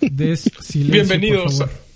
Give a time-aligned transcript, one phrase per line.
[0.00, 1.42] Des silencio, Bienvenidos.
[1.58, 1.88] por favor.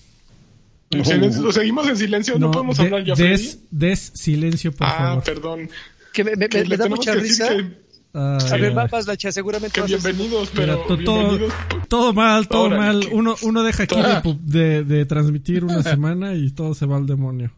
[0.91, 2.39] En silencio- ¿Lo seguimos en silencio?
[2.39, 3.15] No, podemos de- hablar ya.
[3.15, 5.25] des, des silencio, por ah, favor.
[5.25, 5.71] perdón.
[6.13, 7.49] Que me, me- Que me- da mucha risa.
[7.49, 7.83] que-
[8.15, 11.53] Ay, A ver, va- vas, Lacha, seguramente Que, bienvenidos, Mira, pero to- todo, bienvenidos.
[11.89, 13.01] todo mal, todo Órale, mal.
[13.09, 16.97] que- Uno, uno deja aquí de, de, de transmitir una semana y todo se va
[16.99, 17.51] al demonio.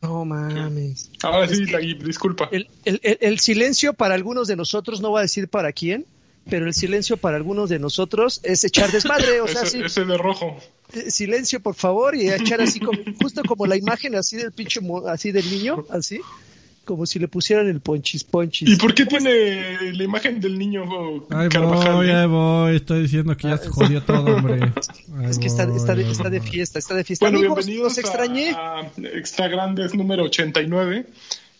[0.00, 1.10] No mames.
[1.22, 2.48] Ahora sí, Lagui, disculpa.
[2.52, 6.06] El, el- el- el silencio para algunos de nosotros, no voy a decir para quién,
[6.48, 9.40] pero el silencio para algunos de nosotros es echar desmadre.
[9.40, 10.56] O sea, ese, sí, ese de rojo.
[10.92, 14.80] eh, silencio, por favor, y echar así como, justo como la imagen así del pinche,
[15.08, 16.20] así del niño, así,
[16.84, 18.68] como si le pusieran el ponchis ponchis.
[18.68, 20.84] ¿Y por qué tiene la imagen del niño
[21.30, 21.94] Ahí Carvajal?
[21.94, 22.14] voy, eh?
[22.14, 22.76] ahí voy.
[22.76, 24.60] Estoy diciendo que ya se jodió todo, hombre.
[25.28, 27.24] Es que está, está, de, está de fiesta, está de fiesta.
[27.26, 28.50] Bueno, Amigos, bienvenidos los extrañé.
[28.50, 31.06] a, a Extra Grandes número 89.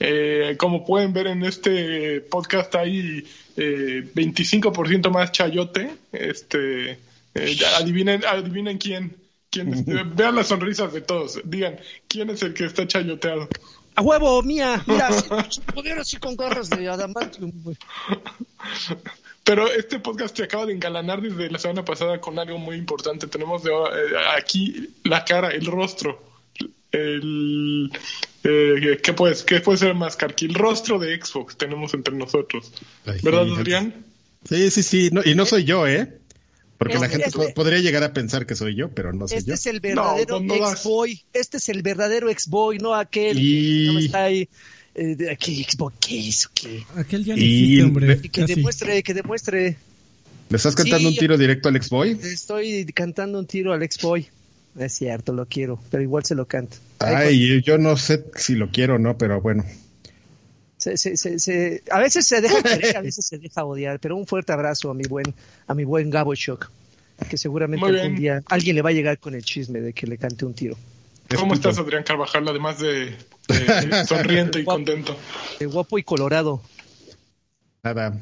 [0.01, 3.25] Eh, como pueden ver en este podcast hay
[3.57, 5.91] eh, 25% más chayote.
[6.13, 6.99] Este,
[7.35, 9.17] eh, adivinen, adivinen quién.
[9.51, 9.85] quién es-
[10.17, 11.41] vean las sonrisas de todos.
[11.45, 11.77] Digan,
[12.09, 13.49] ¿quién es el que está chayoteado?
[13.97, 15.29] A huevo, mía, mira, así,
[15.75, 17.77] poder así con garras de adamantium, güey.
[19.45, 23.27] Pero este podcast se acaba de engalanar desde la semana pasada con algo muy importante.
[23.27, 26.23] Tenemos de, eh, aquí la cara, el rostro.
[26.91, 27.91] El,
[28.45, 30.47] eh, ¿qué, puede, ¿Qué puede ser más, Karki?
[30.47, 32.73] El rostro de Xbox tenemos entre nosotros.
[33.05, 33.95] Ay, ¿Verdad, Adrián?
[34.49, 35.11] Sí, sí, sí.
[35.13, 36.19] no- y no soy yo, ¿eh?
[36.79, 39.29] Porque Este- la gente este- po- podría llegar a pensar que soy yo, pero no
[39.29, 39.55] soy Este yo.
[39.55, 41.23] es el verdadero No, ex-boy.
[41.33, 44.49] Este es el verdadero ex-boy, no aquel Y- que no está ahí.
[44.97, 45.93] Eh, ¿Qué ex-boy?
[46.01, 46.49] ¿Qué es?
[46.49, 46.83] ¿Qué?
[46.97, 48.21] Aquel ya no Y- existe, hombre.
[48.23, 48.55] Y que Casi.
[48.57, 49.77] demuestre, que demuestre.
[50.51, 51.15] ¿Le estás cantando Sí.
[51.15, 52.19] un tiro directo al ex-boy?
[52.23, 54.27] Estoy cantando un tiro al ex-boy.
[54.79, 56.77] Es cierto, lo quiero, pero igual se lo canto.
[56.99, 59.65] Ay, yo no sé si lo quiero o no, pero bueno.
[60.85, 64.17] Se- se- se- se- a veces se deja querer, a veces se deja odiar, pero
[64.17, 65.35] un fuerte abrazo a mi buen,
[65.67, 66.71] a mi buen Gabo Shock,
[67.31, 68.21] que seguramente Muy algún bien.
[68.21, 70.77] día alguien le va a llegar con el chisme de que le cante un tiro.
[71.35, 72.47] ¿Cómo estás, Adrián Carvajal?
[72.47, 73.17] Además de,
[73.49, 75.17] de sonriente y contento.
[75.59, 76.61] De guapo y colorado.
[77.83, 78.19] Nada.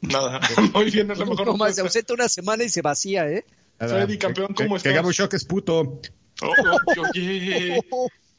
[0.00, 0.40] Nada.
[0.74, 1.46] Muy bien, es lo mejor.
[1.46, 3.44] No más, se ausenta una semana y se vacía, ¿eh?
[3.78, 4.82] Freddy, campeón, ¿cómo que, estás?
[4.82, 6.00] Que Gabo Shock es puto.
[6.42, 7.80] Oh, oh, oye,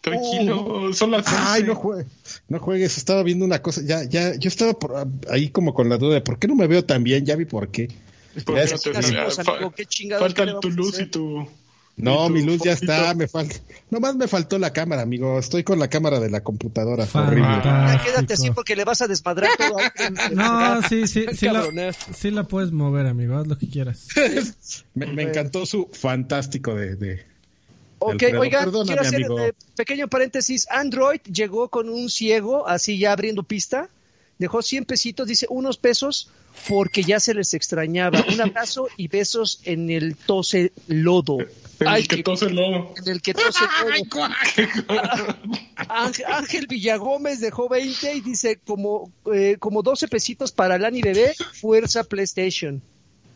[0.02, 0.94] tranquilo.
[0.94, 1.68] Son las Ay, 11.
[1.68, 2.08] no juegues.
[2.48, 2.98] No juegues.
[2.98, 3.82] Estaba viendo una cosa.
[3.84, 6.68] Ya, ya, yo estaba por ahí como con la duda de por qué no me
[6.68, 7.26] veo tan bien.
[7.26, 7.88] Ya vi por qué.
[8.46, 11.06] ¿Por qué no te- ah, fa- amigo, qué chingados, Falta ¿qué le tu luz y
[11.08, 11.48] tu.
[11.98, 12.94] No, y tu mi luz ya poquito.
[12.94, 13.14] está.
[13.14, 13.56] Me falta.
[13.90, 15.38] Nomás me faltó la cámara, amigo.
[15.38, 17.06] Estoy con la cámara de la computadora.
[17.12, 17.42] Horrible.
[17.64, 19.76] Ya quédate así porque le vas a desmadrar todo.
[20.34, 23.36] No, sí, sí, sí la, sí la puedes mover, amigo.
[23.36, 24.08] Haz lo que quieras.
[24.94, 26.96] Me, me encantó su fantástico de.
[26.96, 27.26] de-
[28.00, 30.68] Ok, Alfredo, oigan, perdóname, quiero hacer eh, pequeño paréntesis.
[30.70, 33.90] Android llegó con un ciego, así ya abriendo pista.
[34.38, 36.32] Dejó 100 pesitos, dice unos pesos,
[36.70, 38.24] porque ya se les extrañaba.
[38.32, 41.40] Un abrazo y besos en el tose lodo.
[41.80, 42.94] El Ay, que tose el lodo.
[43.04, 43.60] En el que tose
[44.88, 45.36] lodo.
[45.76, 51.34] Ángel, Ángel Villagómez dejó 20 y dice como, eh, como 12 pesitos para Lani Bebé,
[51.54, 52.82] fuerza PlayStation.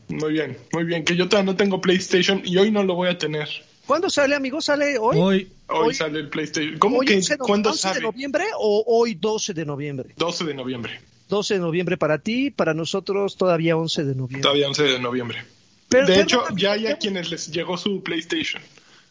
[0.07, 1.03] Muy bien, muy bien.
[1.03, 3.49] Que yo todavía no tengo PlayStation y hoy no lo voy a tener.
[3.85, 4.61] ¿Cuándo sale, amigo?
[4.61, 5.17] ¿Sale hoy?
[5.17, 6.77] Hoy, Hoy, Hoy- sale el PlayStation.
[6.79, 8.03] ¿Cómo ¿Hoy que 11 de no- cuándo 11 de sale?
[8.05, 10.09] noviembre o hoy 12 de noviembre?
[10.17, 10.99] 12 de noviembre.
[11.29, 14.41] 12 de noviembre para ti, para nosotros todavía 11 de noviembre.
[14.41, 15.43] Todavía 11 de noviembre.
[15.89, 18.61] Pero- de pero- hecho, ya hay a quienes les llegó su PlayStation.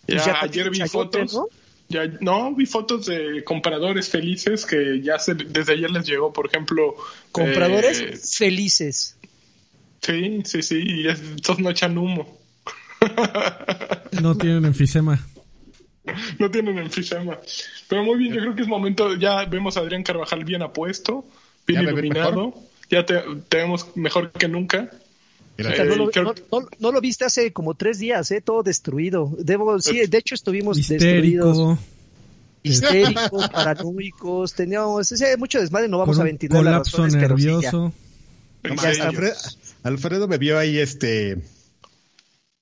[0.07, 1.35] Ya, ya ayer vi fotos.
[1.35, 1.47] ¿no?
[1.89, 6.47] Ya, no, vi fotos de compradores felices que ya se, desde ayer les llegó, por
[6.47, 6.97] ejemplo.
[7.33, 9.17] Compradores eh, felices.
[10.01, 12.39] sí, sí, sí, y estos no echan humo.
[14.21, 15.25] No tienen enfisema.
[16.39, 17.39] no tienen enfisema.
[17.89, 19.15] Pero muy bien, yo creo que es momento.
[19.17, 21.25] Ya vemos a Adrián Carvajal bien apuesto,
[21.67, 22.55] bien Ya iluminado.
[22.91, 24.91] Ya te, te vemos mejor que nunca.
[25.59, 28.41] O sea, no, lo, creo- no- no- no lo viste hace como tres días, ¿eh?
[28.41, 29.31] Todo destruido.
[29.39, 31.47] Debo, sí, de hecho estuvimos Histérico.
[31.47, 31.79] destruidos.
[32.65, 37.37] Histéricos, paranoicos, teníamos ese mucho desmadre, no vamos Con a ventilar las colapso razones, pero
[37.37, 37.51] sí, ya.
[37.53, 37.93] nervioso.
[38.65, 39.35] Alfredo,
[39.83, 41.39] Alfredo me vio ahí este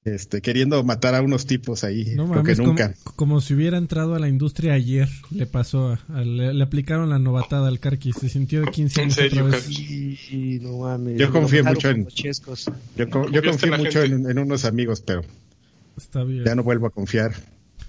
[0.05, 4.15] este queriendo matar a unos tipos ahí No que como, nunca como si hubiera entrado
[4.15, 5.09] a la industria ayer.
[5.31, 8.13] Le pasó, a- a- le, le aplicaron la novatada al Karki.
[8.15, 9.65] Se sintió de 15 ¿En años serio, otra vez.
[9.67, 10.19] Karki?
[10.31, 11.19] Y no mames.
[11.19, 12.25] Yo confío mucho en- yo,
[13.31, 15.23] yo confío en mucho en, en unos amigos pero
[15.97, 16.45] Está bien.
[16.45, 17.35] ya no vuelvo a confiar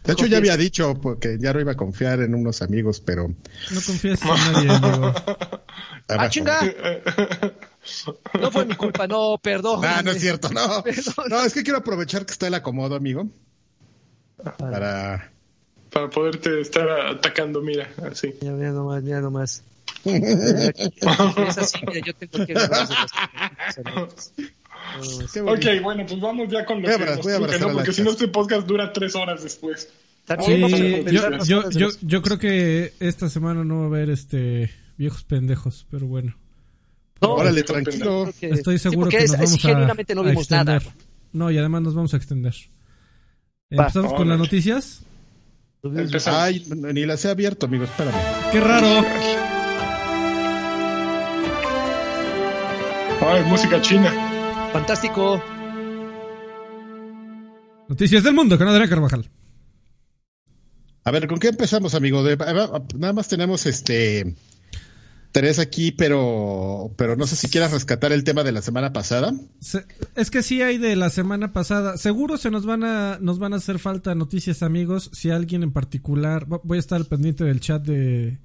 [0.03, 3.27] de hecho ya había dicho porque ya no iba a confiar en unos amigos pero
[3.29, 5.13] No confías en nadie, amigo.
[6.09, 6.59] ¡Ah, chinga!
[8.39, 9.81] No fue mi culpa, no, perdón.
[9.83, 10.83] Ah, no es cierto, no.
[10.83, 11.25] Perdón.
[11.29, 13.27] No, es que quiero aprovechar que está el acomodo, amigo.
[14.57, 15.31] Para.
[15.91, 18.33] Para poderte estar atacando, mira, así.
[18.41, 19.63] Ya, mira nomás, mira nomás.
[20.05, 22.53] Es así, mira, yo tengo que.
[25.41, 27.73] Ok, bueno, pues vamos ya con lo Voy que abra- nos ¿no?
[27.73, 29.89] Porque si no, este podcast dura tres horas después.
[30.45, 30.59] Sí,
[31.05, 35.23] yo, yo, yo, los- yo creo que esta semana no va a haber este viejos
[35.23, 36.35] pendejos, pero bueno.
[37.21, 38.29] No, Órale, tranquilo.
[38.41, 40.75] Estoy seguro que es- nos es- vamos a, genuinamente no a vimos nada.
[40.77, 41.05] extender.
[41.33, 42.53] No, y además nos vamos a extender.
[42.53, 43.83] Va.
[43.85, 45.03] Empezamos con las noticias.
[45.83, 46.39] Empezamos.
[46.41, 48.15] Ay, ni las he abierto, amigo, espérame.
[48.51, 48.87] ¡Qué raro!
[53.23, 54.11] Ay, música china.
[54.73, 55.41] Fantástico.
[57.87, 59.29] Noticias del mundo con Adrián Carvajal.
[61.03, 62.23] A ver, ¿con qué empezamos, amigo?
[62.23, 62.37] De-
[62.97, 64.35] nada más tenemos este
[65.31, 69.33] tres aquí, pero pero no sé si quieras rescatar el tema de la semana pasada.
[69.59, 69.85] Se-
[70.15, 71.97] es que sí hay de la semana pasada.
[71.97, 75.09] Seguro se nos van a nos van a hacer falta noticias, amigos.
[75.13, 78.37] Si alguien en particular, vo- voy a estar al pendiente del chat de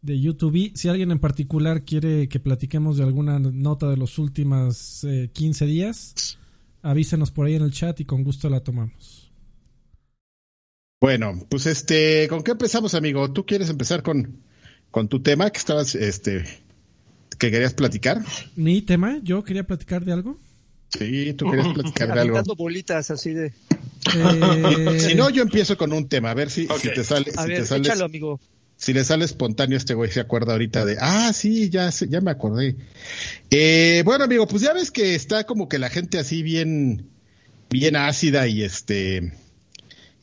[0.00, 0.70] de YouTube.
[0.76, 5.66] Si alguien en particular quiere que platiquemos de alguna nota de los últimos eh, 15
[5.66, 6.38] días,
[6.82, 9.32] avísenos por ahí en el chat y con gusto la tomamos.
[11.00, 13.32] Bueno, pues este, ¿con qué empezamos, amigo?
[13.32, 14.42] ¿Tú quieres empezar con,
[14.90, 16.44] con tu tema que estabas, este,
[17.38, 18.22] que querías platicar?
[18.56, 20.38] Mi tema, yo quería platicar de algo.
[20.98, 22.42] Sí, tú querías platicar de algo.
[22.56, 23.46] Bolitas así de.
[24.14, 27.42] Eh, Si no, yo empiezo con un tema, a ver si, si te sale, A
[27.42, 28.40] si ver, te sale, échalo, amigo.
[28.76, 32.20] si le sale espontáneo este güey se acuerda ahorita de, ah, sí, ya, sé- ya
[32.22, 32.76] me acordé.
[33.50, 37.06] Eh, bueno, amigo, pues ya ves que está como que la gente así bien,
[37.68, 39.32] bien ácida y este,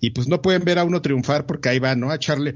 [0.05, 2.11] y pues no pueden ver a uno triunfar porque ahí va, ¿no?
[2.11, 2.53] A echarle,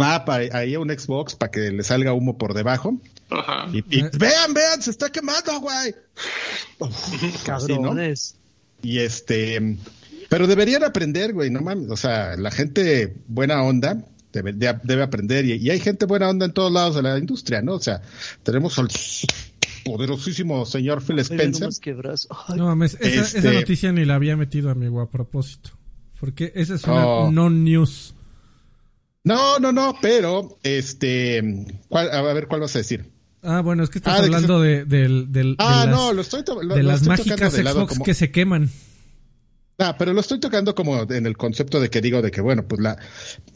[0.00, 2.98] va pa- ahí a un Xbox para que le salga humo por debajo.
[3.30, 3.68] Ajá.
[3.72, 5.94] Y, y, vean, vean, se está quemando, güey.
[6.80, 7.82] Así, ¿no?
[7.82, 8.36] Cabrones.
[8.82, 9.76] Y este,
[10.28, 15.02] pero deberían aprender, güey, no mames, o sea, la gente buena onda debe, de- debe
[15.02, 17.74] aprender y, y hay gente buena onda en todos lados de la industria, ¿no?
[17.74, 18.00] O sea,
[18.44, 18.88] tenemos al
[19.84, 21.68] poderosísimo señor Phil Spencer.
[22.46, 25.70] Ay, No mames, esa, Este- esa noticia ni la había metido, amigo, a propósito.
[26.20, 27.30] Porque esa es una Oh.
[27.32, 28.14] non-news.
[29.24, 33.10] No, no, no, pero este, ¿cuál- a ver, ¿cuál vas a decir?
[33.42, 35.96] Ah, bueno, es que estás Ah, de que hablando de, del- del- Ah, de las,
[35.96, 38.70] no, lo estoy, lo- de lo las estoy mágicas de Xbox como- que se queman.
[39.78, 42.66] Ah, pero lo estoy tocando como en el concepto de que digo de que, bueno,
[42.66, 42.98] pues la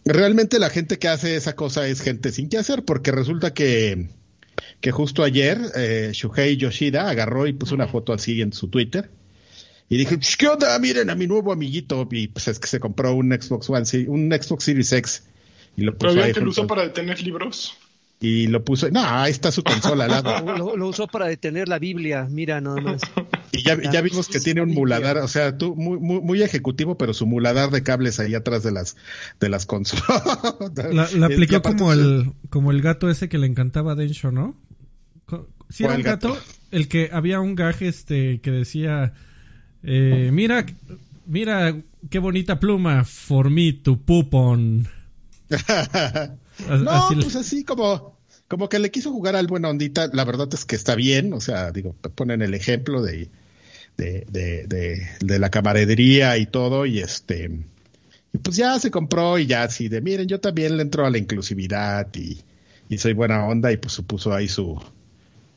[0.05, 4.09] realmente la gente que hace esa cosa es gente sin qué hacer, porque resulta que,
[4.81, 9.11] que justo ayer eh, Shuhei Yoshida agarró y puso una foto así en su Twitter
[9.95, 10.79] y dije, "Pues, ¿qué onda?
[10.79, 12.09] Miren a mi nuevo amiguito.
[12.11, 15.25] Y pues es que se compró un Xbox One, sí, un Xbox Series X.
[15.77, 17.77] Y lo Pero puso bien ahí que lo usó para detener libros.
[18.21, 20.57] y lo puso, no, ahí está su consola al lado.
[20.57, 23.01] Lo, lo usó para detener la Biblia, mira nada más.
[23.51, 26.97] Y ya, ya vimos que tiene un muladar, o sea, tú muy, muy, muy ejecutivo,
[26.97, 28.97] pero su muladar de cables ahí atrás de las
[29.41, 30.05] de las consolas.
[30.93, 34.57] La, la aplicó como el, como el gato ese que le encantaba a Densho, ¿no?
[35.69, 36.29] ¿Sí era ¿Cuál un gato?
[36.35, 36.43] gato?
[36.71, 39.15] El que había un gaje este que decía,
[39.83, 40.65] eh, mira,
[41.27, 41.77] mira
[42.11, 44.87] qué bonita pluma, for me to poop on.
[45.51, 46.37] A-
[46.79, 48.19] no, así pues así como,
[48.49, 50.09] como que le quiso jugar al buena ondita.
[50.13, 53.29] La verdad es que está bien, o sea, digo, ponen el ejemplo de,
[53.97, 57.51] de, de, de, de la camaradería y todo, y este,
[58.33, 61.11] y pues ya se compró y ya así de, miren, yo también le entro a
[61.11, 62.39] la inclusividad y,
[62.89, 64.81] y soy buena onda y pues puso ahí su,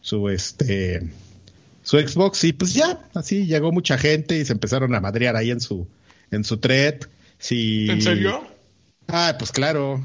[0.02, 1.02] su este,
[1.86, 5.52] su Xbox y pues ya, así llegó mucha gente y se empezaron a madrear ahí
[5.52, 5.88] en su,
[6.32, 6.96] en su thread.
[7.38, 8.44] Sí, ¿En serio?
[9.08, 10.04] Ah, pues claro.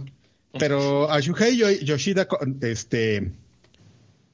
[0.58, 2.28] Pero a Shuhei Yo- Yoshida,
[2.60, 3.32] este,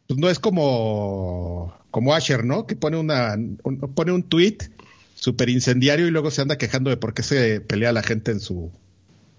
[0.08, 2.66] pues no es como, como Asher, ¿no?
[2.66, 4.58] Que pone una, un- pone un tweet
[5.14, 8.40] súper incendiario y luego se anda quejando de por qué se pelea la gente en
[8.40, 8.72] su,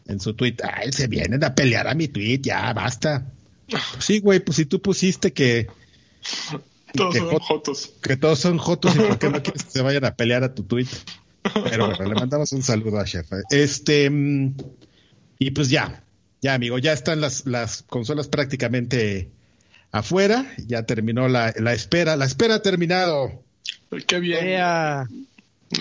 [0.06, 0.56] en su tweet.
[0.64, 3.34] Ay, se vienen a pelear a mi tweet, ya, basta.
[4.00, 5.68] Sí, güey, pues si tú pusiste que,
[6.98, 7.94] Todos que son jotos.
[8.02, 10.54] que todos son jotos y por qué no quieres que se vayan a pelear a
[10.54, 10.88] tu tweet.
[11.70, 13.32] Pero bueno, le mandamos un saludo a Chef.
[13.50, 14.56] Este, mm,
[15.40, 16.04] y pues ya,
[16.42, 19.30] ya amigo, ya están las, las consolas prácticamente
[19.92, 23.44] afuera, ya terminó la, la espera, la espera ha terminado.
[24.06, 24.48] Qué bien.
[24.48, 25.08] Ea.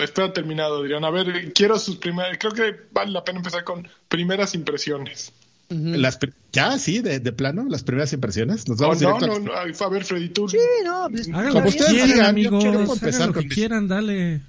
[0.01, 1.05] Está terminado, Adrián.
[1.05, 2.37] A ver, quiero sus primeras.
[2.37, 5.31] Creo que vale la pena empezar con primeras impresiones.
[5.69, 6.17] Las,
[6.53, 8.67] ya, sí, de, de plano, las primeras impresiones.
[8.69, 9.85] Nos Oh, vamos no, directo no, a- no.
[9.85, 10.47] A ver, Freddy, tú.
[10.47, 12.63] Sí, no, pues, Hagan Como lo que ustedes quieran, digan, yo amigos.
[12.63, 14.41] quiero Hagan empezar lo que con mis- quieran, dale.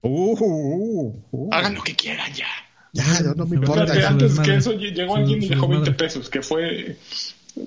[0.00, 1.48] Uh, uh, uh.
[1.52, 2.46] Hagan lo que quieran ya.
[2.92, 3.84] Ya, no, no me importa.
[3.84, 5.92] Espérate, antes que eso ll- llegó alguien y dejó 20 desmadre.
[6.06, 6.96] pesos, que fue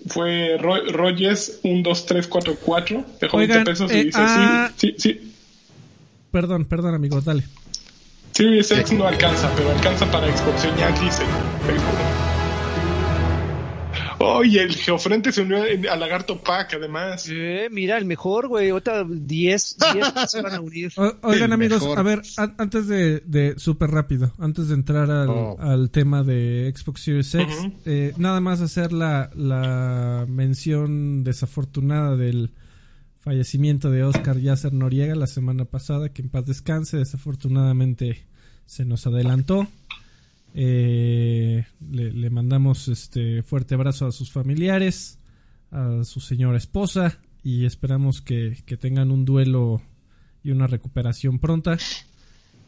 [0.07, 3.05] Fue Ro Rogers 12344.
[3.21, 4.71] Dejó Oigan, 20 pesos y eh, dice: ah.
[4.75, 5.33] Sí, sí, sí.
[6.31, 7.43] Perdón, perdón, amigo, dale.
[8.33, 11.27] Series X no alcanza, pero alcanza para Xbox Yankees en
[14.19, 15.59] Oh, y el Geofrente se unió
[15.91, 17.27] a Lagarto Pack, además.
[17.31, 18.71] Eh, mira, el mejor, güey.
[18.71, 20.91] Otra 10 10 se van a unir.
[20.97, 21.99] O- oigan, El amigos, mejor.
[21.99, 25.57] a ver, an- antes de, de súper rápido, antes de entrar al, Oh.
[25.59, 27.55] al tema de Xbox Series X,
[27.85, 32.51] eh, nada más hacer la, la mención desafortunada del
[33.19, 38.25] fallecimiento de Oscar Yasser Noriega la semana pasada, que en paz descanse, desafortunadamente
[38.65, 39.67] se nos adelantó.
[40.59, 45.19] Eh, le, mandamos este fuerte abrazo a sus familiares,
[45.69, 49.83] a su señora esposa y esperamos que, que tengan un duelo
[50.43, 51.77] y una recuperación pronta.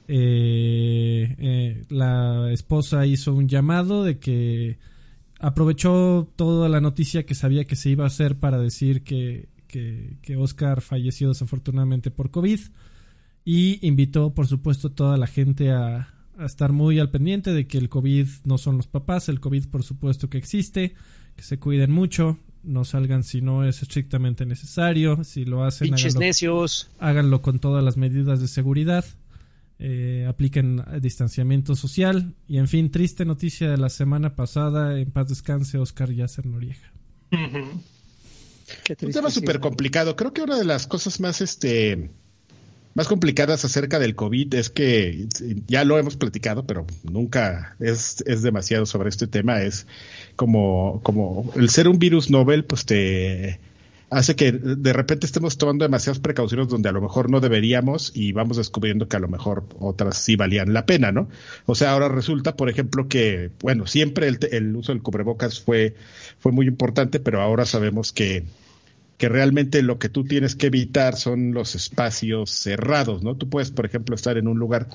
[0.07, 4.77] Eh, eh, la esposa hizo un llamado de que
[5.39, 10.19] aprovechó toda la noticia que sabía que se iba a hacer para decir que, que,
[10.21, 12.59] que Oscar falleció desafortunadamente por COVID
[13.45, 17.77] y invitó por supuesto toda la gente a, a estar muy al pendiente de que
[17.77, 20.95] el COVID no son los papás, el COVID por supuesto que existe,
[21.35, 26.15] que se cuiden mucho, no salgan si no es estrictamente necesario, si lo hacen Pinches
[26.15, 26.89] háganlo, necios.
[26.99, 29.05] háganlo con todas las medidas de seguridad,
[29.79, 35.29] eh, apliquen distanciamiento social y en fin, triste noticia de la semana pasada, en paz
[35.29, 36.91] descanse Oscar Yasser Noriega.
[37.31, 39.39] Un tema sí.
[39.39, 40.15] súper complicado.
[40.15, 42.11] Creo que una de las cosas más, este,
[42.99, 45.25] más complicadas acerca del COVID es que
[45.67, 49.61] ya lo hemos platicado, pero nunca es, es demasiado sobre este tema.
[49.61, 49.87] Es
[50.35, 53.61] como, como el ser un virus novel, pues te
[54.09, 58.33] hace que de repente estemos tomando demasiadas precauciones donde a lo mejor no deberíamos y
[58.33, 61.29] vamos descubriendo que a lo mejor otras sí valían la pena, ¿no?
[61.67, 65.95] O sea, ahora resulta, por ejemplo, que, bueno, siempre el, el uso del cubrebocas fue,
[66.37, 68.43] fue muy importante, pero ahora sabemos que
[69.19, 73.35] que realmente lo que tú tienes que evitar son los espacios cerrados, ¿no?
[73.35, 74.87] Tú puedes, por ejemplo, estar en un lugar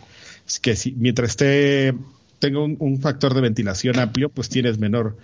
[0.62, 1.94] que si, mientras esté
[2.40, 5.16] tenga un, un factor de ventilación amplio, pues tienes menor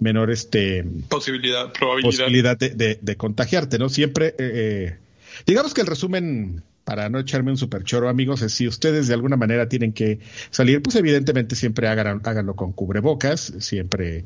[0.00, 2.10] menor este Posibilidad, probabilidad.
[2.10, 3.88] posibilidad de, de- de contagiarte, ¿no?
[3.88, 4.96] Siempre, eh, eh,
[5.46, 9.14] digamos que el resumen, para no echarme un super choro, amigos, es si ustedes de
[9.14, 14.24] alguna manera tienen que salir, pues evidentemente siempre hagan, háganlo con cubrebocas, siempre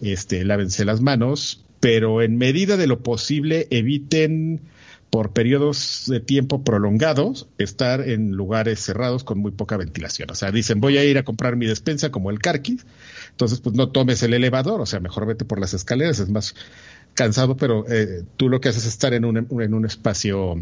[0.00, 4.62] este, lávense las manos, pero en medida de lo posible eviten
[5.10, 10.30] por periodos de tiempo prolongados estar en lugares cerrados con muy poca ventilación.
[10.30, 12.86] O sea, dicen, voy a ir a comprar mi despensa como el Carquis,
[13.30, 16.54] entonces pues no tomes el elevador, o sea, mejor vete por las escaleras, es más
[17.14, 20.56] cansado, pero eh, tú lo que haces es estar en un, en un espacio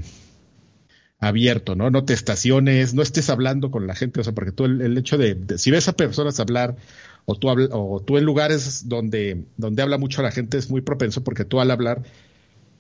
[1.19, 1.91] abierto, ¿no?
[1.91, 5.19] No te estaciones, no estés hablando con la gente, o sea, porque tú el, hecho
[5.19, 6.77] de- si ves a personas hablar
[7.25, 10.81] o tú habl- o tú en lugares donde donde habla mucho la gente es muy
[10.81, 12.03] propenso porque tú al hablar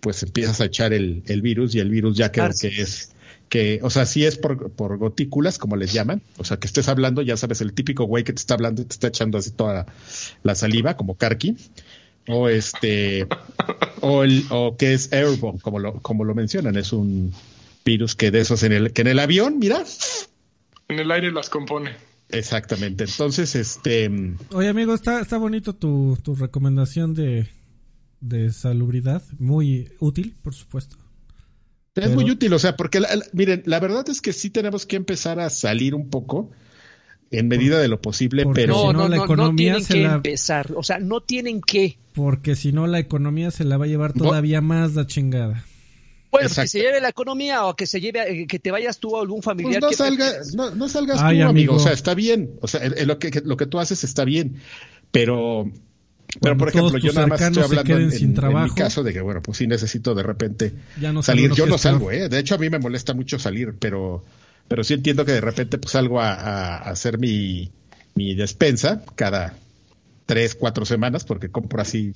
[0.00, 2.70] pues empiezas a echar el, el virus y el virus ya que, Arce.
[2.70, 3.12] que es
[3.50, 6.88] que, o sea, si es por, por gotículas, como les llaman, o sea, que estés
[6.88, 9.50] hablando, ya sabes, el típico güey que te está hablando y te está echando así
[9.50, 9.86] toda la,
[10.44, 11.56] la saliva, como Karki,
[12.28, 13.26] o este,
[14.00, 17.34] o el, o que es airborne, como lo, como lo mencionan, es un
[17.84, 19.82] virus que de esos en el, que en el avión, mira,
[20.88, 21.90] En el aire las compone.
[22.32, 24.10] Exactamente, entonces, este,
[24.52, 27.48] Oye, amigo, está, está bonito tu, tu recomendación de,
[28.20, 29.22] de salubridad.
[29.38, 30.96] Muy útil, por supuesto.
[30.96, 34.48] Es Pero- muy útil, o sea, porque la- la- miren, la verdad es que sí
[34.50, 36.50] tenemos que empezar a salir un poco
[37.32, 39.94] en medida de lo posible, Porque pero si No, no, no, la no, tienen se
[39.94, 40.72] que la- empezar.
[40.76, 41.98] O sea, no tienen que.
[42.14, 45.64] Porque si no, la economía se la va a llevar todavía más la chingada.
[46.30, 48.98] Bueno, pues que se lleve la economía o que se lleve, eh, que te vayas
[48.98, 49.82] tú a algún pues familiar.
[49.82, 51.48] no, que salga, no, no salgas Ay, tú, amigo.
[51.48, 51.74] amigo.
[51.76, 54.56] o sea, está bien, o sea, lo que, lo que tú haces está bien,
[55.10, 55.64] pero,
[56.40, 59.20] pero Cuando por ejemplo, yo nada más estoy hablando en, sin mi caso de que,
[59.20, 61.52] bueno, pues sí necesito de repente Ya no salir.
[61.52, 62.28] Yo no salgo, ¿eh?
[62.28, 64.22] De hecho, a mí me molesta mucho salir, pero,
[64.68, 67.72] pero sí entiendo que de repente pues salgo a, a- a hacer mi,
[68.14, 69.56] mi despensa cada
[70.26, 72.12] tres, cuatro semanas, porque compro así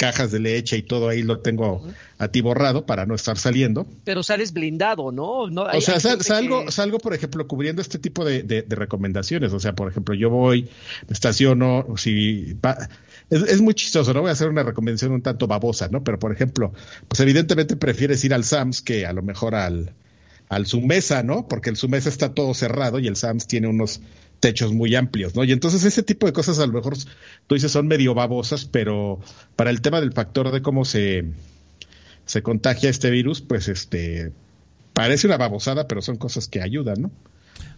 [0.00, 3.86] cajas de leche y todo ahí lo tengo atiborrado para no estar saliendo.
[4.04, 5.48] Pero sales blindado, ¿no?
[5.48, 8.76] no O sea, sal- salgo, que- salgo, por ejemplo, cubriendo este tipo de, de- de
[8.76, 9.52] recomendaciones.
[9.52, 10.62] O sea, por ejemplo, yo voy,
[11.06, 12.88] me estaciono, si va-
[13.28, 14.22] es, es muy chistoso, ¿no?
[14.22, 16.02] Voy a hacer una recomendación un tanto babosa, ¿no?
[16.02, 16.72] Pero, por ejemplo,
[17.06, 19.92] pues evidentemente prefieres ir al Sams que a lo mejor al,
[20.48, 21.46] al Sumesa, ¿no?
[21.46, 24.00] Porque el Sumesa está todo cerrado y el Sams tiene unos
[24.40, 25.44] techos muy amplios, ¿no?
[25.44, 26.96] Y entonces ese tipo de cosas a lo mejor
[27.46, 29.20] tú dices son medio babosas, pero
[29.54, 31.26] para el tema del factor de cómo se,
[32.24, 34.32] se contagia este virus, pues este
[34.92, 37.10] parece una babosada, pero son cosas que ayudan, ¿no?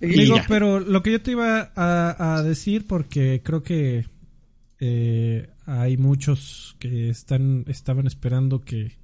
[0.01, 0.45] Amigo, ya.
[0.49, 4.07] pero lo que yo te iba a, a decir, porque creo que
[4.81, 8.97] eh, hay muchos que están estaban esperando que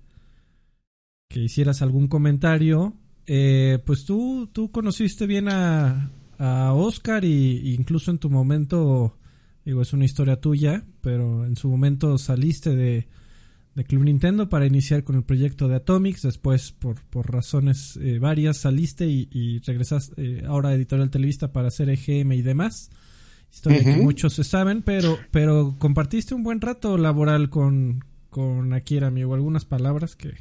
[1.28, 2.94] que hicieras algún comentario.
[3.26, 9.16] Eh, pues tú tú conociste bien a, a Oscar y, incluso en tu momento
[9.64, 13.08] digo es una historia tuya, pero en su momento saliste de
[13.78, 16.22] de Club Nintendo para iniciar con el proyecto de Atomics.
[16.22, 21.52] Después, por, por razones eh, varias, saliste y, y regresas eh, ahora a Editorial Televista
[21.52, 22.90] para hacer EGM y demás.
[23.52, 29.06] Historia que muchos se saben, pero, pero compartiste un buen rato laboral con, con Akira,
[29.06, 29.32] amigo.
[29.32, 30.34] ¿Algunas palabras que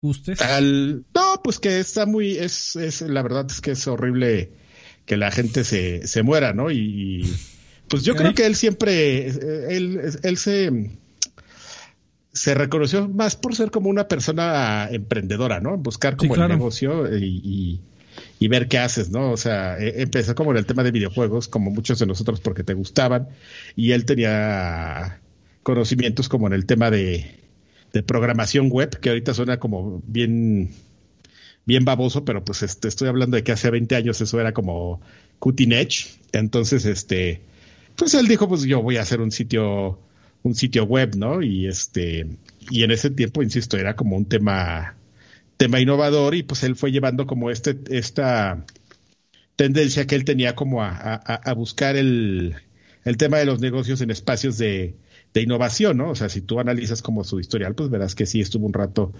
[0.00, 0.40] gustes?
[0.40, 1.04] Al...
[1.12, 2.36] No, pues que está muy.
[2.38, 4.52] Es, es, la verdad es que es horrible
[5.06, 6.70] que la gente se, se muera, ¿no?
[6.70, 7.32] Y.
[7.88, 9.26] Pues yo creo que él siempre.
[9.26, 10.90] Él, él se
[12.32, 15.76] se reconoció más por ser como una persona emprendedora, ¿no?
[15.76, 17.80] Buscar como el negocio y,
[18.38, 19.32] y, ver qué haces, ¿no?
[19.32, 22.62] O sea, e, empezó como en el tema de videojuegos, como muchos de nosotros porque
[22.62, 23.28] te gustaban,
[23.74, 25.20] y él tenía
[25.62, 27.34] conocimientos como en el tema de,
[27.92, 30.70] de programación web, que ahorita suena como bien,
[31.66, 35.00] bien baboso, pero pues este, estoy hablando de que hace 20 años eso era como
[35.38, 36.18] cutting edge.
[36.32, 37.42] Entonces, este,
[37.96, 39.98] pues él dijo, pues yo voy a hacer un sitio
[40.42, 41.42] un sitio web, ¿no?
[41.42, 42.26] Y este,
[42.70, 44.96] y en ese tiempo, insisto, era como un tema,
[45.56, 48.64] tema innovador y pues él fue llevando como este, esta
[49.56, 52.56] tendencia que él tenía como a, a, buscar el,
[53.04, 54.94] el tema de los negocios en espacios de,
[55.32, 56.10] de innovación, ¿no?
[56.10, 59.12] O sea, si tú analizas como su historial, pues verás que sí estuvo un rato,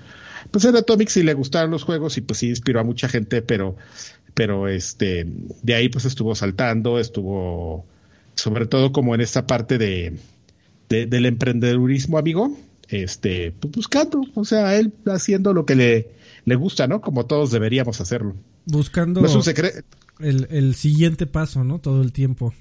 [0.50, 3.43] pues en Atomic sí le gustaron los juegos y pues sí inspiró a mucha gente,
[3.43, 3.76] pero,
[4.35, 5.26] pero este,
[5.62, 7.87] de ahí pues estuvo saltando, estuvo
[8.35, 10.19] sobre todo como en esta parte de,
[10.88, 12.57] del emprendedurismo, amigo,
[12.88, 16.11] este, pues buscando, o sea, él haciendo lo que le,
[16.45, 17.00] le gusta, ¿no?
[17.00, 18.35] Como todos deberíamos hacerlo.
[18.67, 19.21] Buscando
[20.19, 21.79] el, el, siguiente paso, ¿no?
[21.79, 22.52] Todo el tiempo.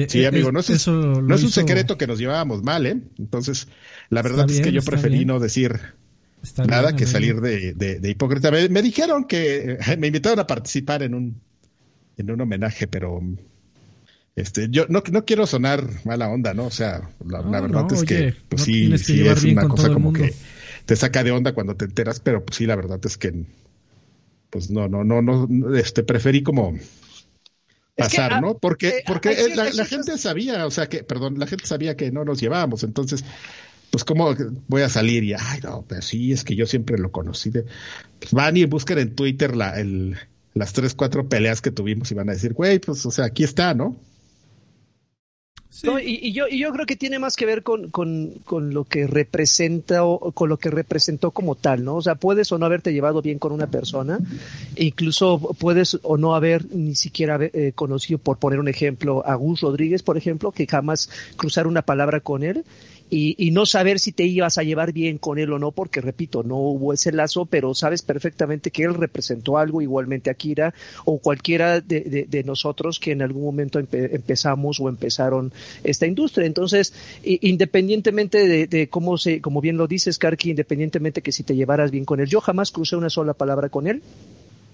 [0.00, 3.00] E, sí, amigo, no, es, no es un secreto que nos llevábamos mal, ¿eh?
[3.18, 3.68] Entonces,
[4.08, 5.80] la verdad es que yo preferí no decir
[6.66, 8.50] nada que salir de, de, hipócrita.
[8.50, 11.40] Me, me, dijeron que me invitaron a participar en un,
[12.16, 13.20] en un homenaje, pero
[14.34, 16.66] este, yo no, no quiero sonar mala onda, ¿no?
[16.66, 20.34] O sea, la, verdad es que, pues sí, sí es una cosa como que
[20.86, 23.44] te saca de onda cuando te enteras, pero pues sí, la verdad es que,
[24.48, 26.78] pues no, no, no, no, este, preferí como
[27.96, 28.58] pasar, ¿no?
[28.58, 32.24] Porque, eh, porque la, gente sabía, o sea que, perdón, la gente sabía que no
[32.24, 33.24] nos llevábamos, entonces,
[33.90, 34.34] pues cómo
[34.68, 37.50] voy a salir y, ay, no, pero sí, es que yo siempre lo conocí.
[37.50, 37.64] De,
[38.18, 40.16] pues van y busquen en Twitter la, el,
[40.54, 43.44] las tres, cuatro peleas que tuvimos y van a decir, güey, pues, o sea, aquí
[43.44, 43.96] está, ¿no?
[46.02, 49.06] Y, yo, y yo creo que tiene más que ver con, con, con, lo que
[49.06, 51.96] representa o con lo que representó como tal, ¿no?
[51.96, 54.18] O sea, puedes o no haberte llevado bien con una persona,
[54.76, 59.34] e incluso puedes o no haber ni siquiera eh, conocido, por poner un ejemplo, a
[59.34, 62.64] Gus Rodríguez, por ejemplo, que jamás cruzar una palabra con él,
[63.14, 66.42] y, no saber si te ibas a llevar bien con él o no, porque repito,
[66.42, 70.72] no hubo ese lazo, pero sabes perfectamente que él representó algo, igualmente a Kira
[71.04, 75.52] o cualquiera de, nosotros que en algún momento empezamos o empezaron
[75.84, 76.46] esta industria.
[76.46, 81.90] Entonces, independientemente de, cómo se, como bien lo dices, Karki, independientemente que si te llevaras
[81.90, 84.02] bien con él, yo jamás crucé una sola palabra con él.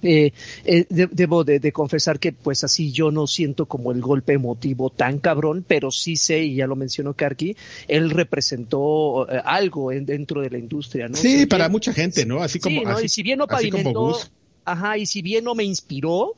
[0.03, 0.33] Eh,
[0.65, 5.19] eh debo de, confesar que pues así yo no siento como el golpe emotivo tan
[5.19, 7.57] cabrón, pero sí sé, y ya lo mencionó Karki,
[7.89, 11.17] él representó eh, algo dentro de la industria, ¿no?
[11.17, 12.43] Sí, para mucha gente, ¿no?
[12.43, 12.99] Así como...
[12.99, 14.17] Sí, y si bien no pavimentó,
[14.65, 16.35] ajá, y si bien no me inspiró,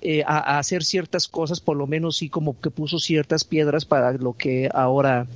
[0.00, 4.12] eh, a, hacer ciertas cosas, por lo menos sí como que puso ciertas piedras para
[4.12, 5.26] lo que ahora,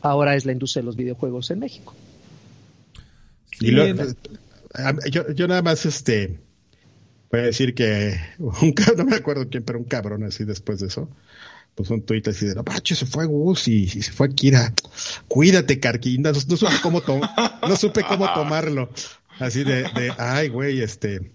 [0.00, 1.94] ahora es la industria de los videojuegos en México.
[3.60, 3.72] y
[5.10, 6.40] yo, yo nada más este
[7.30, 10.88] Voy a decir que un no me acuerdo quién, pero un cabrón así después de
[10.88, 11.08] eso.
[11.74, 14.74] Pues un tuit así de, no, se fue Gus y, se fue Kira.
[15.28, 16.32] Cuídate, Carquinda.
[16.32, 17.00] No, supe cómo
[17.62, 18.90] no supe cómo tomarlo.
[19.38, 21.30] Así de, de ay, güey, este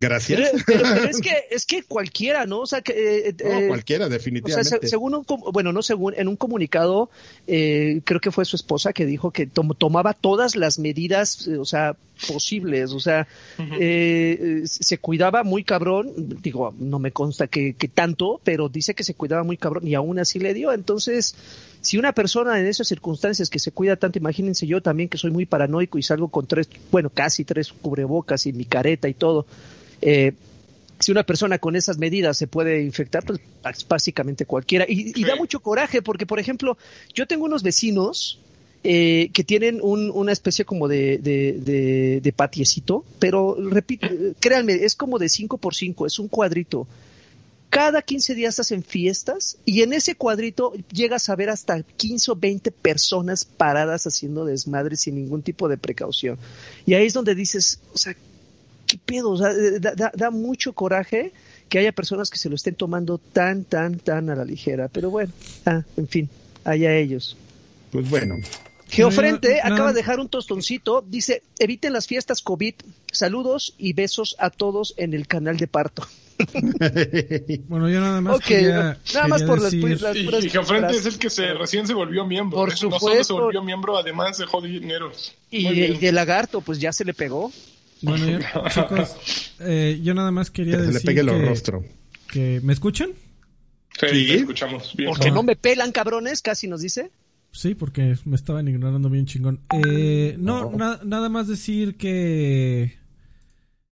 [0.00, 0.40] Gracias.
[0.64, 2.60] Pero, es que es que cualquiera, ¿no?
[2.60, 4.76] O sea, que eh, eh, cualquiera definitivamente.
[4.76, 7.10] O sea, según un, bueno, no según en un comunicado,
[7.46, 11.96] eh, creo que fue su esposa que dijo que tomaba todas las medidas, o sea,
[12.26, 16.10] posibles, o sea, se cuidaba muy cabrón.
[16.16, 19.94] Digo, no me consta que, que tanto, pero dice que se cuidaba muy cabrón y
[19.94, 20.72] aún así le dio.
[20.72, 21.34] Entonces,
[21.82, 25.30] si una persona en esas circunstancias que se cuida tanto, imagínense yo también que soy
[25.30, 29.44] muy paranoico y salgo con tres, bueno, casi tres cubrebocas y mi careta y todo
[30.02, 30.32] eh,
[31.00, 33.40] si una persona con esas medidas se puede infectar, pues
[33.88, 34.84] básicamente cualquiera.
[34.86, 36.76] Y, da mucho coraje porque, por ejemplo,
[37.14, 38.38] yo tengo unos vecinos
[38.84, 44.06] eh, que tienen una especie como de, de, patiecito, pero repito,
[44.40, 46.86] créanme, es como de 5 por 5, es un cuadrito.
[47.70, 52.36] cada 15 días hacen fiestas y en ese cuadrito llegas a ver hasta 15 o
[52.36, 56.36] 20 personas paradas haciendo desmadre sin ningún tipo de precaución.
[56.84, 58.14] Y ahí es donde dices, o sea,
[58.90, 59.30] ¿qué pedo?
[59.30, 59.50] O sea,
[59.80, 61.32] da, da mucho coraje
[61.68, 64.88] que haya personas que se lo estén tomando tan, tan, tan a la ligera.
[64.88, 65.32] Pero bueno,
[65.64, 66.28] ah, en fin,
[66.64, 67.36] allá ellos.
[67.92, 68.34] Pues bueno.
[68.88, 71.04] Geofrente acaba de dejar un tostoncito.
[71.06, 72.74] Dice, eviten las fiestas COVID.
[73.12, 76.04] Saludos y besos a todos en el canal de parto.
[77.68, 78.40] bueno, yo nada más.
[79.14, 82.58] nada más por las, Y, Geofrente es el que se recién se volvió miembro.
[82.58, 83.06] Por supuesto.
[83.06, 85.12] No solo se volvió miembro, además dejó dinero.
[85.52, 87.52] Y, y de lagarto, pues ya se le pegó.
[88.02, 88.38] Bueno,
[88.70, 90.94] chicos, eh, yo nada más quería decir.
[90.94, 91.84] le pegue el rostro.
[92.28, 93.10] Que, ¿Me escuchan?
[93.98, 95.10] Sí, escuchamos bien.
[95.10, 97.10] Porque no me pelan, cabrones, casi nos dice.
[97.52, 99.60] Sí, porque me estaban ignorando bien chingón.
[99.84, 102.98] Eh, no, nada más decir que.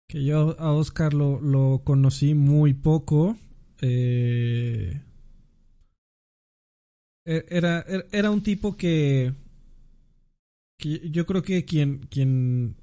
[0.08, 3.38] Que yo a Oscar lo, lo conocí muy poco.
[3.82, 5.02] Eh,
[7.26, 9.34] e-, era, er-, era un tipo que.
[10.78, 12.76] que yo creo que quien, quien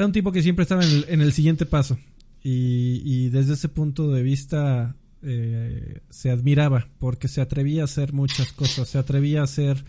[0.00, 1.98] era un tipo que siempre estaba en el, siguiente paso.
[2.42, 8.50] Y, desde ese punto de vista eh, se admiraba porque se atrevía a hacer muchas
[8.52, 8.88] cosas.
[8.88, 9.84] Se atrevía a hacer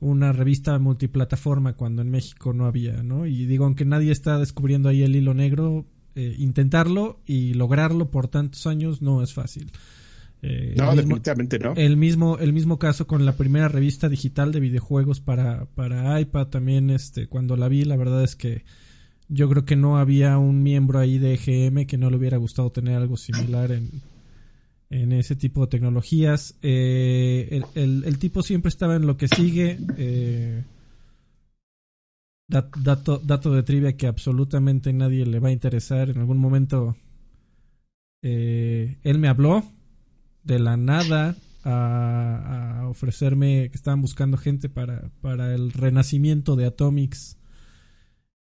[0.00, 3.26] una revista multiplataforma cuando en México no había, ¿no?
[3.26, 5.84] Y digo, aunque nadie está descubriendo ahí el hilo negro,
[6.14, 9.70] eh, intentarlo y lograrlo por tantos años no es fácil.
[10.40, 11.74] Eh, no, definitivamente no.
[11.76, 16.46] El mismo, el mismo caso con la primera revista digital de videojuegos para, para iPad
[16.46, 18.64] también, este, cuando la vi, la verdad es que
[19.28, 22.70] yo creo que no había un miembro ahí de EGM que no le hubiera gustado
[22.70, 23.90] tener algo similar en,
[24.90, 26.56] en ese tipo de tecnologías.
[26.62, 29.78] Eh, el, tipo siempre estaba en lo que sigue.
[29.96, 30.64] Eh,
[32.48, 36.10] dato, dato de trivia que absolutamente nadie le va a interesar.
[36.10, 36.94] En algún momento
[38.22, 39.64] eh, él me habló
[40.44, 46.66] de la nada a, a, ofrecerme que estaban buscando gente para, para el renacimiento de
[46.66, 47.38] Atomics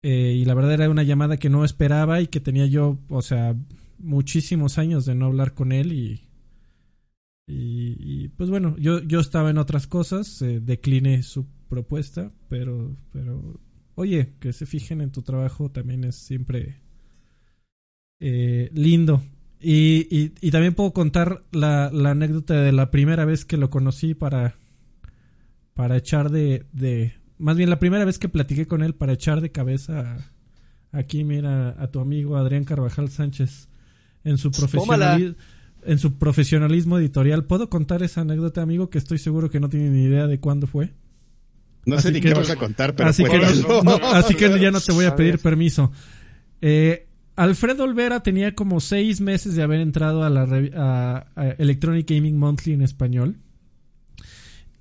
[0.04, 3.22] eh, y la verdad era una llamada que no esperaba y que tenía yo, o
[3.22, 3.56] sea,
[4.00, 6.28] muchísimos años de no hablar con él y,
[7.48, 13.60] y, pues bueno, yo, yo estaba en otras cosas, eh, decliné su propuesta, pero, pero
[13.96, 16.82] oye, que se fijen en tu trabajo también es siempre
[18.20, 19.24] eh, lindo.
[19.60, 23.70] Y, y, y, también puedo contar la, la, anécdota de la primera vez que lo
[23.70, 24.58] conocí para,
[25.74, 27.14] para echar de, de,
[27.44, 30.18] más bien la primera vez que platiqué con él para echar de cabeza
[30.94, 33.68] aquí, mira, a tu amigo Adrián Carvajal Sánchez
[34.24, 35.36] en su profesionalismo.
[35.86, 37.44] En su profesionalismo editorial.
[37.44, 38.90] ¿Puedo contar esa anécdota, amigo?
[38.90, 40.94] Que estoy seguro que no tiene ni idea de cuándo fue.
[41.86, 43.36] No sé ni qué vas a contar, pero así, que,
[44.14, 45.92] así que ya no te voy a pedir permiso.
[46.62, 52.38] Eh, Alfredo Olvera tenía como seis meses de haber entrado a la a Electronic Gaming
[52.38, 53.36] Monthly en español.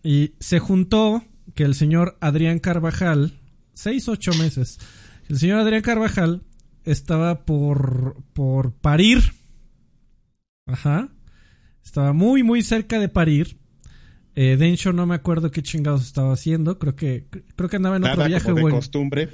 [0.04, 3.38] Y se juntó que el señor Adrián Carvajal,
[3.74, 4.78] seis, ocho meses,
[5.28, 6.42] el señor Adrián Carvajal
[6.84, 9.20] estaba por, por parir.
[10.66, 11.08] Ajá.
[11.84, 13.58] Estaba muy, muy cerca de parir.
[14.34, 16.78] Eh, Densho no me acuerdo qué chingados estaba haciendo.
[16.78, 18.50] Creo que, creo que andaba en otro viaje.
[18.50, 19.28] Como de costumbre.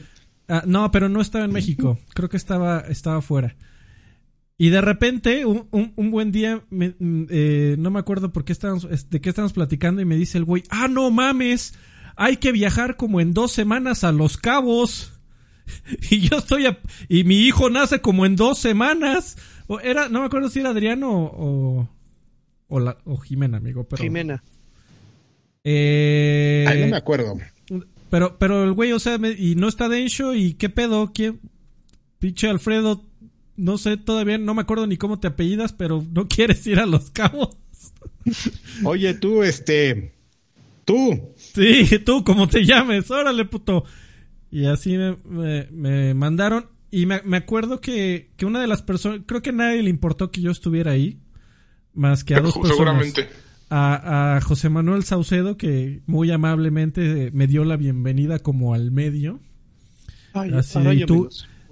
[0.48, 1.98] Ah, no, pero no estaba en México.
[2.14, 3.54] Creo que estaba, estaba fuera.
[4.56, 8.88] Y de repente, un, un, buen día, mm, eh, no me acuerdo por qué estábamos,
[9.08, 11.74] de qué estábamos platicando y me dice el güey, ah, no mames,
[12.18, 15.12] hay que viajar como en dos semanas a Los Cabos.
[16.10, 16.66] Y yo estoy
[17.10, 19.36] y mi hijo nace como en dos semanas.
[19.66, 21.90] O era, no me acuerdo si era Adriano o,
[22.68, 24.02] o, la, o Jimena, amigo, pero.
[24.02, 24.42] Jimena.
[25.64, 27.36] Eh, Ay, no me acuerdo.
[28.08, 31.40] Pero, pero el güey, o sea, y no está Densho, y qué pedo, ¿quién?
[32.18, 33.04] Pinche Alfredo,
[33.56, 36.86] no sé, todavía no me acuerdo ni cómo te apellidas, pero no quieres ir a
[36.86, 37.58] Los Cabos.
[38.84, 40.14] Oye, tú, este,
[40.88, 43.84] tú, Sí, tú, como te llames, órale, puto.
[44.50, 46.66] Y así me, mandaron.
[46.90, 50.30] Y me, acuerdo que, que, una de las personas, creo que a nadie le importó
[50.30, 51.20] que yo estuviera ahí,
[51.92, 52.76] más que a dos personas.
[52.76, 53.28] Seguramente.
[53.68, 59.40] A, a José Manuel Saucedo, que muy amablemente me dio la bienvenida como al medio.
[60.32, 61.28] Ay, así, ay, tú,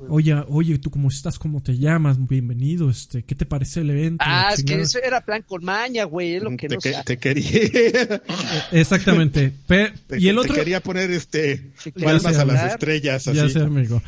[0.09, 4.25] Oye, oye, tú cómo estás, cómo te llamas, bienvenido, este, ¿qué te parece el evento?
[4.27, 6.95] Ah, es que eso era plan con maña, güey, es lo que te, no que,
[7.05, 8.23] te quería.
[8.73, 9.53] Exactamente.
[10.19, 10.55] y el otro.
[10.55, 11.71] Te quería poner este
[12.03, 13.37] palmas a las estrellas, así.
[13.37, 14.03] Ya sé, amigo.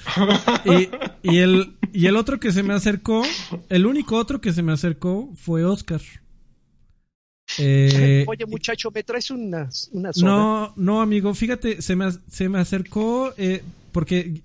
[0.67, 0.91] Y,
[1.23, 3.23] y el y el otro que se me acercó,
[3.71, 6.01] el único otro que se me acercó fue Oscar.
[7.57, 12.59] Eh, Oye, muchacho, ¿me traes unas, una No, no, amigo, fíjate, se me, se me
[12.59, 14.43] acercó eh, porque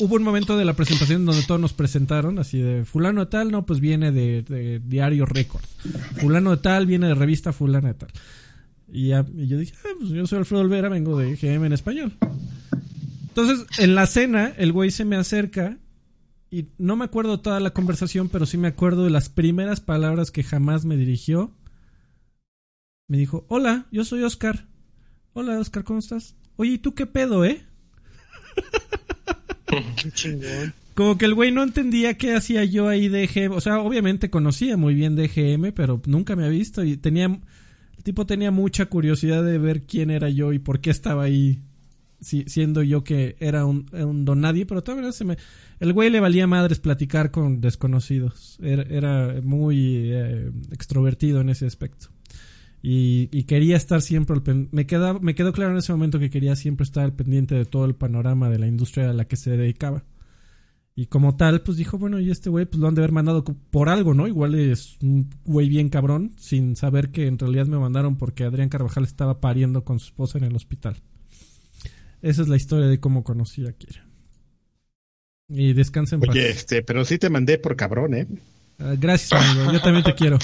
[0.00, 3.50] hubo un momento de la presentación donde todos nos presentaron, así de fulano de tal,
[3.50, 5.64] no, pues viene de, Diario Record.
[6.20, 8.10] Fulano de tal viene de revista fulano de tal.
[8.92, 11.72] Y, ya- y yo dije, ah, pues yo soy Alfredo Olvera, vengo de GM en
[11.72, 12.12] español.
[13.28, 15.78] Entonces, en la cena, el güey se me acerca
[16.50, 20.30] y no me acuerdo toda la conversación, pero sí me acuerdo de las primeras palabras
[20.30, 21.52] que jamás me dirigió.
[23.08, 24.66] Me dijo, hola, yo soy Oscar.
[25.32, 26.36] Hola, Oscar, ¿cómo estás?
[26.56, 27.64] Oye, ¿y tú qué pedo, eh?
[30.94, 33.54] Como que el güey no entendía qué hacía yo ahí de GM.
[33.56, 36.84] O sea, obviamente conocía muy bien de GM, pero nunca me había visto.
[36.84, 37.26] Y tenía.
[37.26, 41.62] El tipo tenía mucha curiosidad de ver quién era yo y por qué estaba ahí.
[42.20, 45.36] si- siendo yo que era un, un don nadie, pero todavía se me.
[45.80, 48.56] El güey le valía madres platicar con desconocidos.
[48.62, 52.06] Era, era muy eh, extrovertido en ese aspecto.
[52.86, 56.18] Y, y quería estar siempre al pen- me queda, me quedó claro en ese momento
[56.18, 59.24] que quería siempre estar al pendiente de todo el panorama de la industria a la
[59.24, 60.04] que se dedicaba.
[60.94, 63.42] Y como tal, pues dijo, bueno, y este güey, pues lo han de haber mandado
[63.42, 64.28] por algo, ¿no?
[64.28, 68.68] Igual es un güey bien cabrón, sin saber que en realidad me mandaron porque Adrián
[68.68, 70.96] Carvajal estaba pariendo con su esposa en el hospital.
[72.20, 74.06] Esa es la historia de cómo conocí a Kira.
[75.48, 76.36] Y descansen en paz.
[76.36, 78.26] Oye, este, pero sí te mandé por cabrón, ¿eh?
[78.78, 79.72] Ah, gracias, amigo.
[79.72, 80.38] Yo también te quiero.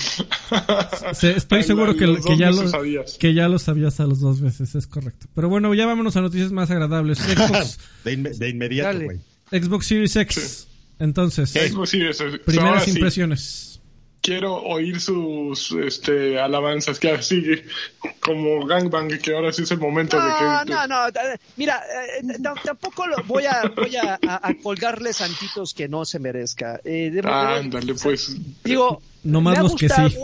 [1.14, 3.16] Se- estoy seguro que, que ya lo, sabías.
[3.18, 5.26] que ya lo sabías a los dos meses, es correcto.
[5.34, 7.18] Pero bueno, ya vámonos a noticias más agradables.
[7.18, 9.18] Xbox, De, inme- de inmediato, güey.
[9.50, 10.66] Xbox Series X.
[11.00, 13.69] Entonces, Xbox Series, eh, primeras sí, impresiones.
[14.22, 17.42] Quiero oír sus este, alabanzas, que sí,
[18.20, 20.70] como gangbang, que ahora sí es el momento de que...
[20.70, 21.08] no, no.
[21.08, 21.82] eh, Mira,
[22.18, 26.18] eh, no, tampoco lo, voy a voy a, a- a colgarle santitos que no se
[26.18, 26.80] merezca.
[26.84, 28.36] Eh, de- de- Ándale, pues.
[28.64, 30.16] digo, Nomás me ha los que sí.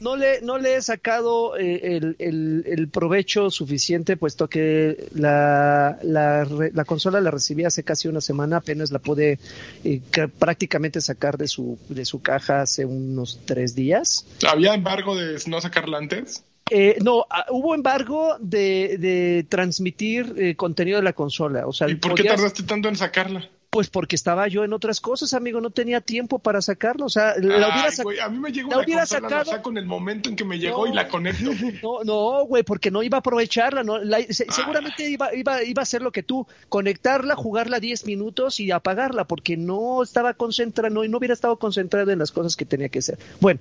[0.00, 6.46] No le, no le he sacado eh, el, el- provecho suficiente, puesto que la, la,
[6.72, 9.38] la consola la recibí hace casi una semana, apenas la pude
[9.84, 14.24] eh, ca- prácticamente sacar de su, de su caja hace unos tres días.
[14.48, 16.44] ¿Había embargo de no sacarla antes?
[16.70, 21.66] Eh, no, ah, hubo embargo de, de transmitir eh, contenido de la consola.
[21.66, 23.48] O sea, ¿Y por qué tardaste tanto en sacarla?
[23.70, 27.04] Pues porque estaba yo en otras cosas, amigo, no tenía tiempo para sacarlo.
[27.04, 29.20] O sea, la hubiera Ay, sac- güey, a mí me llegó la la, hubiera consola,
[29.20, 30.92] la sacado- saco en el momento en que me llegó No.
[30.92, 31.50] y la conecto.
[31.82, 33.84] No, no, güey, porque no iba a aprovecharla.
[33.84, 38.06] No, La- se- seguramente iba, iba, iba a hacer lo que tú, conectarla, jugarla 10
[38.06, 42.56] minutos y apagarla, porque no estaba concentrado, no, no hubiera estado concentrado en las cosas
[42.56, 43.18] que tenía que hacer.
[43.38, 43.60] Bueno,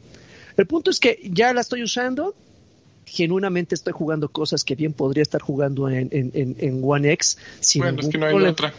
[0.56, 2.34] el punto es que ya la estoy usando.
[3.08, 7.38] Genuinamente estoy jugando cosas que bien podría estar jugando en, en, en, en One X.
[7.62, 8.52] Sin bueno, es que no hay problema.
[8.52, 8.74] otra.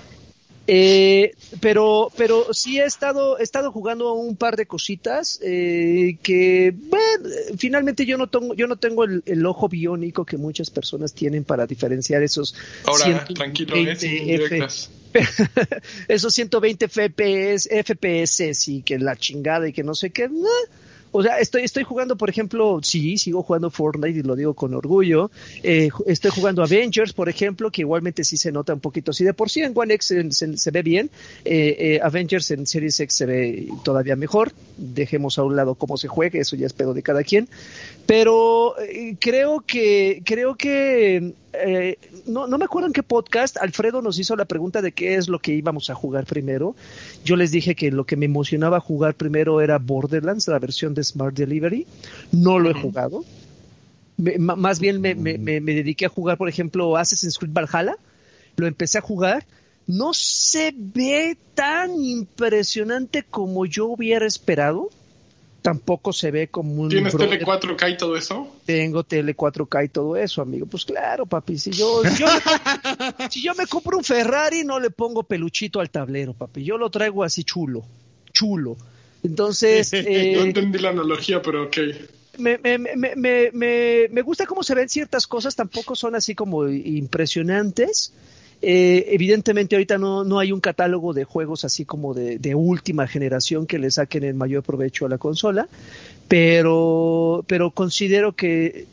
[0.70, 6.74] Eh, pero, pero sí he estado, he estado jugando un par de cositas eh, que,
[6.76, 11.14] bueno, finalmente yo no tengo, yo no tengo el, el ojo biónico que muchas personas
[11.14, 14.90] tienen para diferenciar esos Ahora, 120 tranquilo, F- indirectas.
[16.08, 20.28] esos 120 FPS, FPS y que la chingada y que no sé qué.
[20.28, 20.46] nah.
[21.10, 24.74] O sea, estoy, estoy jugando, por ejemplo, sí, sigo jugando Fortnite y lo digo con
[24.74, 25.30] orgullo.
[25.62, 29.12] Eh, estoy jugando Avengers, por ejemplo, que igualmente sí se nota un poquito.
[29.12, 31.10] Si de por sí en One X se, ve bien,
[31.44, 34.52] eh, eh, Avengers en Series X se ve todavía mejor.
[34.76, 37.48] Dejemos a un lado cómo se juegue, eso ya es pedo de cada quien.
[38.06, 38.74] Pero
[39.20, 44.36] creo que, creo que, eh, no, no me acuerdo en qué podcast, Alfredo nos hizo
[44.36, 46.76] la pregunta de qué es lo que íbamos a jugar primero.
[47.24, 51.04] Yo les dije que lo que me emocionaba jugar primero era Borderlands, la versión de
[51.04, 51.86] Smart Delivery.
[52.32, 53.24] No lo he jugado.
[54.16, 57.96] Me- más bien me, me- me- me dediqué a jugar, por ejemplo, Assassin's Creed Valhalla.
[58.56, 59.46] Lo empecé a jugar.
[59.86, 64.90] No se ve tan impresionante como yo hubiera esperado.
[65.62, 68.54] Tampoco se ve como un ¿Tienes tele 4K y todo eso?
[68.64, 70.66] tengo tele 4K y todo eso, amigo.
[70.66, 72.26] Pues claro, papi, si yo, si yo,
[73.30, 76.64] si yo me compro un Ferrari, no le pongo peluchito al tablero, papi.
[76.64, 77.82] Yo lo traigo así chulo,
[78.32, 78.76] chulo.
[79.22, 81.76] Entonces, no eh, entendí la analogía, pero ok.
[82.38, 86.34] me, me, me, me, me, me gusta cómo se ven ciertas cosas, tampoco son así
[86.34, 88.12] como impresionantes.
[88.60, 93.06] Eh, evidentemente ahorita no, no hay un catálogo de juegos así como de, de última
[93.06, 95.68] generación que le saquen el mayor provecho a la consola,
[96.26, 98.86] pero, pero considero que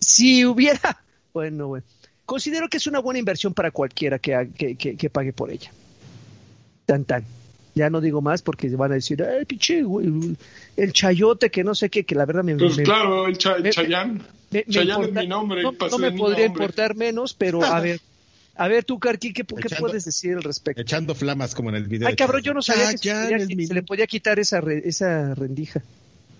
[0.00, 1.02] si hubiera,
[1.34, 1.86] bueno, bueno,
[2.26, 5.72] considero que es una buena inversión para cualquiera que, que, que, que pague por ella.
[6.84, 7.24] Tan tan.
[7.76, 10.10] Ya no digo más porque van a decir, ay, pinche, güey,
[10.78, 13.58] el chayote que no sé qué, que la verdad me, Pues me- claro, el Cha-
[13.58, 14.14] me- Chayán.
[14.50, 18.00] me- me Chayanne es mi nombre, no, no me podría importar menos, pero a ver,
[18.56, 20.80] a ver tú, Karki, ¿qué, puedes decir al respecto?
[20.80, 22.08] Echando flamas como en el video.
[22.08, 24.06] Ay, de cabrón, yo no sabía que se, Chayanne podía- es mi se le podía
[24.06, 25.82] quitar esa, re- esa rendija.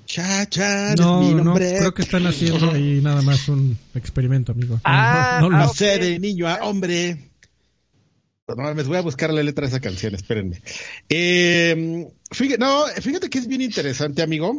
[0.07, 1.75] Chayanne No, es mi no, nombre.
[1.79, 4.77] creo que están haciendo ahí nada más un experimento, amigo.
[4.77, 5.67] No, Ah, no, no, ah, no.
[5.67, 5.73] ok.
[5.73, 7.19] Pasé de niño a hombre.
[8.49, 10.63] No me voy a buscar la letra de esa canción, espérenme.
[11.09, 14.55] Eh, fíjate, no, fíjate que es bien interesante, amigo.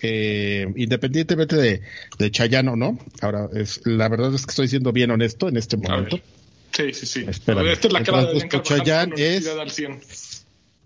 [0.00, 1.82] Eh, independientemente de,
[2.18, 2.98] de Chayanne o no.
[3.20, 6.18] Ahora, es, la verdad es que estoy siendo bien honesto en este momento.
[6.72, 7.26] Sí, sí, sí.
[7.28, 7.72] Espérame.
[7.72, 10.00] Esta es la cara de Chayanne es al 100.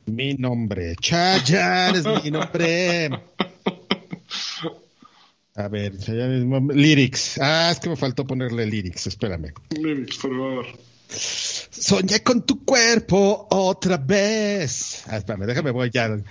[0.07, 0.97] mi nombre.
[0.97, 3.11] Chayanne es mi nombre.
[5.55, 6.77] A ver, Chayanne es mi nombre.
[6.77, 7.39] Lyrics.
[7.41, 9.53] Ah, es que me faltó ponerle lyrics, espérame.
[9.71, 10.67] Lyrics, por favor.
[11.11, 15.03] Soñé con tu cuerpo otra vez.
[15.07, 16.25] Ah, espérame, déjame voy ya al.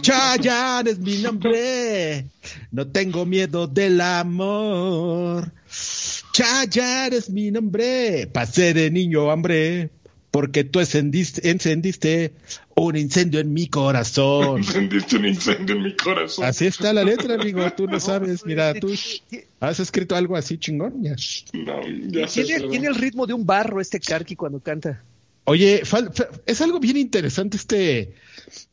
[0.00, 2.26] Chayanne es mi nombre.
[2.70, 5.52] No tengo miedo del amor.
[6.32, 8.26] Chayanne es mi nombre.
[8.26, 9.90] Pasé de niño hambre.
[10.30, 12.32] Porque tú encendiste, encendiste
[12.74, 14.58] un incendio en mi corazón.
[14.58, 16.44] Encendiste un incendio en mi corazón.
[16.44, 17.62] Así está la letra, amigo.
[17.76, 18.44] Tú no sabes.
[18.44, 18.92] Mira, tú
[19.60, 21.02] has escrito algo así chingón.
[21.02, 21.16] Ya.
[21.54, 25.02] No, ya sé, Tiene, tiene el ritmo de un barro este Karki cuando canta.
[25.44, 25.82] Oye,
[26.44, 28.12] es algo bien interesante este,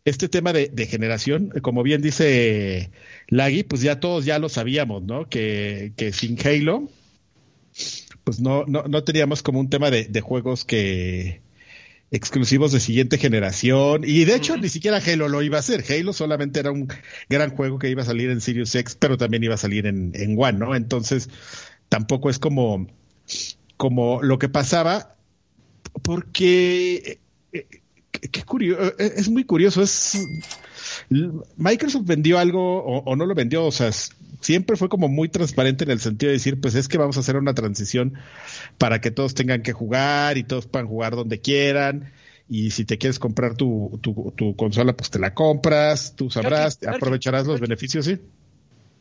[0.03, 1.53] este tema de, de generación.
[1.61, 2.91] Como bien dice
[3.29, 5.29] Lagui, pues ya todos ya lo sabíamos, ¿no?
[5.29, 6.89] Que, que sin Halo,
[8.25, 11.44] pues no, no, no teníamos como un tema de, de juegos que
[12.11, 14.03] exclusivos de siguiente generación.
[14.05, 15.83] Y de hecho, ni siquiera Halo lo iba a hacer.
[15.89, 16.87] Halo solamente era un
[17.29, 20.11] gran juego que iba a salir en Sirius X, pero también iba a salir en,
[20.15, 20.75] en One, ¿no?
[20.75, 21.29] Entonces,
[21.89, 22.87] tampoco es como,
[23.77, 25.15] como lo que pasaba
[26.01, 27.19] porque eh,
[27.53, 27.67] eh,
[28.31, 30.17] qué curioso, es muy curioso, es
[31.57, 33.91] Microsoft vendió algo o, o no lo vendió, o sea,
[34.41, 37.21] siempre fue como muy transparente en el sentido de decir, pues es que vamos a
[37.21, 38.13] hacer una transición
[38.77, 42.11] para que todos tengan que jugar y todos puedan jugar donde quieran.
[42.47, 46.77] Y si te quieres comprar tu, tu, tu consola, pues te la compras, tú sabrás,
[46.87, 48.19] aprovecharás los beneficios, sí.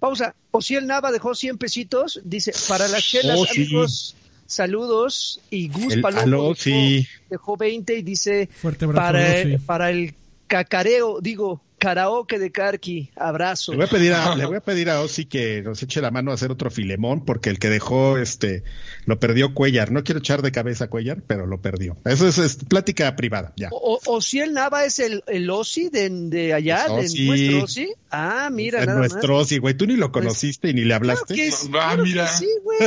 [0.00, 0.34] Pausa.
[0.50, 2.20] Osiel Nava dejó 100 pesitos.
[2.24, 3.62] Dice, para las chelas, Oh, sí.
[3.62, 4.16] amigos,
[4.46, 5.40] saludos.
[5.50, 7.06] Y Gus El Palomo aló, dejó, sí.
[7.30, 10.14] dejó 20 y dice, Fuerte abrazo, para, para el
[10.46, 13.72] cacareo, digo, karaoke de Karki, abrazo.
[13.72, 16.10] Le voy a pedir a, le voy a pedir a Ozzy que nos eche la
[16.10, 18.64] mano a hacer otro filemón, porque el que dejó, este,
[19.06, 19.92] lo perdió Cuellar.
[19.92, 21.96] No quiero echar de cabeza a Cuellar, pero lo perdió.
[22.04, 23.68] Eso es, es plática privada, ya.
[23.72, 27.26] O, o- Osiel Nava es el, el Osi de, de allá, de Ozzy.
[27.26, 27.92] nuestro Osi.
[28.10, 29.74] Ah, mira, nada nuestro Ozzy, güey.
[29.74, 31.00] Tú ni lo conociste y ni le más.
[31.02, 31.34] Claro hablaste.
[31.34, 32.28] que, es- Ah, claro que mira.
[32.28, 32.78] sí, güey.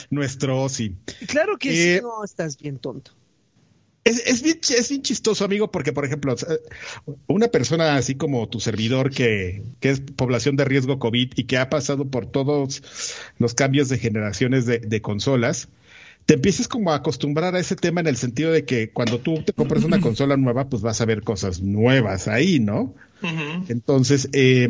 [0.10, 0.94] Nuestro Ozzy.
[1.26, 2.02] Claro que Eh, sí.
[2.02, 3.12] No, estás bien tonto.
[4.06, 6.48] Es, es, bien, es bien chistoso, amigo, porque, por ejemplo, sea,
[7.26, 11.58] una persona así como tu servidor que, que es población de riesgo COVID y que
[11.58, 12.84] ha pasado por todos
[13.38, 15.68] los cambios de generaciones de, de consolas,
[16.24, 19.42] te empiezas como a acostumbrar a ese tema en el sentido de que cuando tú
[19.42, 22.94] te compras una consola nueva, pues vas a ver cosas nuevas ahí, ¿no?
[23.68, 24.68] Entonces, eh,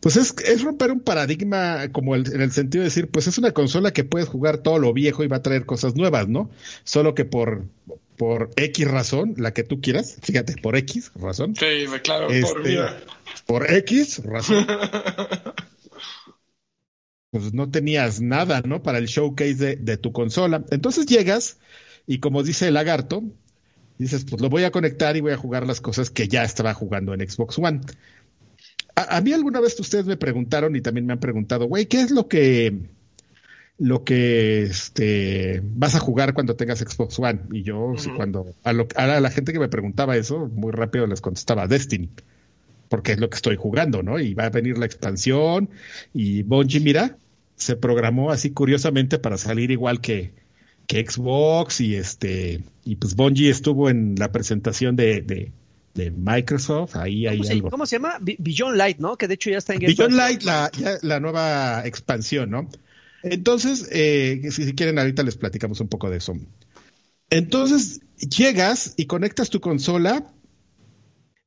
[0.00, 3.38] pues es, es romper un paradigma como el- en el sentido de decir, pues es
[3.38, 6.50] una consola que puedes jugar todo lo viejo y va a traer cosas nuevas, ¿no?
[6.84, 7.64] Solo que por,
[8.16, 12.68] por X razón, la que tú quieras, fíjate, por X razón, Sí, claro, por Este,
[12.70, 12.96] vida.
[13.46, 14.66] por X razón,
[17.30, 18.82] pues no tenías nada, ¿no?
[18.82, 20.64] Para el showcase de, de tu consola.
[20.70, 21.58] Entonces llegas
[22.06, 23.22] y como dice el lagarto,
[23.98, 26.74] dices, pues lo voy a conectar y voy a jugar las cosas que ya estaba
[26.74, 27.80] jugando en Xbox One.
[29.08, 32.00] A, a mí alguna vez ustedes me preguntaron y también me han preguntado, güey, ¿qué
[32.00, 32.74] es lo que
[33.78, 37.40] lo que este vas a jugar cuando tengas Xbox One?
[37.52, 38.14] Y yo Ujú.
[38.14, 42.10] cuando a, lo- a la gente que me preguntaba eso, muy rápido les contestaba Destiny
[42.88, 44.18] porque es lo que estoy jugando, ¿no?
[44.18, 45.70] Y va a venir la expansión
[46.12, 47.16] y Bungie, mira,
[47.56, 50.32] se programó así curiosamente para salir igual que,
[50.88, 55.52] que Xbox y este y pues Bungie estuvo en la presentación de, de,
[55.94, 57.70] de Microsoft, ahí hay ¿Cómo se, algo.
[57.70, 58.18] cómo se llama?
[58.20, 59.16] Beyond Light, ¿no?
[59.16, 60.16] Que de hecho ya está en Game Beyond Pass.
[60.16, 62.68] Light, la, ya la nueva expansión, ¿no?
[63.22, 66.34] Entonces, eh, si, si quieren, ahorita les platicamos un poco de eso.
[67.30, 70.32] Entonces, llegas y conectas tu consola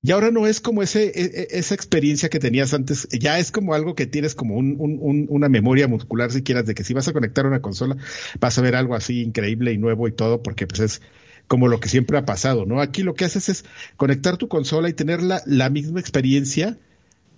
[0.05, 1.11] y ahora no es como ese, e-
[1.43, 4.97] e- esa experiencia que tenías antes, ya es como algo que tienes como un, un-
[5.01, 7.95] un- una memoria muscular, si quieras, de que si vas a conectar una consola,
[8.39, 11.01] vas a ver algo así increíble y nuevo y todo, porque pues es
[11.47, 12.81] como lo que siempre ha pasado, ¿no?
[12.81, 13.65] Aquí lo que haces es
[13.97, 16.77] conectar tu consola y tener la, misma experiencia,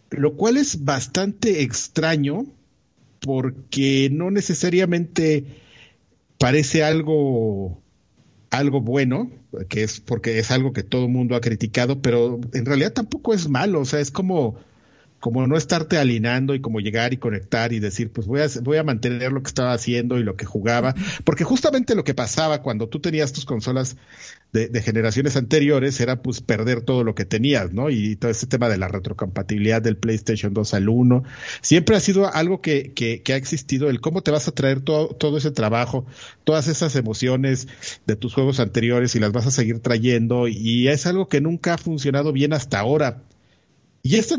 [0.09, 2.45] lo cual es bastante extraño,
[3.19, 5.45] porque no necesariamente
[6.37, 7.81] parece algo
[8.51, 9.31] algo bueno,
[9.67, 13.33] que es porque es algo que todo el mundo ha criticado, pero en realidad tampoco
[13.33, 14.55] es malo, o sea, es como
[15.25, 18.77] como no estarte alineando y como llegar y conectar y decir, pues voy a, voy
[18.77, 22.61] a mantener lo que estaba haciendo y lo que jugaba, porque justamente lo que pasaba
[22.61, 23.97] cuando tú tenías tus consolas
[24.53, 27.89] de, generaciones anteriores era pues perder todo lo que tenías, ¿no?
[27.89, 31.23] Y todo ese tema de la retrocompatibilidad del PlayStation 2 al 1,
[31.61, 34.81] siempre ha sido algo que, que, que ha existido, el cómo te vas a traer
[34.81, 36.05] todo, todo ese trabajo,
[36.43, 37.67] todas esas emociones
[38.05, 41.73] de tus juegos anteriores y las vas a seguir trayendo, y es algo que nunca
[41.73, 43.23] ha funcionado bien hasta ahora
[44.05, 44.31] y es,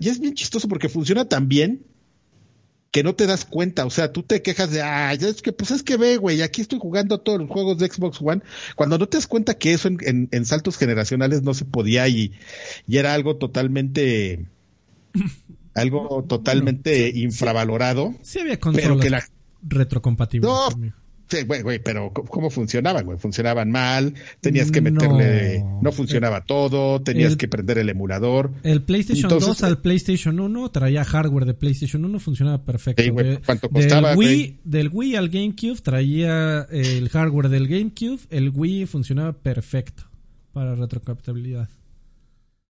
[0.00, 1.84] y es bien chistoso porque funciona tan bien
[2.90, 3.84] que no te das cuenta.
[3.84, 6.62] O sea, tú te quejas de, ah, es que, pues es que ve, güey, aquí
[6.62, 8.40] estoy jugando todos los juegos de Xbox One.
[8.74, 12.32] Cuando no te das cuenta que eso en, saltos generacionales no se podía y,
[12.88, 14.46] y era algo totalmente,
[15.74, 18.14] algo totalmente infravalorado.
[18.22, 19.28] Sí, había consolas pero que la,
[19.60, 20.50] retrocompatibles.
[21.32, 23.16] Sí, güey, güey, pero ¿cómo funcionaban, güey?
[23.16, 24.12] Funcionaban mal,
[24.42, 28.52] tenías que meterle, no, funcionaba todo, tenías que prender el emulador.
[28.62, 33.02] El PlayStation 2 al PlayStation 1 traía hardware de PlayStation 1, funcionaba perfecto.
[33.46, 38.84] ¿Cuánto costaba, del, Wii, del Wii al GameCube traía el hardware del GameCube, el Wii
[38.84, 40.02] funcionaba perfecto
[40.52, 41.70] para retrocompatibilidad.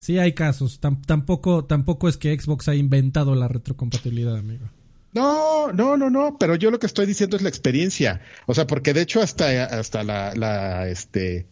[0.01, 4.67] Sí hay casos, tampoco, tampoco es que Xbox ha inventado la retrocompatibilidad, amigo.
[5.15, 8.21] No, no, no, no, pero yo lo que estoy diciendo es la experiencia.
[8.47, 11.47] O sea, porque de hecho hasta, hasta la, la, este,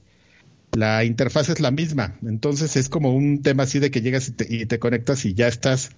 [0.73, 2.19] la interfaz es la misma.
[2.23, 5.35] Entonces es como un tema así de que llegas y te, y te conectas y
[5.35, 5.91] ya estás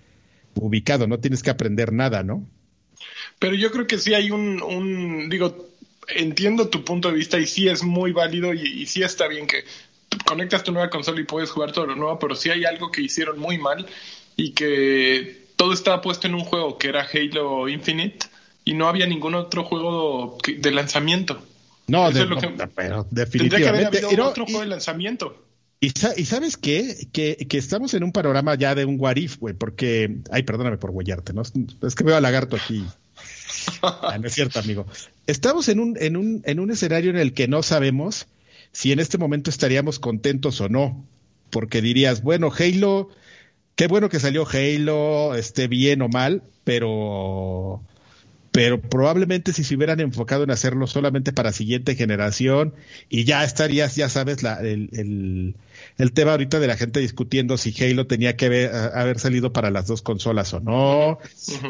[0.54, 2.46] ubicado, no tienes que aprender nada, ¿no?
[3.38, 5.70] Pero yo creo que sí hay un, un digo,
[6.08, 9.46] entiendo tu punto de vista y sí es muy válido y, y sí está bien
[9.46, 9.64] que
[10.26, 13.00] conectas tu nueva consola y puedes jugar todo lo nuevo, pero sí hay algo que
[13.00, 13.86] hicieron muy mal
[14.36, 18.26] y que todo estaba puesto en un juego que era Halo Infinite
[18.64, 21.42] y no había ningún otro juego de lanzamiento.
[21.86, 22.26] No, de,
[22.74, 24.00] pero definitivamente.
[24.00, 25.44] Tendría que otro juego de lanzamiento.
[25.80, 27.09] Y, sabes qué?
[27.12, 30.16] Que, que, estamos en un panorama ya de un what if, güey, porque.
[30.30, 31.42] Ay, perdóname por huellarte, ¿no?
[31.42, 32.84] Es que veo a Lagarto aquí.
[33.82, 34.84] Ah, no es cierto, amigo.
[35.26, 38.26] Estamos en un, en, un, en un escenario en el que no sabemos
[38.72, 41.07] si en este momento estaríamos contentos o no.
[41.50, 43.11] Porque dirías, bueno, Halo
[43.77, 47.83] qué bueno que salió Halo, esté bien o mal, pero
[48.55, 52.72] pero probablemente si se hubieran enfocado en hacerlo solamente para siguiente generación
[53.09, 55.57] y ya estarías, ya sabes, la, el,
[55.99, 59.89] el, tema ahorita de la gente discutiendo si Halo tenía que haber, salido para las
[59.89, 61.18] dos consolas o no,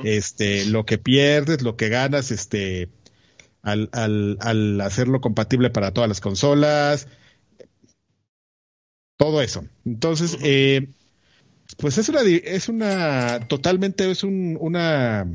[0.05, 2.91] este, lo que pierdes, lo que ganas, este,
[3.63, 7.09] al, al, al hacerlo compatible para todas las consolas,
[9.17, 9.65] todo eso.
[9.87, 10.89] Entonces, eh,
[11.77, 15.27] pues es una, es una, totalmente es un, una,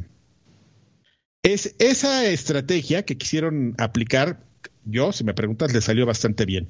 [1.43, 4.43] es esa estrategia que quisieron aplicar,
[4.85, 6.69] yo, si me preguntas, le salió bastante bien.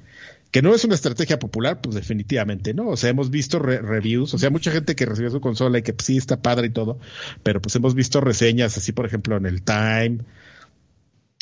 [0.51, 2.87] Que no es una estrategia popular, pues definitivamente no.
[2.87, 5.93] O sea, hemos visto reviews, o sea, mucha gente que recibió su consola y que
[5.99, 6.99] sí está padre y todo,
[7.43, 10.19] pero pues hemos visto reseñas así, por ejemplo, en el Time,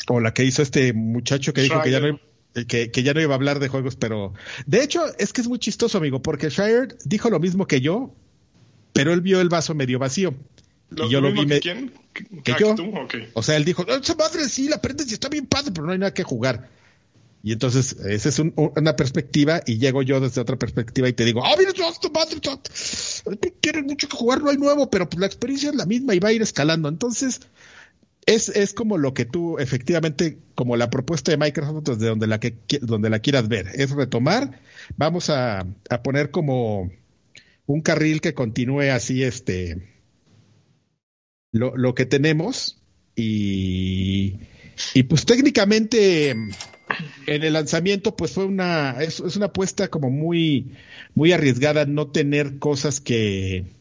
[0.08, 2.18] o la que hizo este muchacho que dijo que ya no
[2.66, 4.34] que, que, ya no iba a hablar de juegos, pero
[4.66, 8.14] de hecho es que es muy chistoso, amigo, porque Shire dijo lo mismo que yo,
[8.92, 10.34] pero él vio el vaso medio vacío.
[10.90, 11.46] y yo lo vi.
[11.46, 11.92] Que, ¿Quién?
[12.42, 12.74] Que yo.
[13.34, 15.92] O sea, él dijo, esa madre sí, la prendes y está bien padre, pero no
[15.92, 16.68] hay nada que jugar.
[17.42, 21.44] Y entonces, esa es una perspectiva, y llego yo desde otra perspectiva y te digo,
[21.44, 22.36] ah, mira, tu madre,
[23.60, 26.18] tienes mucho que jugar, no hay nuevo, pero pues la experiencia es la misma y
[26.18, 26.88] va a ir escalando.
[26.88, 27.40] Entonces,
[28.28, 32.38] es, es como lo que tú, efectivamente, como la propuesta de Microsoft desde donde la,
[32.38, 34.60] que, donde la quieras ver, es retomar,
[34.98, 36.90] vamos a, a poner como
[37.64, 39.94] un carril que continúe así, este,
[41.52, 42.82] lo, lo que tenemos
[43.16, 44.40] y,
[44.92, 46.52] y pues técnicamente en
[47.26, 50.76] el lanzamiento pues fue una, es, es una apuesta como muy,
[51.14, 53.77] muy arriesgada no tener cosas que,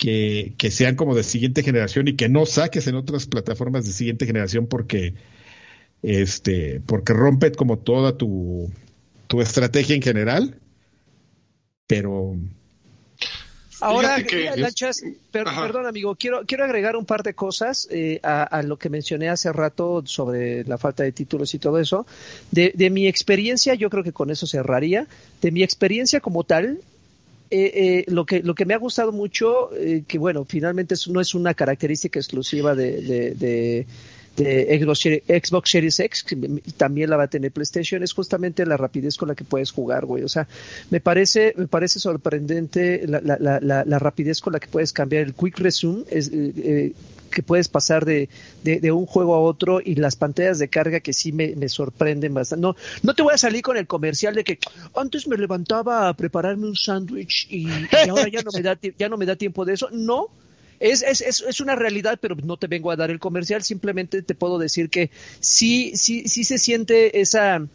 [0.00, 3.92] que, que, sean como de siguiente generación y que no saques en otras plataformas de
[3.92, 5.12] siguiente generación porque
[6.02, 8.72] este porque rompe como toda tu,
[9.26, 10.58] tu estrategia en general
[11.86, 12.34] pero
[13.82, 14.50] Ahora, que...
[14.56, 18.90] Lanchas, perdón amigo, quiero, quiero agregar un par de cosas eh, a, a, lo que
[18.90, 22.06] mencioné hace rato sobre la falta de títulos y todo eso.
[22.50, 25.06] De, de mi experiencia, yo creo que con eso cerraría.
[25.40, 26.80] De mi experiencia como tal,
[27.50, 31.20] eh, eh, lo, que, lo que me ha gustado mucho, eh, que bueno, finalmente no
[31.20, 33.02] es una característica exclusiva de,
[33.34, 33.86] de,
[34.36, 36.36] Xbox, Series X, que
[36.76, 40.06] también la va a tener PlayStation, es justamente la rapidez con la que puedes jugar,
[40.06, 40.22] güey.
[40.22, 40.46] O sea,
[40.90, 45.24] me parece, me parece sorprendente la, la, la, la rapidez con la que puedes cambiar
[45.24, 46.04] el Quick Resume.
[46.08, 46.30] Es,
[47.30, 48.28] que puedes pasar de,
[48.62, 52.62] de, un juego a otro y las pantallas de carga que sí me, sorprenden bastante.
[52.62, 54.58] No, no te voy a salir con el comercial de que
[54.94, 57.68] antes me levantaba a prepararme un sándwich y,
[58.08, 59.88] ahora ya no, me da, ya no me da tiempo de eso.
[59.92, 60.28] No,
[60.80, 64.34] es, es, es, una realidad, pero no te vengo a dar el comercial, simplemente te
[64.34, 67.66] puedo decir que sí, sí, sí se siente esa,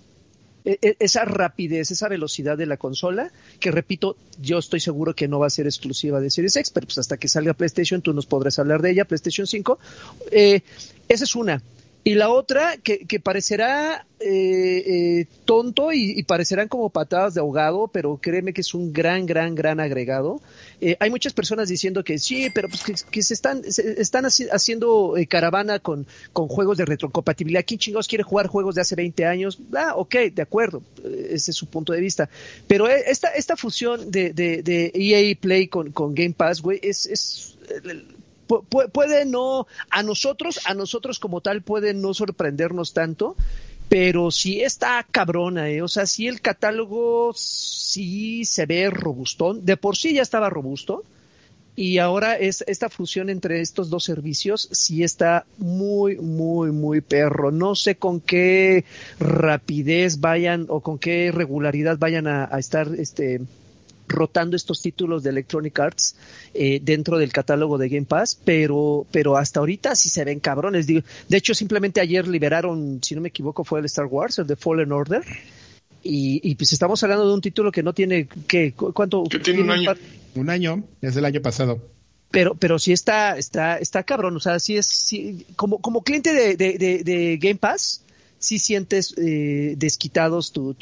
[0.66, 5.48] esa rapidez, esa velocidad de la consola, que repito, yo estoy seguro que no va
[5.48, 8.58] a ser exclusiva de Series X, pero pues hasta que salga PlayStation tú nos podrás
[8.60, 9.80] hablar de ella, PlayStation 5.
[10.32, 10.62] Eh,
[11.08, 11.62] esa es una.
[12.08, 17.88] Y la otra, que, que parecerá eh, eh, tonto y, parecerán como patadas de ahogado,
[17.88, 20.40] pero créeme que es un gran, gran, gran agregado.
[20.82, 25.80] Eh, hay muchas personas diciendo que sí, pero pues que, se están, están haciendo caravana
[25.80, 27.64] con, con juegos de retrocompatibilidad.
[27.66, 29.60] ¿Quién chingados quiere jugar juegos de hace 20 años?
[29.76, 32.30] Ah, ok, de acuerdo, ese es su punto de vista.
[32.68, 37.06] Pero esta, esta fusión de, de, de EA Play con, con Game Pass, güey, es,
[37.06, 37.56] es
[38.46, 43.36] puede no, a nosotros, a nosotros como tal puede no sorprendernos tanto,
[43.90, 45.82] pero sí está cabrona, ¿eh?
[45.82, 51.04] o sea, sí el catálogo sí se ve robustón, de por sí ya estaba robusto,
[51.76, 57.52] y ahora es esta fusión entre estos dos servicios sí está muy, muy, muy perro.
[57.52, 58.86] No sé con qué
[59.20, 63.42] rapidez vayan o con qué regularidad vayan a, a estar este
[64.08, 66.16] rotando estos títulos de Electronic Arts
[66.54, 70.88] eh, dentro del catálogo de Game Pass, pero, pero hasta ahorita sí se ven cabrones.
[70.88, 74.56] de hecho, simplemente ayer liberaron, si no me equivoco, fue el Star Wars, el de
[74.56, 75.24] Fallen Order.
[76.08, 78.74] Y, pues estamos hablando de un título que no tiene, ¿qué?
[78.74, 79.24] ¿Cuánto?
[79.24, 79.96] Que tiene un año.
[80.36, 81.82] Un año, es el año pasado
[82.32, 86.34] pero pero sí está está está cabrón o sea sí es sí, como como cliente
[86.34, 88.04] de, de, de Game Pass
[88.40, 90.76] si sientes eh, desquitados tu,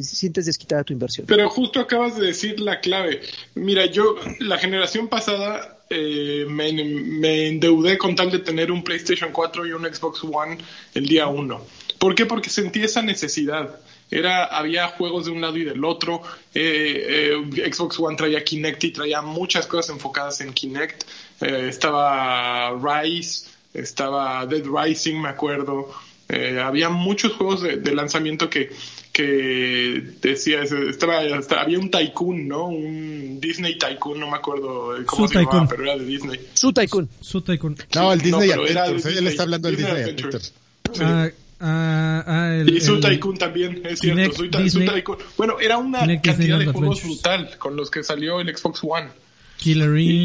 [0.00, 1.26] sientes desquitada tu inversión.
[1.26, 3.20] Pero justo acabas de decir la clave.
[3.54, 9.66] Mira, yo la generación pasada eh, me, endeudé con tal de tener un PlayStation 4
[9.66, 10.58] y un Xbox One
[10.94, 11.60] el día 1.
[11.98, 12.26] ¿Por qué?
[12.26, 13.80] Porque sentí esa necesidad.
[14.10, 16.22] Era, había juegos de un lado y del otro.
[16.54, 17.32] Eh,
[17.72, 21.04] Xbox One traía Kinect y traía muchas cosas enfocadas en Kinect.
[21.40, 25.92] estaba Rise, estaba Dead Rising, me acuerdo.
[26.28, 28.70] Eh, había muchos juegos de, lanzamiento que,
[29.12, 31.20] que decía, estaba,
[31.58, 32.66] había un Tycoon, ¿no?
[32.66, 36.38] Un Disney Tycoon, no me acuerdo cómo se llamaba, pero era de Disney.
[36.52, 37.08] Su Tycoon.
[37.20, 37.76] Su Tycoon.
[37.94, 40.52] No, el Disney Adventures, él está hablando del Disney, Adventures.
[41.00, 41.28] Ah,
[41.60, 44.36] ah, ah, el, y su Tycoon también, es cierto.
[44.68, 45.18] Su, Tycoon.
[45.38, 49.08] Bueno, era una cantidad de juegos brutal con los que salió el Xbox One.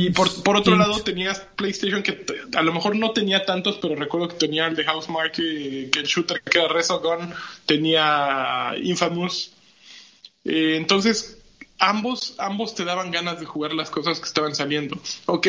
[0.07, 2.25] Y por, por otro lado tenías PlayStation que
[2.55, 6.05] a lo mejor no tenía tantos, pero recuerdo que tenía el de Housemark, que el
[6.05, 7.33] shooter que era Resogun,
[7.65, 9.51] tenía Infamous.
[10.45, 11.39] Eh, entonces,
[11.79, 14.97] ambos, ambos te daban ganas de jugar las cosas que estaban saliendo.
[15.25, 15.47] Ok,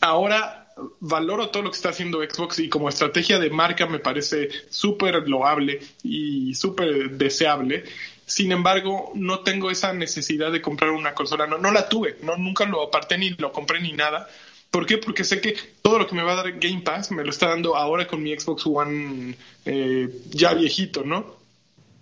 [0.00, 0.62] ahora
[1.00, 5.28] valoro todo lo que está haciendo Xbox y como estrategia de marca me parece súper
[5.28, 7.84] loable y súper deseable.
[8.26, 11.46] Sin embargo, no tengo esa necesidad de comprar una consola.
[11.46, 14.28] No, no la tuve, no, nunca lo aparté ni lo compré ni nada.
[14.70, 14.96] ¿Por qué?
[14.96, 17.48] Porque sé que todo lo que me va a dar Game Pass me lo está
[17.48, 21.36] dando ahora con mi Xbox One eh, ya viejito, ¿no?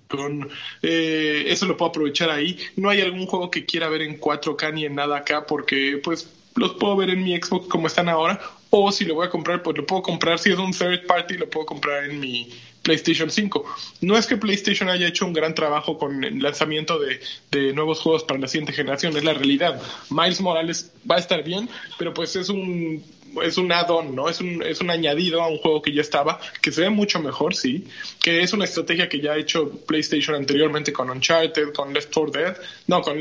[0.07, 0.49] Con,
[0.83, 2.59] eh, eso lo puedo aprovechar ahí.
[2.77, 6.29] No hay algún juego que quiera ver en 4K ni en nada acá porque pues
[6.55, 8.41] los puedo ver en mi Xbox como están ahora
[8.71, 11.39] o si lo voy a comprar pues lo puedo comprar si es un third party
[11.39, 12.51] lo puedo comprar en mi
[12.83, 13.65] PlayStation 5.
[14.03, 17.21] No es que PlayStation haya hecho un gran trabajo con el lanzamiento de,
[17.51, 19.81] de, nuevos juegos para la siguiente generación, es la realidad.
[20.11, 21.69] Miles Morales va a estar bien,
[21.99, 23.03] pero pues es un
[23.43, 24.29] es un add-on, ¿no?
[24.29, 27.21] Es un, es un añadido a un juego que ya estaba, que se ve mucho
[27.21, 27.87] mejor, sí,
[28.21, 32.31] que es una estrategia que ya ha hecho PlayStation anteriormente con Uncharted, con Left 4
[32.33, 32.57] Dead,
[32.87, 33.17] no, con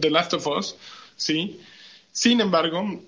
[0.00, 0.76] The Last of Us,
[1.16, 1.60] sí.
[2.12, 3.02] Sin embargo,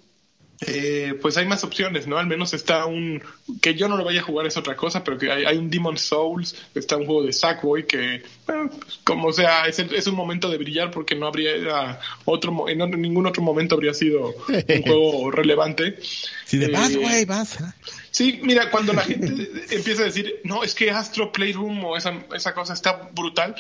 [0.61, 2.17] eh, pues hay más opciones, ¿no?
[2.17, 3.23] Al menos está un,
[3.61, 5.99] que yo no lo vaya a jugar es otra cosa, pero que hay, un Demon
[5.99, 8.23] Souls, está un juego de Sackboy que,
[9.03, 13.43] como sea, es, es, un momento de brillar porque no habría otro, en ningún otro
[13.43, 15.99] momento habría sido un juego relevante.
[16.45, 17.59] Si de vas, eh, güey, vas.
[18.11, 22.15] Sí, mira, cuando la gente empieza a decir, no, es que Astro Playroom o esa,
[22.33, 23.57] esa cosa está brutal,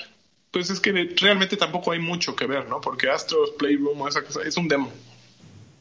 [0.53, 2.80] pues es que realmente tampoco hay mucho que ver, ¿no?
[2.80, 4.92] Porque Astro Playroom o esa cosa es un demo.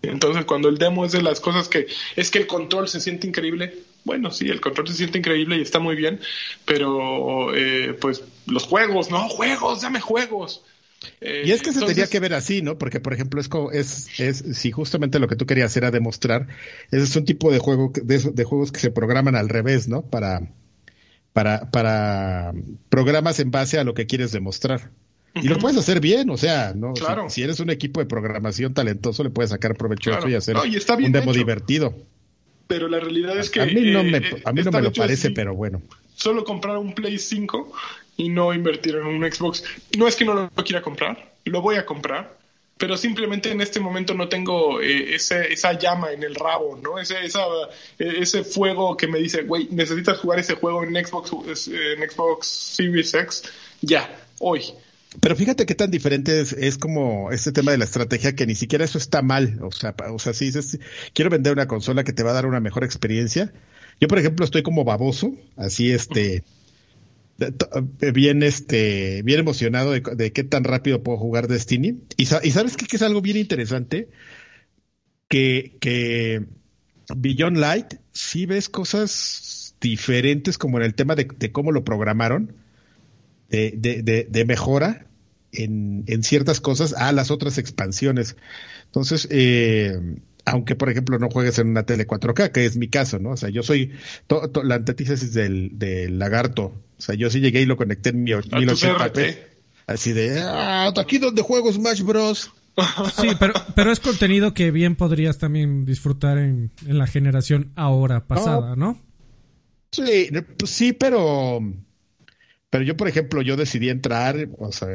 [0.04, 3.26] Entonces, cuando el demo es de las cosas que es que el control se siente
[3.26, 3.74] increíble,
[4.04, 6.20] bueno, sí, el control se siente increíble y está muy bien,
[6.66, 10.62] pero eh, pues los juegos, no, juegos, dame juegos.
[11.22, 12.78] y es que se tenía que ver así, ¿no?
[12.78, 16.47] Porque, por ejemplo, es, es, es si justamente lo que tú querías era demostrar,
[16.91, 20.01] ese es un tipo de juego de, de juegos que se programan al revés, ¿no?
[20.01, 20.51] Para,
[21.32, 22.54] para, para
[22.89, 24.91] programas en base a lo que quieres demostrar.
[25.36, 26.94] Y lo puedes hacer bien, o sea, no
[27.28, 31.34] si, eres un equipo de programación talentoso, le puedes sacar provecho y hacer un demo
[31.34, 31.94] divertido.
[32.68, 33.62] pero la realidad es que...
[33.62, 35.34] A mí no me, eh, a mí no me lo parece, así.
[35.34, 35.82] pero bueno.
[36.16, 37.72] Solo comprar un Play 5
[38.18, 39.64] y no invertir en un Xbox.
[39.98, 42.38] No es que no lo quiera comprar, lo voy a comprar,
[42.78, 47.00] pero simplemente en este momento no tengo eh, ese, esa llama en el rabo, ¿no?
[47.00, 47.42] Ese, esa,
[48.00, 51.32] eh, ese fuego que me dice, güey, necesitas jugar ese juego en Xbox,
[51.70, 53.44] eh, en Xbox Series X,
[53.82, 54.10] ya,
[54.40, 54.74] hoy.
[55.20, 58.55] Pero fíjate qué tan diferente es, es como este tema de la estrategia que ni
[58.55, 59.59] siquiera eso está mal.
[59.61, 60.80] O sea, o sea, si dices,
[61.14, 63.53] quiero vender una consola que te va a dar una mejor experiencia.
[63.99, 66.43] Yo, por ejemplo, estoy como baboso, así este,
[67.39, 71.99] eh, bien este, bien emocionado de, qué tan rápido puedo jugar Destiny.
[72.18, 74.09] Y, sa- y sabes qué, que es algo bien interesante,
[75.28, 76.45] que, que
[77.16, 82.62] Beyond Light sí ves cosas diferentes como en el tema de cómo lo programaron
[83.54, 85.06] de, de, de, de mejora
[85.51, 88.36] en, en, ciertas cosas a las otras expansiones.
[88.86, 89.95] Entonces, eh,
[90.43, 93.30] aunque por ejemplo no juegues en una tele 4K, que es mi caso, ¿no?
[93.30, 93.91] O sea, yo soy
[94.26, 96.74] to, to, la antítesis del, del, lagarto.
[96.97, 99.38] O sea, yo sí llegué y lo conecté en mi 1080p.
[99.86, 102.51] Así de, ah, aquí donde juego Smash Bros.
[103.22, 108.26] Sí, pero, pero es contenido que bien podrías también disfrutar en, en la generación ahora
[108.26, 108.99] pasada, ¿no?
[109.91, 111.62] Sí, pues sí, pero
[112.74, 114.89] pero yo, por ejemplo, yo decidí entrar, o sea,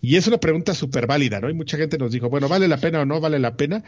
[0.00, 1.50] y es una pregunta súper válida, ¿no?
[1.50, 3.82] Y mucha gente nos dijo, bueno, ¿vale la pena o no vale la pena?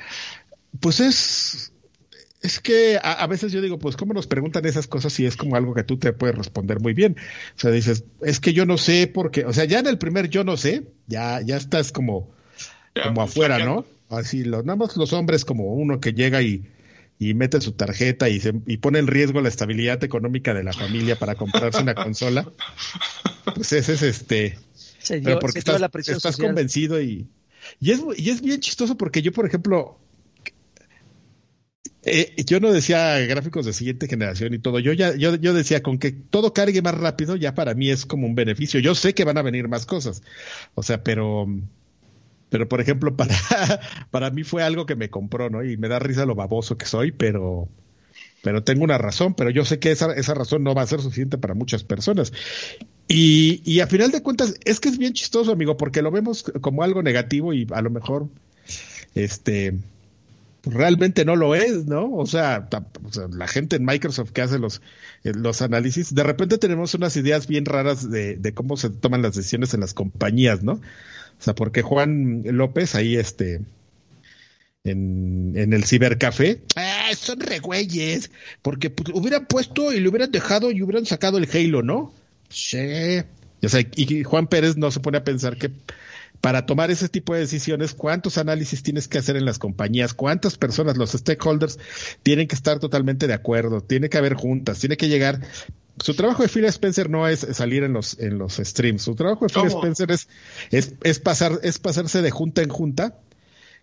[0.81, 1.73] Pues es,
[2.41, 5.37] es que a, a, veces yo digo, pues, ¿cómo nos preguntan esas cosas si es
[5.37, 7.15] como algo que tú te puedes responder muy bien?
[7.57, 10.29] O sea, dices, es que yo no sé porque, o sea, ya en el primer
[10.29, 12.29] yo no sé, ya, ya estás como,
[13.05, 13.85] como afuera, ¿no?
[14.09, 16.65] Así, lo, nada más los hombres como uno que llega y,
[17.23, 20.73] y mete su tarjeta y, se, y pone en riesgo la estabilidad económica de la
[20.73, 22.51] familia para comprarse una consola,
[23.55, 24.59] pues ese es este.
[24.99, 26.51] Se dio, pero porque se estás, la presión estás social.
[26.51, 27.29] convencido y,
[27.81, 29.99] y, es, y es bien chistoso porque yo, por ejemplo,
[32.05, 34.81] eh, yo no decía gráficos de siguiente generación y todo.
[34.81, 38.07] Yo ya, yo, yo decía con que todo cargue más rápido, ya para mí es
[38.07, 38.81] como un beneficio.
[38.81, 40.23] Yo sé que van a venir más cosas.
[40.75, 41.47] O sea, pero
[42.53, 43.35] pero por ejemplo para,
[44.11, 45.65] para mí fue algo que me compró, ¿no?
[45.65, 47.67] Y me da risa lo baboso que soy, pero,
[48.43, 51.01] pero tengo una razón, pero yo sé que esa, esa razón no va a ser
[51.01, 52.31] suficiente para muchas personas.
[53.09, 56.45] Y, y a final de cuentas, es que es bien chistoso, amigo, porque lo vemos
[56.61, 58.29] como algo negativo y a lo mejor,
[59.15, 59.79] este,
[60.63, 62.13] realmente no lo es, ¿no?
[62.13, 62.69] O sea,
[63.31, 64.83] la gente en Microsoft que hace los,
[65.23, 69.37] los análisis, de repente tenemos unas ideas bien raras de, de cómo se toman las
[69.37, 70.83] decisiones en las compañías, ¿no?
[71.43, 73.63] O sea, porque Juan López ahí, este,
[74.85, 78.31] en, en el cibercafé, ah, son regüeyes,
[78.63, 82.15] porque pues, hubieran puesto y le hubieran dejado y hubieran sacado el Halo, ¿no?
[82.49, 83.23] Sí.
[83.61, 85.73] O sea, y Juan Pérez no se pone a pensar que
[86.41, 90.57] para tomar ese tipo de decisiones, cuántos análisis tienes que hacer en las compañías, cuántas
[90.59, 91.81] personas, los stakeholders,
[92.23, 95.41] tienen que estar totalmente de acuerdo, tiene que haber juntas, tiene que llegar
[95.99, 99.03] su trabajo de Phil Spencer no es salir en los en los streams.
[99.03, 99.67] Su trabajo de Phil.
[99.67, 100.29] Spencer es,
[100.71, 103.19] es, es pasar es pasarse de junta en junta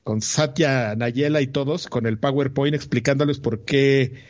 [0.03, 4.23] con Satya Nayela y todos con el PowerPoint explicándoles por qué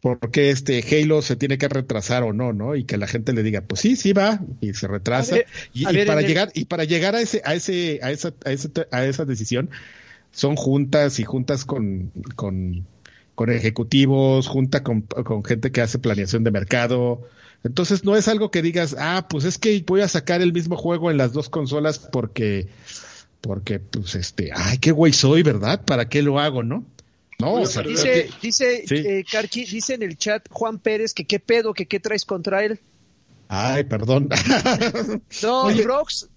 [0.00, 2.76] por qué este Halo se tiene que retrasar o no, ¿no?
[2.76, 5.36] Y que la gente le diga, pues sí, sí va y se retrasa.
[5.36, 8.52] ver, y, y para llegar y para llegar a ese a ese a esa a,
[8.52, 9.70] ese, a esa decisión
[10.30, 12.86] son juntas y juntas con con
[13.34, 17.28] con ejecutivos, junta con, con, gente que hace planeación de mercado.
[17.62, 20.76] Entonces no es algo que digas, ah, pues es que voy a sacar el mismo
[20.76, 22.68] juego en las dos consolas porque,
[23.40, 25.84] porque, pues este, ay, qué güey soy, ¿verdad?
[25.84, 26.84] ¿Para qué lo hago, no?
[27.40, 28.94] No, o sea, dice, dice, sí.
[28.94, 32.64] eh, Karki, dice en el chat Juan Pérez que qué pedo, que qué traes contra
[32.64, 32.78] él.
[33.48, 34.28] Ay, perdón.
[35.42, 35.84] no, Oye.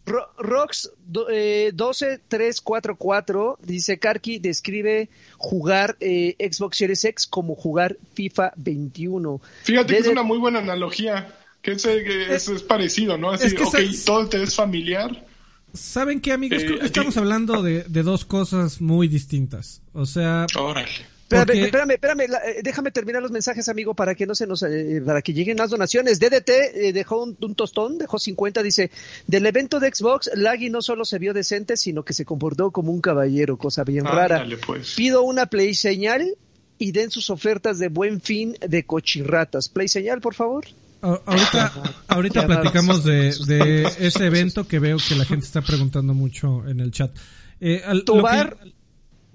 [0.07, 0.91] Rox, Ro, Rox
[1.29, 9.41] eh, 12344 dice Karki describe jugar eh, Xbox Series X como jugar FIFA 21.
[9.63, 10.03] Fíjate Desde...
[10.03, 13.31] que es una muy buena analogía, que es, es, es parecido, ¿no?
[13.31, 15.25] Así, es que ok, todo te es familiar.
[15.73, 16.63] ¿Saben qué, amigos?
[16.63, 19.81] Creo que estamos hablando de, de, dos cosas muy distintas.
[19.93, 20.47] O sea...
[20.55, 21.16] Órale.
[21.27, 21.65] Espérame, Porque...
[21.65, 25.01] espérame, espérame, la, eh, déjame terminar los mensajes, amigo, para que no se nos, eh,
[25.05, 26.21] para que lleguen las donaciones.
[26.21, 28.91] DDT eh, dejó un, un, tostón, dejó 50, dice,
[29.27, 32.93] del evento de Xbox, Laggy no solo se vio decente, sino que se comportó como
[32.93, 34.37] un caballero, cosa bien ah, rara.
[34.37, 34.93] Dale, pues.
[34.95, 36.37] Pido una play señal
[36.77, 39.67] y den sus ofertas de buen fin de cochirratas.
[39.67, 40.65] Play señal, por favor.
[41.01, 41.73] Ahorita,
[42.07, 46.79] ahorita platicamos de, de, ese evento que veo que la gente está preguntando mucho en
[46.79, 47.11] el chat.
[47.59, 48.76] Eh, al, Tobar, que...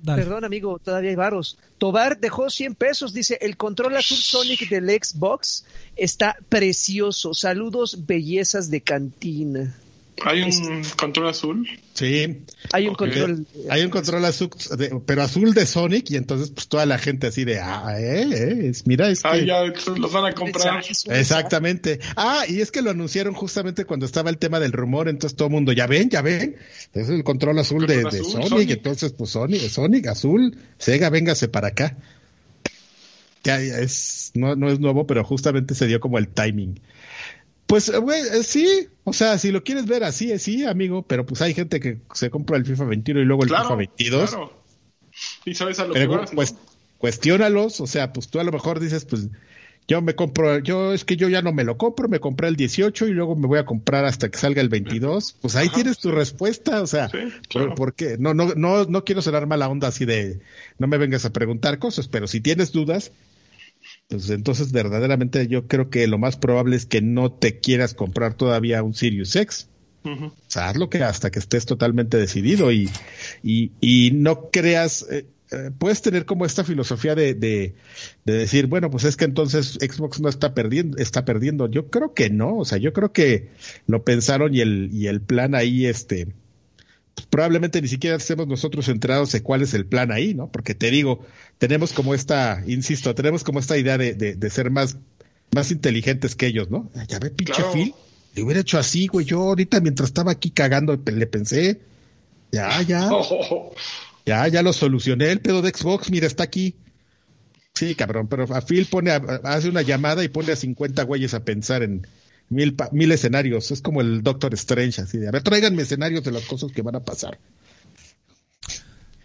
[0.05, 1.59] perdón amigo, todavía hay varos.
[1.79, 5.65] Tobar dejó 100 pesos, dice, el control azul Sonic del Xbox
[5.97, 7.35] está precioso.
[7.35, 9.75] Saludos, bellezas de cantina.
[10.25, 11.69] ¿Hay un control azul?
[11.95, 12.45] Sí.
[12.73, 13.47] Hay un control.
[13.71, 17.27] Hay un control azul, de- pero azul de Sonic y entonces pues toda la gente
[17.27, 20.83] así de, ah, eh, eh, es- mira, es Ah, que- ya los van a comprar.
[21.11, 21.99] Exactamente.
[22.17, 25.49] Ah, y es que lo anunciaron justamente cuando estaba el tema del rumor, entonces todo
[25.49, 26.57] el mundo, ya ven, ya ven,
[26.95, 28.71] es el control azul de, Control de azul, Sonic, Sonic.
[28.71, 31.97] entonces pues Sonic, Sonic azul, Sega, véngase para acá.
[33.45, 36.79] Ya, ya es, no, no es nuevo, pero justamente se dio como el timing.
[37.73, 41.05] Pues, eh, güey, eh, sí, o sea, si lo quieres ver así, eh, sí, amigo,
[41.05, 43.77] pero pues hay gente que se compra el FIFA 21 y luego el Claro, FIFA
[43.77, 44.29] 22.
[44.31, 44.63] claro.
[45.47, 46.37] Y sabes a lo Pero que vas, ¿no?
[46.37, 46.55] pues,
[46.99, 49.29] cuestiónalos, o sea, pues tú a lo mejor dices, pues
[49.89, 52.57] yo me compro, yo es que yo ya no me lo compro, me compré el
[52.57, 55.37] 18 y luego me voy a comprar hasta que salga el 22.
[55.41, 56.15] Pues ahí Ajá, tienes tu sí.
[56.15, 57.75] respuesta, o sea, Sí, ¿por- claro.
[57.75, 58.17] ¿por qué?
[58.19, 60.41] No, no, no, no quiero sonar mala onda así de,
[60.77, 63.13] no me vengas a preguntar cosas, pero si tienes dudas,
[64.09, 68.35] pues entonces verdaderamente yo creo que lo más probable es que no te quieras comprar
[68.35, 69.69] todavía un Sirius X.
[70.05, 72.91] O sea, hazlo que hasta que estés totalmente decidido y,
[73.43, 77.77] y, y no creas, eh, eh, puedes tener como esta filosofía de, de,
[78.25, 81.71] de decir, bueno, pues es que entonces Xbox no está perdiendo, está perdiendo.
[81.71, 83.51] Yo creo que no, o sea, yo creo que
[83.87, 86.35] lo pensaron y el, y el plan ahí, este,
[87.31, 90.51] probablemente ni siquiera estemos nosotros enterados de cuál es el plan ahí, ¿no?
[90.51, 91.25] Porque te digo,
[91.59, 94.97] tenemos como esta, insisto, tenemos como esta idea de, de, de ser más,
[95.55, 96.91] más inteligentes que ellos, ¿no?
[97.09, 97.73] Ya ve, pinche Claro.
[97.73, 97.95] Phil,
[98.35, 99.27] le hubiera hecho así, güey.
[99.27, 101.81] Yo ahorita mientras estaba aquí cagando le pensé,
[102.51, 103.75] ya, ya, oh.
[104.27, 105.31] ya, ya lo solucioné.
[105.31, 106.75] El pedo de Xbox, mira, está aquí.
[107.75, 111.33] Sí, cabrón, pero a Phil pone, a- hace una llamada y pone a 50 güeyes
[111.35, 112.07] a pensar en
[112.53, 113.71] mil, pa- mil escenarios.
[113.71, 116.83] Es como el Doctor Strange, así de, a ver, tráiganme escenarios de las cosas que
[116.83, 117.39] van a pasar.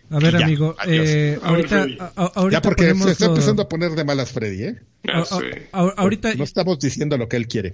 [0.09, 1.97] A ver, Ya, amigo, eh, A ver, ahorita, Freddy.
[1.99, 4.81] a- a- ahorita ya porque se está empezando a poner de malas Freddy, ¿eh?
[5.03, 5.67] Ya a- a- sé.
[5.73, 7.73] a- ahorita, No estamos diciendo lo que él quiere.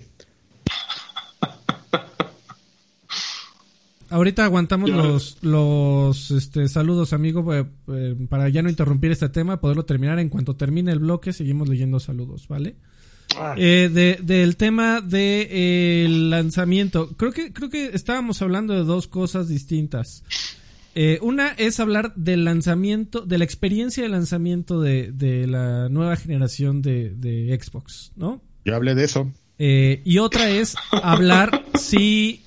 [4.09, 4.95] Ahorita aguantamos Ya.
[4.95, 10.19] los, los este, saludos, amigo, eh, eh, para ya no interrumpir este tema, poderlo terminar.
[10.19, 12.75] En cuanto termine el bloque, seguimos leyendo saludos, ¿vale?
[13.37, 18.73] Ah, Eh, de, del tema del de, eh, lanzamiento, creo que, creo que estábamos hablando
[18.73, 20.23] de dos cosas distintas.
[20.95, 26.15] Eh, una es hablar del lanzamiento, de la experiencia de lanzamiento de, de la nueva
[26.15, 28.41] generación de, de Xbox, ¿no?
[28.65, 29.31] Yo hablé de eso.
[29.57, 32.43] Eh, y otra es hablar si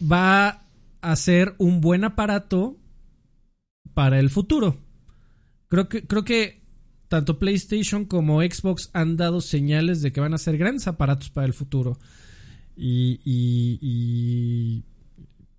[0.00, 0.64] va
[1.00, 2.76] a ser un buen aparato
[3.94, 4.76] para el futuro.
[5.68, 6.61] Creo que, creo que
[7.12, 11.46] tanto PlayStation como Xbox han dado señales de que van a ser grandes aparatos para
[11.46, 11.98] el futuro.
[12.74, 14.84] Y, y- y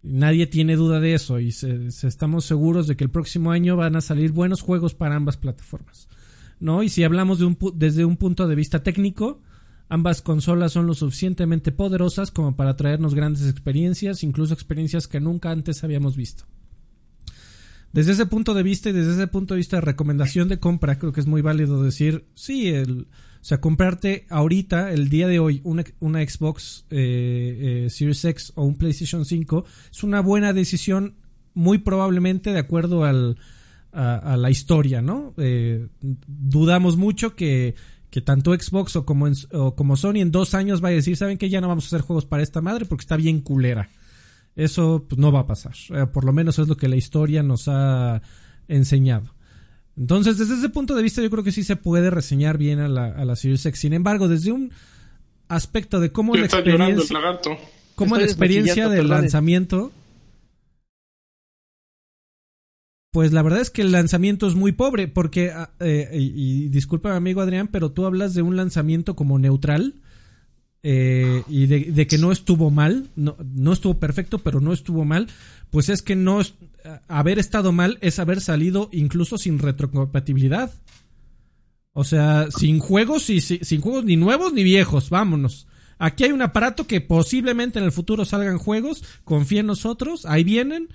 [0.01, 1.39] nadie tiene duda de eso.
[1.39, 5.15] Y se- estamos seguros de que el próximo año van a salir buenos juegos para
[5.15, 6.07] ambas plataformas.
[6.59, 6.81] ¿No?
[6.81, 7.37] Y si hablamos
[7.75, 9.39] desde un punto de vista técnico,
[9.89, 15.51] ambas consolas son lo suficientemente poderosas como para traernos grandes experiencias, incluso experiencias que nunca
[15.51, 16.45] antes habíamos visto.
[17.93, 20.97] Desde ese punto de vista y desde ese punto de vista de recomendación de compra,
[20.99, 25.37] creo que es muy válido decir, sí, el, o sea, comprarte ahorita, el día de
[25.39, 30.53] hoy, una, una Xbox eh, eh, Series X o un PlayStation 5 es una buena
[30.53, 31.15] decisión,
[31.53, 33.37] muy probablemente de acuerdo al,
[33.91, 35.35] a, la historia, ¿no?
[35.37, 37.75] Eh, dudamos mucho que,
[38.09, 41.15] que tanto Xbox o como, en- o como Sony en dos años vaya a decir,
[41.15, 43.89] ¿saben que Ya no vamos a hacer juegos para esta madre porque está bien culera.
[44.55, 45.73] Eso pues, no va a pasar.
[45.89, 48.21] Eh, por lo menos es lo que la historia nos ha
[48.67, 49.33] enseñado.
[49.95, 52.87] Entonces, desde ese punto de vista, yo creo que sí se puede reseñar bien a
[52.87, 53.79] la, a la Series X.
[53.79, 54.71] Sin embargo, desde un
[55.47, 57.19] aspecto de cómo la el experiencia,
[57.95, 59.91] cómo la experiencia del lanzamiento,
[63.11, 66.69] pues la verdad es que el lanzamiento es muy pobre, porque, ah, eh, y, y
[66.69, 70.01] disculpa amigo Adrián, pero tú hablas de un lanzamiento como neutral.
[70.83, 73.35] Eh, y de, de que no estuvo mal, no,
[73.73, 75.27] estuvo perfecto, pero no estuvo mal,
[75.69, 76.41] pues es que no
[77.07, 80.71] haber estado mal es haber salido incluso sin retrocompatibilidad.
[81.93, 85.67] O sea, sin juegos y si- sin juegos ni nuevos ni viejos, vámonos.
[85.99, 90.43] Aquí hay un aparato que posiblemente en el futuro salgan juegos, confía en nosotros, ahí
[90.43, 90.89] vienen,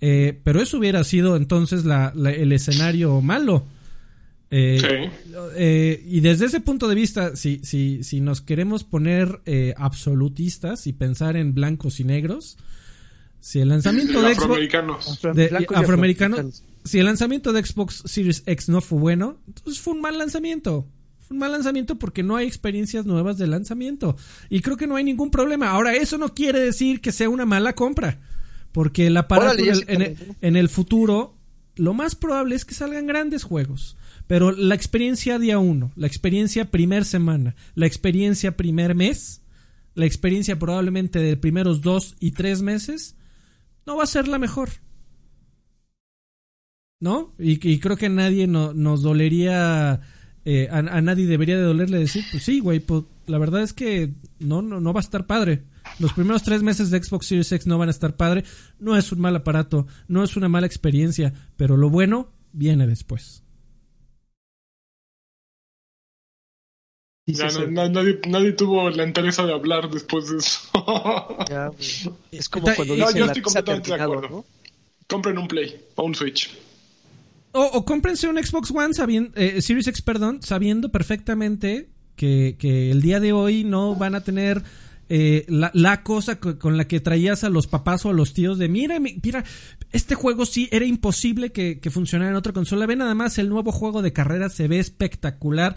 [0.00, 3.64] eh, pero eso hubiera sido entonces la- la- el escenario malo.
[4.50, 5.30] Eh, Sí.
[5.56, 10.86] eh, y desde ese punto de vista, si, si, si nos queremos poner eh, absolutistas
[10.86, 12.56] y pensar en blancos y negros,
[13.40, 15.20] si el lanzamiento de Xbox, Afroamericanos.
[15.34, 20.00] de- afroamericanos, si el lanzamiento de Xbox Series X no fue bueno, entonces fue un
[20.00, 20.86] mal lanzamiento.
[21.20, 24.16] Fue un mal lanzamiento porque no hay experiencias nuevas de lanzamiento.
[24.48, 25.68] Y creo que no hay ningún problema.
[25.70, 28.18] Ahora, eso no quiere decir que sea una mala compra.
[28.72, 29.62] Porque el aparato
[30.40, 31.36] en el futuro,
[31.76, 33.96] lo más probable es que salgan grandes juegos.
[34.28, 39.42] Pero la experiencia día uno, la experiencia primer semana, la experiencia primer mes,
[39.94, 43.16] la experiencia probablemente de primeros dos y tres meses
[43.86, 44.68] no va a ser la mejor.
[47.00, 47.32] ¿No?
[47.38, 50.00] Y, creo que a nadie nos dolería,
[50.44, 54.12] eh, a, nadie debería de dolerle decir, pues sí, güey, pues la verdad es que
[54.40, 55.62] no, no, no va a estar padre.
[56.00, 58.44] Los primeros tres meses de Xbox Series X no van a estar padre.
[58.78, 63.42] No es un mal aparato, no es una mala experiencia, pero lo bueno viene después.
[67.28, 70.60] Nadie, tuvo la interés de hablar después de eso.
[72.30, 74.44] es como cuando no, yo estoy completamente de acuerdo.
[75.06, 76.50] Compren un Play o un Switch.
[77.52, 82.90] O, o cómprense un Xbox One sabiendo, eh, Series X, perdón, sabiendo perfectamente que, que
[82.90, 84.62] el día de hoy no van a tener
[85.10, 88.68] eh, la, cosa con la que traías a los papás o a los tíos de
[88.68, 89.42] mira, mira,
[89.90, 92.84] este juego sí era imposible que, que funcionara en otra consola.
[92.84, 95.76] Ve nada más el nuevo juego de carrera se ve espectacular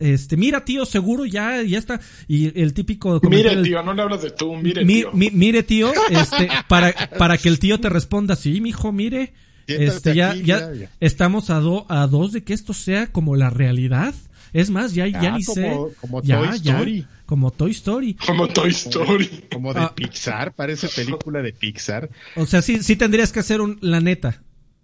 [0.00, 2.00] este, mira tío, seguro ya, ya está.
[2.26, 5.10] Y el típico Mire tío, no le hablas de tú, mire tío.
[5.12, 9.34] mire tío, este, para, para que el tío te responda, sí, mijo, mire.
[9.66, 14.14] Este, ya, ya, estamos a, a dos de que esto sea como la realidad.
[14.52, 15.72] Es más, ya, ya ni sé.
[16.00, 17.06] Como Toy Story.
[17.24, 18.14] como Toy Story.
[18.14, 19.44] Como Toy Story.
[19.52, 19.94] Como, de ah.
[19.94, 22.10] Pixar, parece película de Pixar.
[22.34, 24.42] O sea, sí, sí tendrías que hacer un, la neta.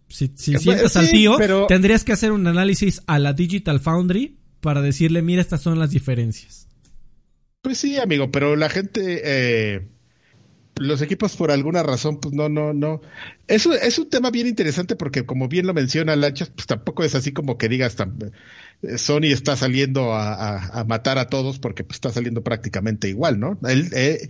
[0.09, 1.37] Si, si eh, sientas al tío,
[1.67, 5.91] tendrías que hacer un análisis a la Digital Foundry para decirle, mira, estas son las
[5.91, 6.67] diferencias.
[7.63, 9.89] Pues sí, amigo, pero la gente, eh,
[10.77, 13.01] los equipos por alguna razón, pues no, no, no.
[13.49, 17.15] Eso es un tema bien interesante porque como bien lo menciona Lanchas, pues tampoco es
[17.15, 17.97] así como que digas,
[18.83, 23.59] eh, Sony está saliendo a, matar a todos porque pues, está saliendo prácticamente igual, ¿no?
[23.69, 24.29] Eh,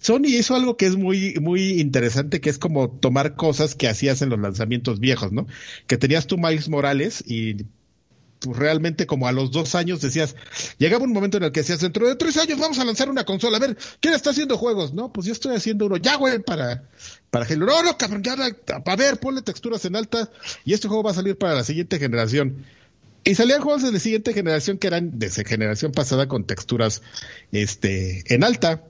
[0.00, 4.20] Sony hizo algo que es muy, muy interesante, que es como tomar cosas que hacías
[4.22, 5.46] en los lanzamientos viejos, ¿no?
[5.86, 7.66] Que tenías tú Miles Morales y
[8.42, 10.36] pues, realmente como a los dos años decías,
[10.78, 13.24] llegaba un momento en el que decías, dentro de tres años vamos a lanzar una
[13.24, 14.92] consola, a ver, ¿quién está haciendo juegos?
[14.94, 16.84] No, pues yo estoy haciendo uno, ya güey, para,
[17.30, 17.66] para Halo.
[17.66, 20.30] No, no, cabrón, ya, a ver, ponle texturas en alta
[20.64, 22.64] y este juego va a salir para la siguiente generación.
[23.24, 27.02] Y salían juegos de la siguiente generación que eran de esa generación pasada con texturas
[27.52, 28.82] este, en alta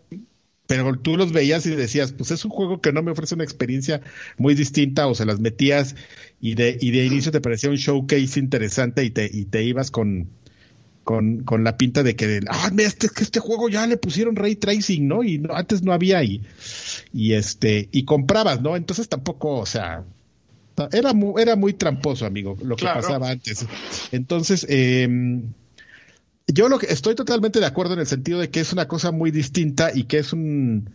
[0.72, 3.44] pero tú los veías y decías, pues es un juego que no me ofrece una
[3.44, 4.00] experiencia
[4.38, 5.96] muy distinta o se las metías
[6.40, 9.90] y de, y de inicio te parecía un showcase interesante y te, y te ibas
[9.90, 10.30] con,
[11.04, 15.06] con, con la pinta de que, ah, este, este juego ya le pusieron ray tracing,
[15.06, 15.22] ¿no?
[15.22, 16.40] Y antes no había y,
[17.12, 18.74] y este, y comprabas, ¿no?
[18.74, 20.06] Entonces tampoco, o sea,
[20.90, 23.66] era muy, era muy tramposo, amigo, lo que pasaba antes.
[24.10, 25.06] Entonces, eh,
[26.46, 29.12] yo lo que estoy totalmente de acuerdo en el sentido de que es una cosa
[29.12, 30.90] muy distinta y que es un,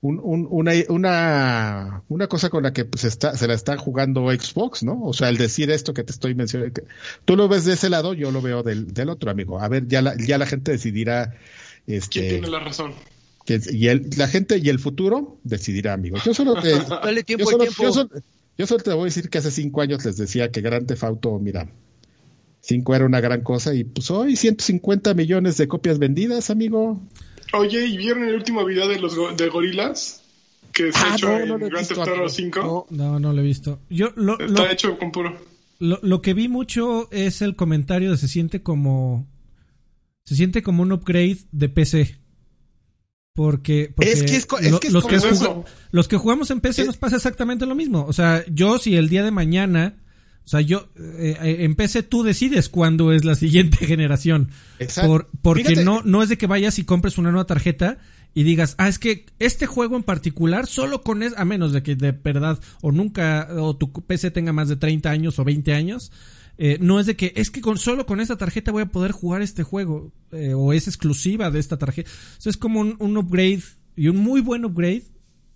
[0.00, 5.02] una, una, una, cosa con la que pues está, se la está jugando Xbox, ¿no?
[5.02, 6.82] O sea, el decir esto que te estoy mencionando,
[7.24, 9.60] tú lo ves de ese lado, yo lo veo del, del otro, amigo.
[9.60, 11.34] A ver, ya la, ya la gente decidirá.
[11.86, 12.92] Este, ¿Quién tiene la razón?
[13.46, 16.16] y el, la gente y el futuro decidirá, amigo.
[16.24, 16.70] Yo solo te,
[17.26, 17.64] yo, solo,
[18.56, 21.04] yo, solo, te voy a decir que hace cinco años les decía que Grand Theft
[21.04, 21.68] Auto, mira,
[22.66, 27.00] 5 era una gran cosa y pues hoy 150 millones de copias vendidas, amigo.
[27.52, 30.22] Oye, ¿y vieron el último video de los de gorilas?
[30.72, 32.86] Que se ha ah, hecho en Grand Theft Auto 5.
[32.90, 33.80] No, no, lo he visto.
[33.90, 35.38] Yo lo, Está hecho con puro.
[35.78, 39.28] Lo, lo, que vi mucho es el comentario de se siente como
[40.24, 42.18] se siente como un upgrade de PC.
[43.34, 45.18] Porque, porque es que es, que los, que
[45.90, 48.06] los que jugamos en PC nos pasa exactamente lo mismo.
[48.06, 50.03] O sea, yo si el día de mañana
[50.44, 54.50] o sea, yo, eh, eh, en PC tú decides cuándo es la siguiente generación.
[54.78, 55.28] Exacto.
[55.40, 57.98] porque no, no es de que vayas y compres una nueva tarjeta
[58.34, 61.82] y digas, ah, es que este juego en particular, solo con es, a menos de
[61.82, 65.72] que de verdad o nunca, o tu PC tenga más de 30 años o 20
[65.72, 66.12] años,
[66.58, 69.12] eh, no es de que es que con solo con esta tarjeta voy a poder
[69.12, 70.12] jugar este juego
[70.56, 72.10] o es exclusiva de esta tarjeta.
[72.44, 73.62] O es como un, un, upgrade
[73.96, 75.04] y un muy buen upgrade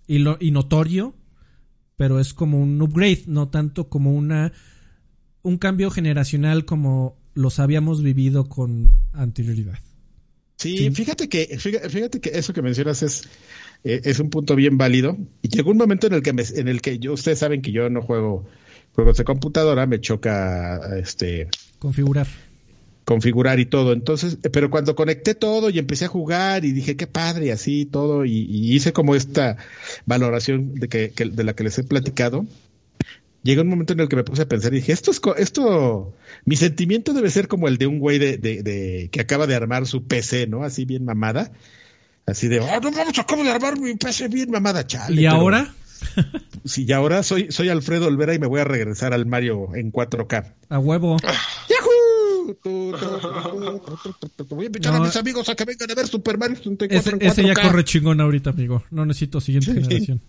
[0.07, 1.15] y, lo, y notorio,
[1.95, 4.51] pero es como un upgrade, no tanto como una
[5.41, 9.79] un cambio generacional como los habíamos vivido con anterioridad.
[10.57, 13.23] Sí, fíjate que fíjate que eso que mencionas es
[13.85, 16.81] eh, es un punto bien válido y llegó un momento en el que en el
[16.81, 18.45] que yo ustedes saben que yo no juego
[18.93, 21.47] juegos de computadora, me choca este
[21.79, 22.27] configurar
[23.09, 23.93] configurar y todo.
[23.93, 27.49] Entonces, eh, pero cuando conecté todo y empecé a jugar y dije qué padre y
[27.49, 29.57] así todo y, hice como esta
[30.05, 32.45] valoración de que, de la que les he platicado,
[33.43, 36.13] llega un momento en el que me puse a pensar y dije, esto es, esto,
[36.45, 39.87] mi sentimiento debe ser como el de un güey de, de, que acaba de armar
[39.87, 40.63] su PC, ¿no?
[40.63, 41.51] Así bien mamada.
[42.25, 45.21] Así de, oh, no vamos, acabo de armar mi PC bien mamada, chale.
[45.21, 45.73] ¿Y ahora?
[46.65, 49.91] sí, y ahora soy, soy Alfredo Olvera y me voy a regresar al Mario en
[49.91, 50.53] 4K.
[50.69, 51.17] A huevo.
[51.21, 52.57] ¡Yahoo!
[54.49, 57.09] Voy a invitar a mis amigos a que vengan a ver Super Mario 64 Ese,
[57.09, 57.61] en ese ya 4K.
[57.61, 58.83] corre chingón ahorita, amigo.
[58.91, 60.21] No necesito siguiente generación.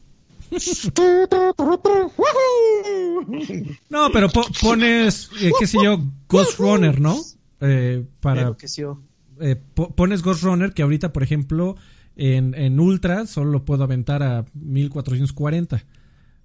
[3.89, 7.17] No, pero po- pones, eh, qué sé yo, Ghost Runner, ¿no?
[7.61, 8.83] Eh, para, Claro que sí,
[9.41, 11.77] eh, po- pones Ghost Runner que ahorita, por ejemplo,
[12.17, 15.85] en, en Ultra solo lo puedo aventar a 1440.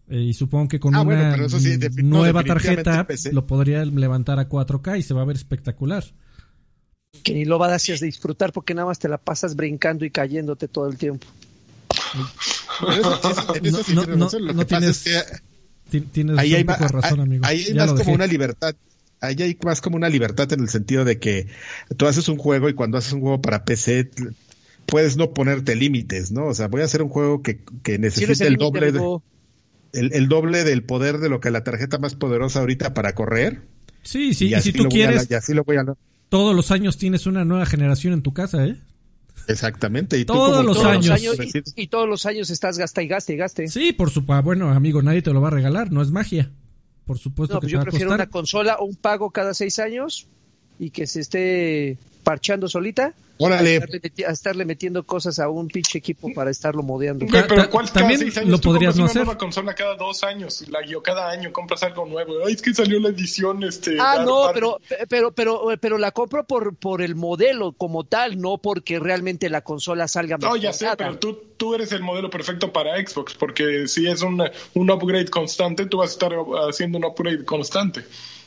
[0.07, 3.33] Eh, y supongo que con Ah, una bueno, sí, no, nueva tarjeta PC.
[3.33, 6.03] lo podría levantar a 4K y se va a ver espectacular.
[7.23, 10.67] Que ni lo vas a disfrutar porque nada más te la pasas brincando y cayéndote
[10.67, 11.25] todo el tiempo.
[13.63, 13.95] Sí, sí
[14.55, 15.03] No, tienes
[16.11, 17.45] tienes- ahí hay, razón, amigo.
[17.45, 18.75] ahí hay Ya más como una libertad.
[19.21, 21.47] Ahí hay más como una libertad en el sentido de que
[21.97, 24.09] tú haces un juego y cuando haces un juego para PC
[24.85, 26.47] puedes no ponerte límites, ¿no?
[26.47, 28.99] O sea, voy a hacer un juego que, que Si necesite eres el doble de,
[29.93, 33.61] el, el doble del poder de lo que la tarjeta más poderosa ahorita para correr.
[34.03, 35.85] Sí, sí, y si tú a- quieres, y así lo voy a
[36.29, 38.75] todos los años tienes una nueva generación en tu casa, ¿eh?
[39.47, 40.17] Exactamente.
[40.17, 41.07] Y tú Todos como- los Todos años.
[41.07, 43.67] los años y, y todos los años estás gasta y gaste y gaste.
[43.67, 44.43] Sí, por supuesto.
[44.43, 46.51] Bueno, amigo, nadie te lo va a regalar, no es magia.
[47.05, 48.27] Por supuesto No, que pues te yo va a prefiero costar.
[48.27, 50.27] una consola o un pago cada seis años
[50.79, 55.67] y que se esté parchando solita a estarle, meti- a estarle metiendo cosas a un
[55.67, 57.25] pinche equipo para estarlo modeando.
[57.29, 58.49] Pero ¿cuál también cada seis años?
[58.49, 59.25] lo Tú podrías compras no una hacer.
[59.25, 62.33] nueva consola cada dos años, la guío cada año, compras algo nuevo.
[62.45, 63.97] Ay, es que salió la edición, este...
[63.99, 64.53] Ah, no, Party.
[64.59, 69.49] pero, pero, pero, pero la compro por, por el modelo como tal, no porque realmente
[69.49, 73.33] la consola salga No, ya sé, pero tú, tú eres el modelo perfecto para Xbox,
[73.35, 74.41] porque si es un,
[74.73, 76.31] un upgrade constante, tú vas a estar
[76.69, 78.03] haciendo un upgrade constante.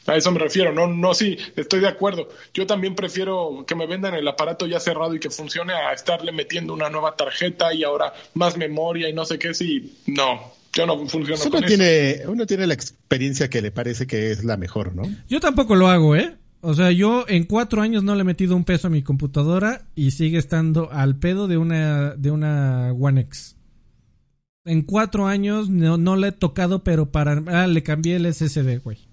[0.09, 2.31] A eso me refiero, no, no, sí, estoy de acuerdo.
[2.55, 6.33] Yo también prefiero que me vendan el aparato ya cerrado y que funcione a estarle
[6.33, 10.87] metiendo una nueva tarjeta y ahora más memoria y no sé qué, sí, no, yo
[10.87, 11.67] no funciono con uno eso.
[11.67, 15.03] tiene, uno tiene la experiencia que le parece que es la mejor, ¿no?
[15.29, 16.37] Yo tampoco lo hago, ¿eh?
[16.63, 19.83] O sea, yo en cuatro años no le he metido un peso a mi computadora
[19.95, 23.57] y sigue estando al pedo de una, de una One X.
[24.65, 27.43] En cuatro años no, no le he tocado, pero para...
[27.47, 29.08] Ah, le cambié el SSD, güey.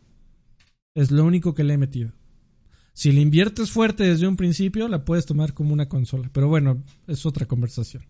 [0.96, 2.12] Es lo único que le he metido.
[2.94, 6.30] Si le inviertes fuerte desde un principio, la puedes tomar como una consola.
[6.32, 8.04] Pero bueno, es otra conversación.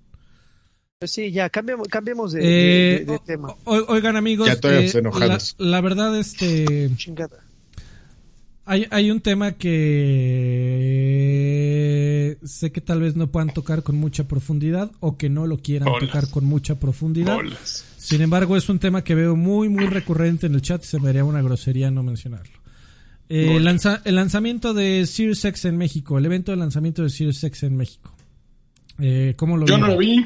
[0.99, 3.55] Pues sí, ya, cambiemos, cambiemos de, Eh, de- de- de o- tema.
[3.65, 5.55] o- oigan amigos, Ya eh, enojados.
[5.57, 6.89] La, la verdad, este...
[6.95, 7.39] Chingada.
[8.67, 9.53] Hay, hay un tema
[10.75, 15.57] que sé que tal vez no puedan tocar con mucha profundidad o que no lo
[15.57, 16.07] quieran Bolas.
[16.09, 17.36] tocar con mucha profundidad.
[17.36, 17.86] Bolas.
[17.97, 20.99] Sin embargo, es un tema que veo muy, muy recurrente en el chat y se
[20.99, 22.53] me haría una grosería no mencionarlo.
[23.28, 27.43] Eh, lanza- el lanzamiento de Series X en México, el evento de lanzamiento de Series
[27.43, 28.13] X en México.
[28.99, 30.23] Eh, ¿Cómo lo Yo no lo vi.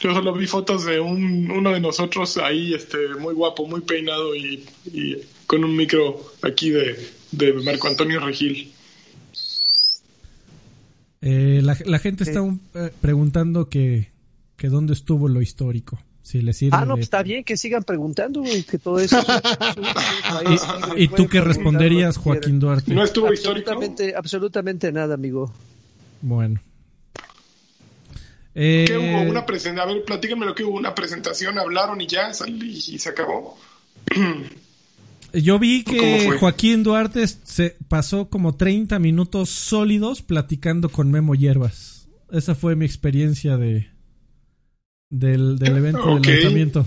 [0.00, 4.34] Yo solo vi fotos de un, uno de nosotros ahí, este, muy guapo, muy peinado
[4.34, 5.16] y, y
[5.46, 6.96] con un micro aquí de,
[7.32, 8.72] de Marco Antonio Regil.
[11.20, 14.08] Eh, la, la gente está un- eh, preguntando que,
[14.56, 16.00] que dónde estuvo lo histórico.
[16.28, 19.16] Si le sirve Ah, no, pues está bien que sigan preguntando, güey, que todo eso.
[20.94, 22.92] ¿Y, y tú qué responderías, Joaquín Duarte?
[22.92, 23.70] ¿No estuvo histórico?
[23.70, 25.50] Absolutamente, absolutamente nada, amigo.
[26.20, 26.60] Bueno.
[28.54, 29.30] Eh, ¿Qué hubo?
[29.30, 29.88] Una presentación.
[29.88, 30.76] A ver, platíquenme lo que hubo.
[30.76, 33.56] Una presentación, hablaron y ya, sal- y, se acabó.
[35.32, 36.36] Yo vi ¿Cómo que?
[36.38, 42.06] Joaquín Duarte se pasó como 30 minutos sólidos platicando con Memo Hierbas.
[42.30, 43.88] Esa fue mi experiencia de
[45.10, 46.86] del, del evento del lanzamiento.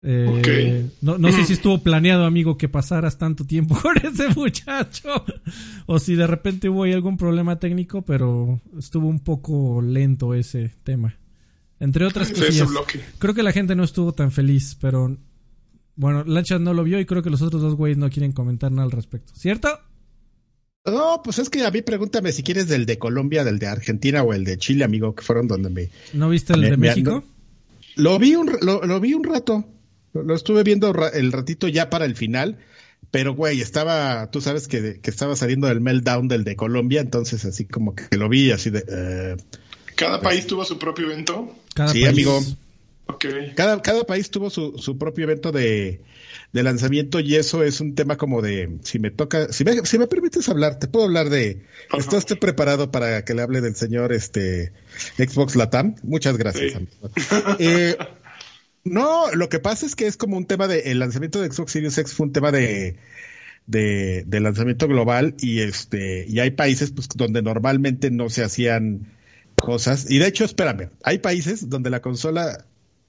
[0.00, 5.24] Eh, no, no sé si estuvo planeado, amigo, que pasaras tanto tiempo con ese muchacho.
[5.86, 10.74] O si de repente hubo ahí algún problema técnico, pero estuvo un poco lento ese
[10.84, 11.16] tema.
[11.80, 12.68] Entre otras cosillas.
[12.68, 13.00] bloque.
[13.18, 15.16] Creo que la gente no estuvo tan feliz, pero
[15.94, 18.70] bueno, Lanchas no lo vio y creo que los otros dos güeyes no quieren comentar
[18.70, 19.32] nada al respecto.
[19.34, 19.68] ¿Cierto?
[20.90, 24.22] No, pues es que a mí pregúntame si quieres del de Colombia, del de Argentina
[24.22, 25.88] o el de Chile, amigo, que fueron donde me...
[26.12, 27.24] ¿No viste el Me- de me México?
[27.96, 29.64] Lo vi un, lo, lo vi un rato,
[30.14, 32.58] lo, lo estuve viendo ra- el ratito ya para el final,
[33.10, 37.44] pero güey, estaba, tú sabes que, que estaba saliendo del meltdown del de Colombia, entonces
[37.44, 38.84] así como que lo vi así de...
[38.88, 39.36] eh,
[39.96, 41.54] Cada país tuvo su propio evento.
[41.74, 42.12] Cada Sí, país.
[42.12, 42.40] amigo.
[43.06, 43.24] Ok.
[43.56, 46.02] Cada, cada país tuvo su, su propio evento de,
[46.52, 49.98] de lanzamiento y eso es un tema como de, si me toca, si me, si
[49.98, 52.40] me permites hablar, te puedo hablar de, Por ¿estás favor.
[52.40, 54.72] preparado para que le hable del señor este
[55.18, 55.96] Xbox Latam?
[56.02, 56.72] Muchas gracias.
[56.72, 56.88] Sí.
[57.58, 57.96] Eh,
[58.84, 61.72] no, lo que pasa es que es como un tema de, el lanzamiento de Xbox
[61.72, 62.96] Series X fue un tema de,
[63.66, 69.12] de, de lanzamiento global y este, y hay países pues donde normalmente no se hacían
[69.56, 70.10] cosas.
[70.10, 72.64] Y de hecho, espérame, hay países donde la consola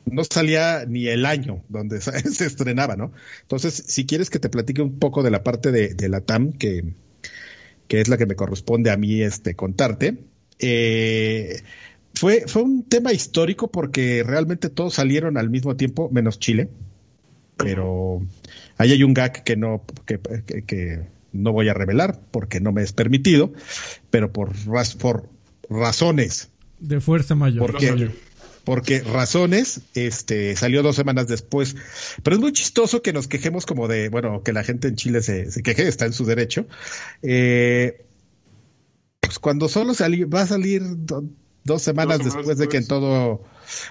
[0.06, 3.12] no salía ni el año donde se estrenaba, ¿no?
[3.42, 6.54] Entonces, si quieres que te platique un poco de la parte de, de la TAM,
[6.54, 6.94] que,
[7.88, 10.18] que es la que me corresponde a mí este, contarte,
[10.60, 11.62] eh,
[12.14, 16.70] fue, fue un tema histórico porque realmente todos salieron al mismo tiempo, menos Chile,
[17.58, 18.22] pero
[18.78, 20.20] ahí hay un gag que no, que,
[20.66, 23.54] que, no voy a revelar porque no me es permitido,
[24.10, 24.54] pero por,
[25.00, 25.30] por
[25.70, 26.50] razones.
[26.80, 27.60] De fuerza mayor.
[27.60, 28.10] Porque,
[28.64, 31.76] porque razones, este, salió dos semanas después.
[32.24, 35.22] Pero es muy chistoso que nos quejemos como de, bueno, que la gente en Chile
[35.22, 36.68] se, se queje, está en su derecho.
[37.22, 38.06] Eh,
[39.20, 40.82] pues cuando solo va a salir
[41.64, 43.44] dos semanas después de que en todo,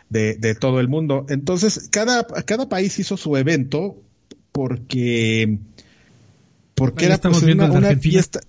[0.08, 1.26] de, de, todo el mundo.
[1.28, 3.96] Entonces, cada, cada país hizo su evento
[4.52, 5.58] porque,
[6.74, 8.40] porque era pues, una fiesta,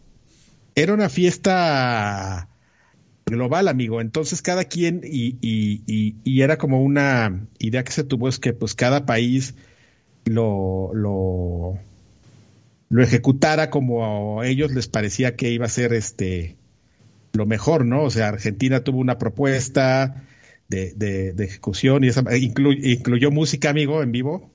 [0.76, 2.49] era una fiesta
[3.30, 4.02] global, amigo.
[4.02, 8.54] Entonces cada quien, y, y, y, era como una idea que se tuvo, es que
[8.54, 9.56] pues cada país
[10.26, 11.80] lo, lo,
[12.90, 16.58] lo ejecutara como a ellos les parecía que iba a ser este
[17.34, 18.04] lo mejor, ¿no?
[18.04, 20.24] O sea, Argentina tuvo una propuesta
[20.68, 24.52] de, de, ejecución y esa incluyó música, amigo, en vivo.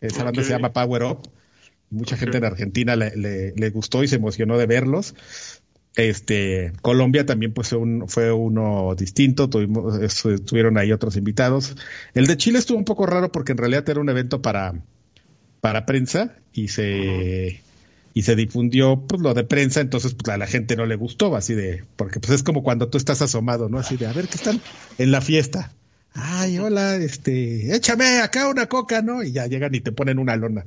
[0.00, 1.28] Esa banda se llama Power Up.
[1.90, 5.14] Mucha gente en Argentina le, le, le, gustó y se emocionó de verlos.
[5.98, 7.74] Este, Colombia también pues
[8.06, 11.74] fue, uno distinto, tuvimos, estuvieron ahí otros invitados.
[12.14, 14.74] El de Chile estuvo un poco raro porque en realidad era un evento para,
[15.60, 17.62] para prensa y se,
[18.14, 21.34] y se difundió pues lo de prensa, entonces pues a la gente no le gustó,
[21.34, 23.78] así de, porque pues es como cuando tú estás asomado, ¿no?
[23.80, 24.60] Así de, a ver, ¿qué están
[24.98, 25.72] en la fiesta?
[26.14, 29.24] Ay, hola, este, échame acá una coca, ¿no?
[29.24, 30.64] Y ya llegan y te ponen una lona.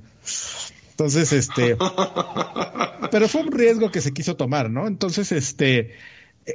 [1.01, 1.77] Entonces, este,
[3.11, 4.85] pero fue un riesgo que se quiso tomar, ¿no?
[4.85, 5.93] Entonces, este,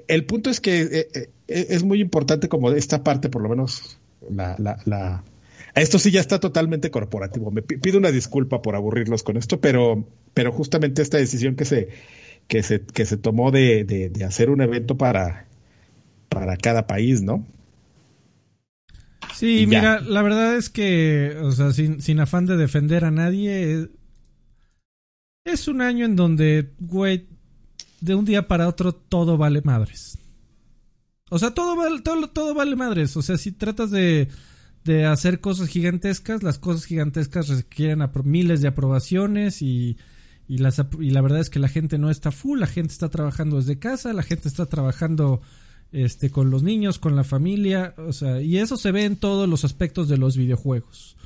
[0.06, 3.98] el punto es que eh, eh, es muy importante como esta parte, por lo menos,
[4.30, 5.24] la, la, la,
[5.74, 7.50] esto sí ya está totalmente corporativo.
[7.50, 11.88] Me pido una disculpa por aburrirlos con esto, pero, pero justamente esta decisión que se,
[12.46, 15.46] que se, que se tomó de, de, hacer un evento para,
[16.28, 17.44] para cada país, ¿no?
[19.34, 23.88] Sí, mira, la verdad es que, o sea, sin, sin afán de defender a nadie,
[25.46, 27.26] es un año en donde, güey,
[28.00, 30.18] de un día para otro todo vale madres.
[31.30, 33.16] O sea, todo vale, todo, todo vale madres.
[33.16, 34.28] O sea, si tratas de,
[34.84, 39.96] de hacer cosas gigantescas, las cosas gigantescas requieren miles de aprobaciones y,
[40.48, 43.08] y, las, y la verdad es que la gente no está full, la gente está
[43.08, 45.40] trabajando desde casa, la gente está trabajando
[45.92, 49.48] este, con los niños, con la familia, o sea, y eso se ve en todos
[49.48, 51.16] los aspectos de los videojuegos.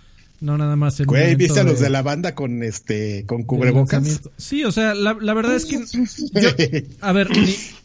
[0.41, 4.23] No nada más en Güey, ¿viste a los de, la banda con este con cubrebocas?
[4.39, 5.79] Sí, o sea, la, verdad es que
[7.01, 7.29] a ver,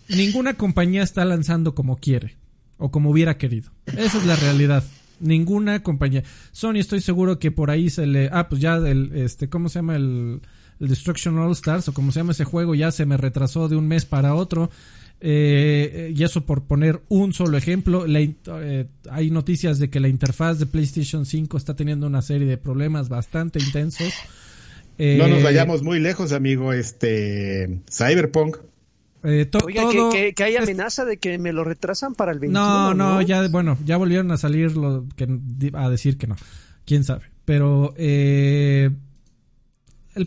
[0.08, 2.38] ninguna compañía está lanzando como quiere
[2.78, 3.72] o como hubiera querido.
[3.86, 4.84] Esa es la realidad.
[5.20, 6.24] Ninguna compañía.
[6.52, 9.80] Sony estoy seguro que por ahí se le ah, pues ya el este ¿cómo se
[9.80, 10.42] llama el
[10.80, 13.76] el Destruction All Stars o como se llama ese juego ya se me retrasó de
[13.76, 14.70] un mes para otro
[15.28, 20.60] eh, y eso por poner un solo ejemplo, eh, hay noticias de que la interfaz
[20.60, 24.14] de PlayStation 5 está teniendo una serie de problemas bastante intensos.
[25.00, 26.74] no nos eh, vayamos muy lejos, amigo.
[26.74, 28.58] Este Cyberpunk.
[29.24, 29.90] Oiga,
[30.36, 32.60] que, hay amenaza de que me lo retrasan para el 21.
[32.64, 35.28] No, no, ya, bueno, ya volvieron a salir lo que,
[35.74, 36.36] a decir que no.
[36.86, 37.24] Quién sabe.
[37.46, 38.92] Pero el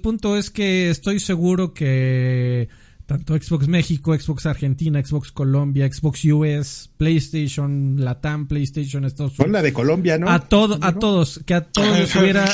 [0.02, 2.68] punto es que estoy seguro que
[3.08, 9.50] tanto Xbox México, Xbox Argentina, Xbox Colombia, Xbox US, PlayStation, Latam, PlayStation Estados Unidos.
[9.50, 10.28] la de Colombia, ¿no?
[10.28, 12.46] A, todo, a todos, que a todos les hubiera,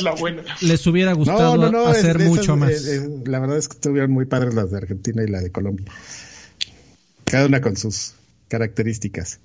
[0.61, 2.71] les hubiera gustado hacer mucho más.
[2.87, 5.51] Eh, eh, la verdad es que estuvieron muy padres las de Argentina y la de
[5.51, 5.87] Colombia.
[7.25, 8.15] Cada una con sus
[8.47, 9.41] características.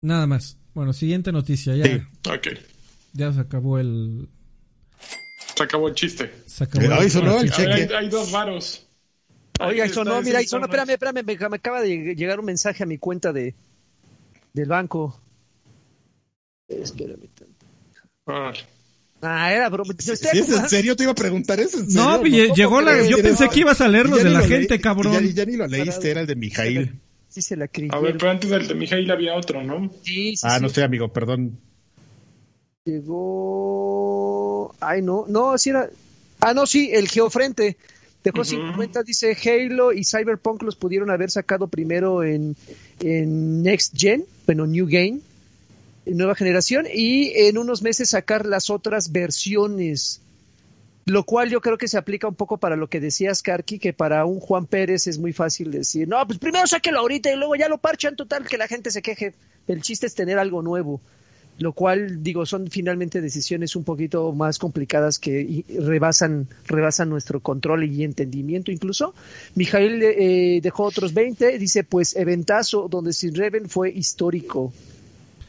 [0.00, 0.56] Nada más.
[0.72, 1.76] Bueno, siguiente noticia.
[1.76, 2.00] Ya, sí.
[3.12, 4.30] ya se acabó el.
[5.54, 6.32] Se acabó el chiste.
[6.46, 7.02] Se acabó el...
[7.02, 7.70] el cheque.
[7.70, 8.86] Hay, hay dos varos.
[9.60, 13.32] Oiga, no, mira, sonó, espérame, espérame, me, acaba de llegar un mensaje a mi cuenta
[13.32, 13.54] de
[14.52, 15.20] del banco.
[16.68, 17.28] Espérame
[18.26, 18.52] Ah.
[19.22, 19.92] Ah, era broma.
[19.98, 20.96] ¿Sí, ¿Es en serio?
[20.96, 21.78] Te iba a preguntar eso.
[21.88, 23.06] No, llegó la.
[23.06, 25.12] Yo pensé que ibas a leerlo de la gente, cabrón.
[25.12, 26.98] Ya, ya, ni lo leíste, era el de Mijail.
[27.28, 27.88] Sí, se la creí.
[27.92, 29.88] A ver, pero antes del de Mijail había otro, ¿no?
[30.02, 30.46] Sí, sí.
[30.48, 31.60] Ah, no sé, amigo, perdón.
[32.84, 34.74] Llegó.
[34.80, 35.88] Ay, no, no, sí era.
[36.40, 37.76] Ah, no, sí, el Geofrente.
[38.22, 42.54] Dejó uh cuentas, dice Halo y Cyberpunk los pudieron haber sacado primero en,
[43.00, 45.20] en Next Gen, bueno, New Game,
[46.04, 50.20] nueva generación, y en unos meses sacar las otras versiones.
[51.06, 53.94] Lo cual yo creo que se aplica un poco para lo que decías, Karki, que
[53.94, 57.56] para un Juan Pérez es muy fácil decir, no, pues primero sáquelo ahorita y luego
[57.56, 59.34] ya lo parchan total, que la gente se queje.
[59.66, 61.00] El chiste es tener algo nuevo.
[61.60, 67.84] Lo cual digo son finalmente decisiones un poquito más complicadas que rebasan rebasan nuestro control
[67.84, 69.14] y entendimiento incluso.
[69.54, 74.72] Mijail eh, dejó otros 20 dice pues eventazo donde Sin Reven fue histórico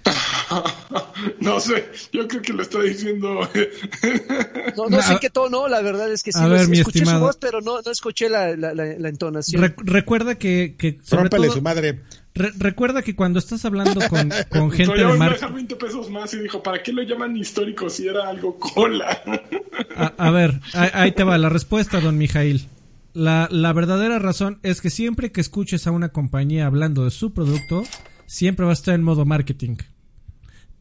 [1.39, 3.41] no sé, yo creo que lo está diciendo.
[4.77, 7.19] no, no sé qué tono, la verdad es que sí, a ver, mi escuché estimado.
[7.19, 9.61] su voz, pero no, no escuché la, la, la, entonación.
[9.61, 10.75] Re recuerda que.
[10.77, 12.01] que sobre todo, su madre.
[12.33, 15.47] Re recuerda que cuando estás hablando con, con gente de marca.
[15.47, 19.21] 20 pesos más y dijo, ¿para qué lo llaman histórico si era algo cola?
[19.95, 22.67] a, a, ver, ahí, ahí te va la respuesta, don Mijail.
[23.13, 27.33] La, la verdadera razón es que siempre que escuches a una compañía hablando de su
[27.33, 27.83] producto,
[28.31, 29.75] siempre va a estar en modo marketing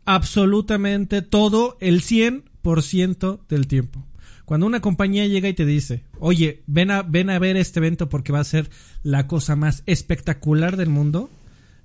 [0.05, 4.05] absolutamente todo el 100% del tiempo.
[4.45, 8.09] Cuando una compañía llega y te dice, oye, ven a, ven a ver este evento
[8.09, 8.69] porque va a ser
[9.05, 11.31] la cosa más espectacular del mundo,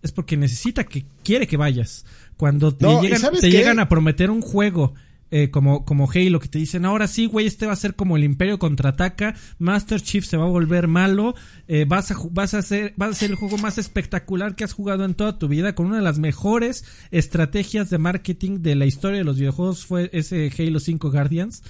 [0.02, 2.06] es porque necesita que quiere que vayas.
[2.38, 4.96] Cuando te, llegan, te llegan a prometer un juego
[5.32, 8.16] eh, como, como Halo, que te dicen, ahora sí, güey, este va a ser como
[8.16, 11.34] el Imperio contraataca, Master Chief se va a volver malo,
[11.68, 14.74] eh, vas, a, vas, a hacer, vas a ser el juego más espectacular que has
[14.74, 18.86] jugado en toda tu vida, con una de las mejores estrategias de marketing de la
[18.86, 21.64] historia de los videojuegos, fue ese Halo 5 Guardians,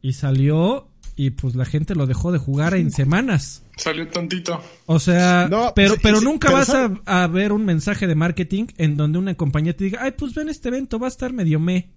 [0.00, 3.62] y salió y pues la gente lo dejó de jugar en semanas.
[3.76, 4.60] Salió tontito.
[4.86, 9.18] O sea, pero, pero nunca vas a, a, ver un mensaje de marketing en donde
[9.18, 11.90] una compañía te diga, ay, pues ven este evento, va a estar medio me.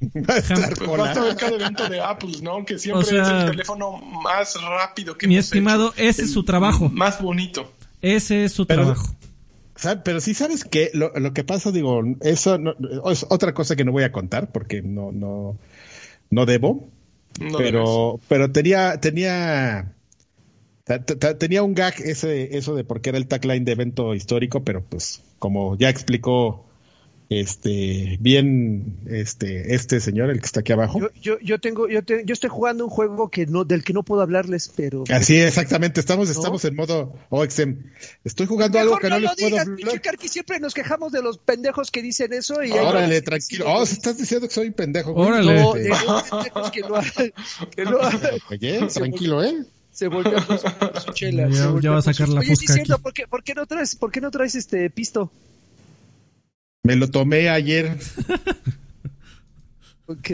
[0.00, 2.64] Va a estar basta ver cada evento de Apple, ¿no?
[2.64, 6.02] Que siempre o sea, es el teléfono más rápido que Mi estimado, hecho.
[6.02, 6.88] ese es su trabajo.
[6.88, 7.72] Más bonito.
[8.00, 9.14] Ese es su pero, trabajo.
[10.04, 12.74] Pero sí sabes que lo, lo, que pasa, digo, eso no,
[13.10, 15.56] es otra cosa que no voy a contar porque no, no,
[16.30, 16.88] no debo.
[17.40, 18.26] No pero, debes.
[18.28, 19.94] pero tenía, tenía,
[21.38, 25.22] tenía un gag ese, eso de porque era el tagline de evento histórico, pero pues
[25.38, 26.67] como ya explicó
[27.30, 30.98] este bien este este señor el que está aquí abajo.
[30.98, 33.92] Yo, yo, yo tengo yo, te, yo estoy jugando un juego que no del que
[33.92, 36.32] no puedo hablarles pero así exactamente estamos ¿no?
[36.32, 37.74] estamos en modo OXM
[38.24, 41.12] estoy jugando Mejor algo que no, no les digas, puedo hablar Karki, siempre nos quejamos
[41.12, 43.66] de los pendejos que dicen eso y órale ahí, tranquilo.
[43.68, 45.54] Oh estás diciendo que soy un pendejo órale.
[45.54, 46.94] No, de los pendejos que no,
[47.76, 47.98] que no
[48.50, 50.66] oye tranquilo eh se volvió con su,
[51.06, 51.48] su chela.
[51.48, 53.66] Ya, ya va a sacar la Oye, fusca sí, cierto, ¿por qué, ¿por qué no
[53.66, 55.32] traes, por qué no traes este pisto?
[56.88, 57.98] Me lo tomé ayer.
[60.06, 60.30] ok,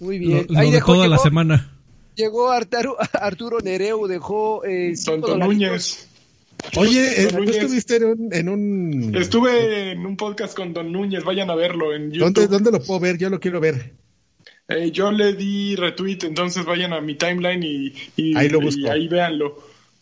[0.00, 0.46] muy bien.
[0.48, 1.70] Lo, lo Ahí de dejó, toda llegó, la semana.
[2.16, 4.64] Llegó Arturo, Arturo Nereu, dejó...
[4.64, 6.08] Eh, Tonto Núñez.
[6.76, 11.22] Oye, eh, ¿tú estuviste en un, en un, Estuve en un podcast con Don Núñez,
[11.22, 12.34] vayan a verlo en YouTube.
[12.34, 13.16] ¿Dónde, dónde lo puedo ver?
[13.16, 13.92] Yo lo quiero ver.
[14.66, 18.80] Eh, yo le di retweet, entonces vayan a mi timeline y, y ahí, lo busco.
[18.80, 19.56] y ahí véanlo.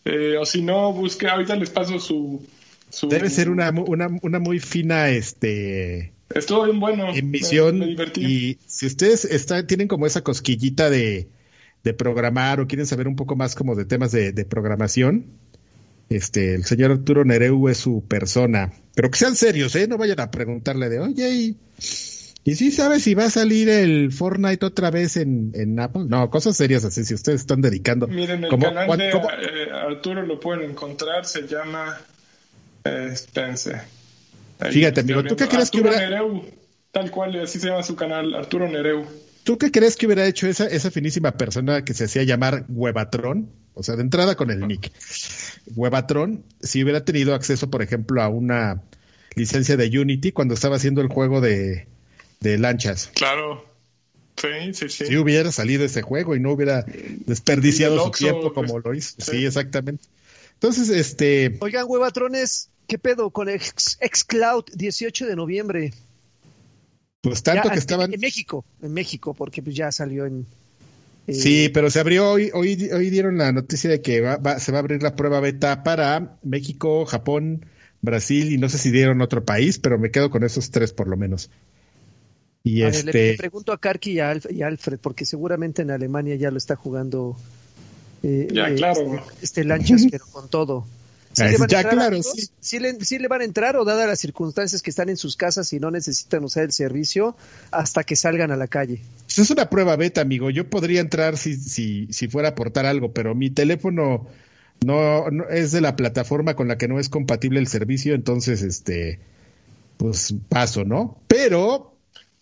[0.07, 2.43] Eh, o si no, busque, ahorita les paso su,
[2.91, 3.09] su...
[3.09, 7.13] Debe ser una, una, una muy fina este Estuvo bien bueno.
[7.15, 7.79] emisión.
[7.79, 8.25] Me, me divertí.
[8.25, 11.29] y si ustedes está, tienen como esa cosquillita de,
[11.83, 15.27] de programar o quieren saber un poco más como de temas de, de programación,
[16.09, 18.73] este, el señor Arturo Nereu es su persona.
[18.95, 19.89] Pero que sean serios, ¿eh?
[19.89, 21.57] No vayan a preguntarle de, oye, y,
[22.45, 26.05] y sí sabes si va a salir el Fortnite otra vez en, en Apple.
[26.09, 28.07] No, cosas serias así, si ustedes están dedicando.
[28.09, 31.99] Miren, el canal ¿cuán- de eh, Arturo lo pueden encontrar, se llama...
[32.85, 36.45] Ahí Fíjate, amigo, ¿tú qué crees que hubiera- Nereu,
[36.93, 39.05] tal cual, así se llama su canal, Arturo Nereu.
[39.45, 43.49] ¿Tú qué crees que hubiera hecho esa, esa finísima persona que se hacía llamar Huevatrón?
[43.75, 44.93] O sea, de entrada con el nick.
[45.75, 48.83] Huevatrón, si hubiera tenido acceso, por ejemplo, a una
[49.37, 51.87] licencia de Unity cuando estaba haciendo el juego de,
[52.41, 53.11] de lanchas.
[53.15, 53.65] Claro.
[54.37, 55.07] Sí, sí, sí.
[55.07, 56.85] Si hubiera salido ese juego y no hubiera
[57.27, 59.15] desperdiciado su tiempo como lo hizo.
[59.19, 59.33] sí.
[59.33, 60.05] Sí, exactamente.
[60.61, 65.93] Entonces, este, Oigan, huevatrones, ¿qué pedo con X, Xcloud 18 de noviembre?
[67.23, 68.13] pues tanto Ya, que estaban...
[68.13, 70.47] En México, en México, porque pues ya salió en...
[71.27, 74.59] eh, Sí, pero se abrió hoy, hoy, hoy dieron la noticia de que va- va-
[74.59, 77.65] se va a abrir la prueba beta para México, Japón,
[78.03, 81.09] Brasil y no sé si dieron otro país, pero me quedo con esos tres por
[81.09, 81.51] lo menos.
[82.65, 84.99] Y a ver, le- este, le pregunto a Karki y a, Alf- y a Alfred,
[85.01, 87.37] porque seguramente en Alemania ya lo está jugando.
[88.23, 89.15] Eh, Ya, eh, claro.
[89.15, 90.87] Este, este Lanchas, pero con todo.
[91.33, 92.49] ¿Sí le van a ya, entrar, claro, sí.
[92.59, 95.37] ¿Sí le, sí le van a entrar o dadas las circunstancias que están en sus
[95.37, 97.37] casas y no necesitan usar el servicio
[97.71, 99.01] hasta que salgan a la calle?
[99.27, 100.51] pues es una prueba beta, amigo.
[100.51, 104.27] Yo podría entrar si, si, si fuera a aportar algo, pero mi teléfono
[104.85, 108.63] no, no es de la plataforma con la que no es compatible el servicio, entonces
[108.63, 109.21] este,
[109.99, 111.21] pues paso, ¿no?
[111.29, 111.95] Pero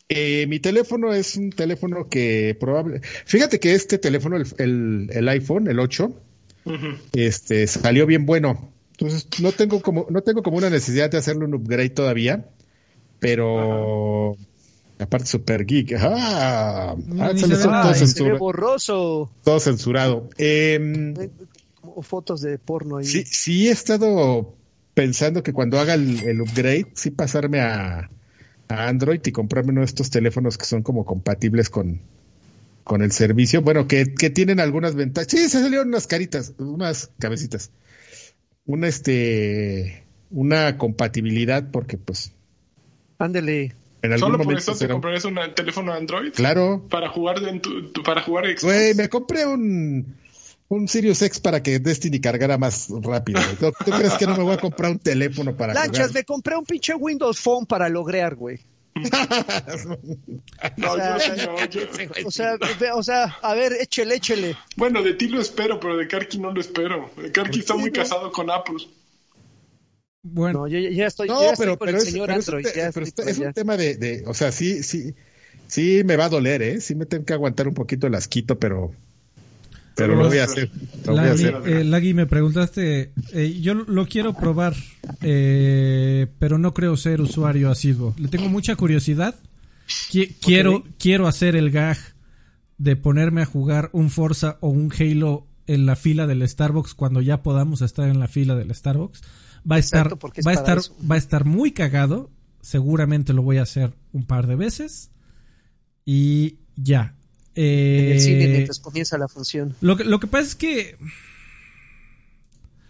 [0.09, 3.01] eh, mi teléfono es un teléfono que probable.
[3.27, 6.13] Fíjate que este teléfono, el, el, el iPhone, el 8,
[6.65, 6.87] Ujú.
[7.15, 8.71] este, salió bien bueno.
[8.93, 12.47] Entonces no tengo como, no tengo como una necesidad de hacerle un upgrade todavía,
[13.21, 14.37] pero
[15.01, 15.93] Aparte, super geek.
[16.01, 19.31] Ah, ah, se me todo, Ay, se ve censura- borroso.
[19.45, 20.29] todo censurado.
[21.81, 23.05] Como fotos de porno ahí.
[23.05, 24.55] sí, sí he estado
[24.95, 28.11] pensando que cuando haga el, el upgrade, sí pasarme a,
[28.69, 32.01] a Android y comprarme uno de estos teléfonos que son como compatibles con,
[32.85, 33.63] con el servicio.
[33.63, 35.29] Bueno, que, que tienen algunas ventajas.
[35.31, 37.71] Sí, se salieron unas caritas, unas cabecitas.
[38.67, 42.33] Una, este, una compatibilidad porque pues
[43.19, 43.75] Ándele.
[44.03, 46.33] en algún Solo por momento eso te comprarías un teléfono Android.
[46.35, 48.65] Claro, Para jugar en tu, tu- para jugar Xbox.
[48.65, 50.15] Güey, me compré un,
[50.69, 53.41] un Sirius X para que Destiny cargara más rápido.
[53.43, 53.57] güey.
[53.57, 56.15] ¿Tú, tú crees que no me voy a comprar un teléfono para Lanchas, jugar?
[56.15, 58.59] me compré un pinche Windows Phone para lograr, güey.
[60.77, 61.83] No, o sea, yo no, yo-
[62.27, 62.57] O sea,
[62.95, 64.57] o sea, a ver, échele, échele.
[64.77, 67.11] Bueno, de ti lo espero, pero de Karki no lo espero.
[67.33, 68.77] Karki está muy casado con Apple.
[70.23, 72.39] Bueno, No, yo ya- estoy, No, ya estoy pero, con pero, el es, señor pero
[72.41, 72.67] es Android.
[72.67, 73.53] te- ya pero estoy es, un allá.
[73.53, 75.15] tema de, de, o sea, sí, sí,
[75.69, 76.81] sí me va a doler, ¿eh?
[76.81, 78.93] Sí me tengo que aguantar un poquito el asquito, pero,
[79.99, 80.71] pero lo voy a hacer.
[81.07, 81.69] Lo voy a Lagui, hacer.
[81.69, 84.75] eh, Lagui, me preguntaste, eh, yo lo quiero probar,
[85.23, 88.15] eh, pero no creo ser usuario asiduo.
[88.19, 89.35] Le tengo mucha curiosidad.
[90.11, 91.99] Qui- quiero, quiero hacer el gag
[92.79, 97.21] de ponerme a jugar un Forza o un Halo en la fila del Starbucks cuando
[97.21, 99.21] ya podamos estar en la fila del Starbucks.
[99.71, 100.97] Va a estar, Exacto, porque es va a estar, eso.
[101.11, 102.31] va a estar muy cagado.
[102.61, 105.11] Seguramente lo voy a hacer un par de veces.
[106.05, 107.15] Y ya.
[107.61, 109.75] En el cine Eh, mientras comienza la función.
[109.81, 110.97] lo que, lo que pasa es que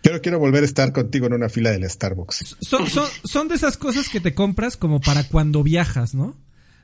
[0.03, 2.57] Quiero, quiero volver a estar contigo en una fila del Starbucks.
[2.61, 6.36] son, son, son de esas cosas que te compras como para cuando viajas, ¿no?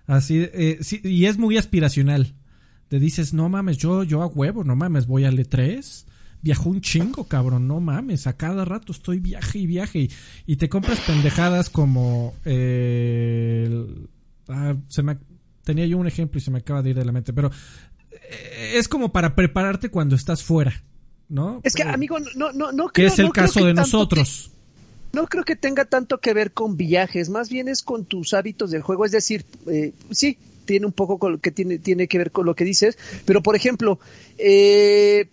[0.06, 2.34] Así, eh, sí, y es muy aspiracional.
[2.88, 6.04] Te dices, no mames, yo, yo a huevo, no mames, voy al E3.
[6.42, 9.98] Viajo un chingo, cabrón, no mames, a cada rato estoy viaje y viaje.
[10.00, 10.10] Y,
[10.46, 12.34] y te compras pendejadas como...
[12.44, 14.08] eh, el-
[14.48, 15.16] ah, se me,
[15.64, 17.50] tenía yo un ejemplo y se me acaba de ir de la mente, pero
[18.30, 20.82] eh, es como para prepararte cuando estás fuera,
[21.28, 21.60] ¿no?
[21.64, 23.74] Es que, Eh, amigo, no, no, no que creo- es el no caso que de
[23.74, 24.50] nosotros.
[25.12, 28.70] no creo que tenga tanto que ver con viajes, más bien es con tus hábitos
[28.70, 29.04] del juego.
[29.04, 32.46] Es decir, eh, sí, tiene un poco con lo que tiene, tiene que ver con
[32.46, 32.96] lo que dices,
[33.26, 33.98] pero por ejemplo,
[34.38, 35.28] eh,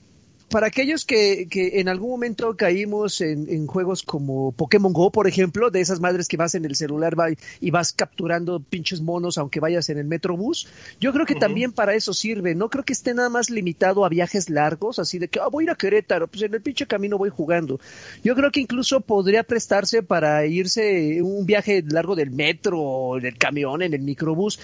[0.52, 5.28] para aquellos que, que en algún momento caímos en, en juegos como Pokémon Go, por
[5.28, 7.30] ejemplo, de esas madres que vas en el celular va,
[7.60, 10.68] y vas capturando pinches monos aunque vayas en el Metrobús,
[11.00, 12.54] yo creo que también para eso sirve.
[12.54, 15.64] No creo que esté nada más limitado a viajes largos, así de que ah, voy
[15.64, 17.80] a ir a Querétaro, pues en el pinche camino voy jugando.
[18.24, 23.38] Yo creo que incluso podría prestarse para irse un viaje largo del metro, o del
[23.38, 24.60] camión, en el microbús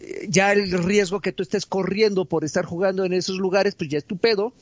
[0.00, 3.90] eh, ya el riesgo que tú estés corriendo por estar jugando en esos lugares, pues
[3.90, 4.52] ya es tu pedo.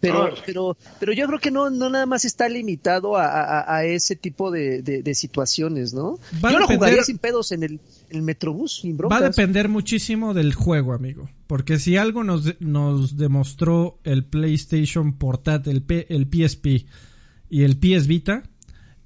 [0.00, 3.84] Pero, pero, pero yo creo que no, no nada más está limitado a, a- a
[3.84, 6.18] ese tipo de, de- de situaciones, ¿no?
[6.42, 8.98] Va a yo lo depender- jugaría sin pedos en el, el Metrobús, sin Va a
[8.98, 9.36] broncas.
[9.36, 11.28] depender muchísimo del juego, amigo.
[11.46, 16.86] Porque si algo nos, nos demostró el PlayStation Portátil, el, P- el PSP
[17.50, 18.42] y el PS Vita,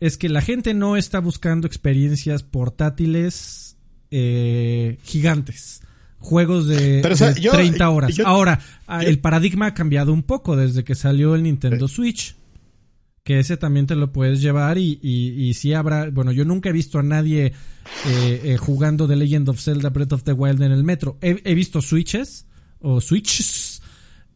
[0.00, 3.76] es que la gente no está buscando experiencias portátiles
[4.10, 5.80] eh, gigantes.
[6.24, 8.14] Juegos de, Pero, o sea, de yo- 30 horas.
[8.16, 11.86] yo- Ahora, ah, yo- el paradigma ha cambiado un poco desde que salió el Nintendo
[11.86, 12.34] Switch.
[13.22, 16.10] Que ese también te lo puedes llevar y, y, y sí habrá...
[16.10, 20.12] Bueno, yo nunca he visto a nadie eh, eh, jugando The Legend of Zelda Breath
[20.12, 21.16] of the Wild en el metro.
[21.22, 22.46] He, he visto Switches
[22.80, 23.80] o Switches,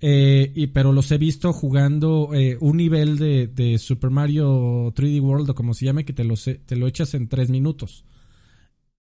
[0.01, 5.21] eh, y, pero los he visto jugando eh, un nivel de, de Super Mario 3D
[5.21, 8.07] World o como se llame que te lo, se- te lo echas en tres minutos.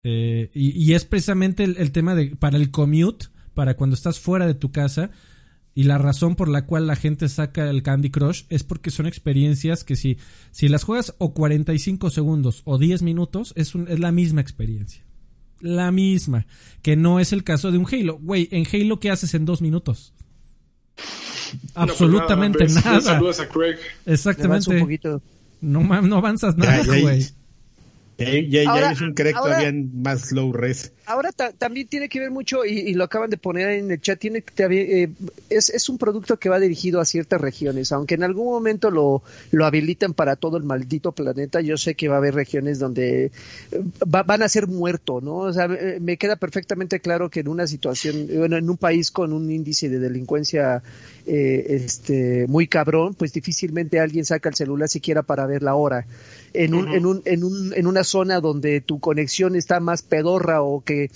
[0.09, 4.21] Eh, y, y es precisamente el, el tema de para el commute, para cuando estás
[4.21, 5.11] fuera de tu casa.
[5.75, 9.07] Y la razón por la cual la gente saca el Candy Crush es porque son
[9.07, 10.17] experiencias que si,
[10.51, 15.05] si las juegas o 45 segundos o 10 minutos, es, un- es la misma experiencia.
[15.61, 16.47] La misma.
[16.83, 18.19] Que no es el caso de un Halo.
[18.23, 20.15] Güey, en Halo, ¿qué haces en dos minutos?
[21.75, 22.85] Absolutamente No, pues nada.
[22.87, 22.97] nada.
[22.99, 23.77] ves Saludos a Craig.
[24.07, 24.81] Un Exactamente.
[24.81, 25.23] poquito.
[25.61, 27.19] No, no avanzas nada, Ya,
[28.19, 28.51] ya, güey.
[28.51, 30.93] Ya, Ahora- es un crack ahora- todavía más low res.
[31.09, 34.01] Ahora ta- también tiene que ver mucho, y, y lo acaban de poner en el
[34.01, 35.09] chat, tiene eh,
[35.51, 39.23] es, es un producto que va dirigido a ciertas regiones, aunque en algún momento lo,
[39.53, 43.27] lo habilitan para todo el maldito planeta, yo sé que va a haber regiones donde
[43.27, 43.31] eh,
[44.13, 45.37] va- van a ser muertos, ¿no?
[45.37, 49.13] O sea, me, me queda perfectamente claro que en una situación, bueno, en un país
[49.13, 50.83] con un índice de delincuencia
[51.29, 56.05] eh, este muy cabrón, pues difícilmente alguien saca el celular siquiera para ver la hora.
[56.53, 60.63] En un, en un, en un, en una zona donde tu conexión está más pedorra
[60.63, 61.11] o que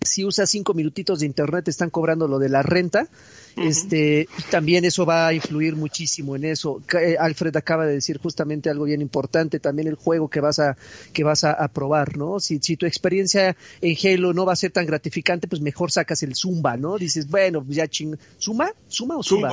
[0.00, 3.08] si usas cinco minutitos de internet te están cobrando lo de la renta.
[3.56, 6.80] Este, también eso va a influir muchísimo en eso.
[7.00, 10.76] Eh, Alfred acaba de decir justamente algo bien importante, también el juego que vas a,
[11.12, 12.38] que vas a, probar, ¿no?
[12.38, 16.22] Si, si tu experiencia en Halo no va a ser tan gratificante, pues mejor sacas
[16.22, 16.98] el Zumba, ¿no?
[16.98, 18.72] Dices, bueno, pues ya ching, ¿Zumba?
[18.88, 19.50] ¿Zumba o Zumba?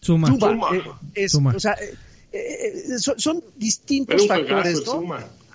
[0.00, 0.28] Zumba.
[0.28, 0.70] Zumba.
[1.14, 1.26] Eh,
[1.56, 1.76] O sea,
[2.32, 5.02] eh, son, son, distintos factores, ¿no?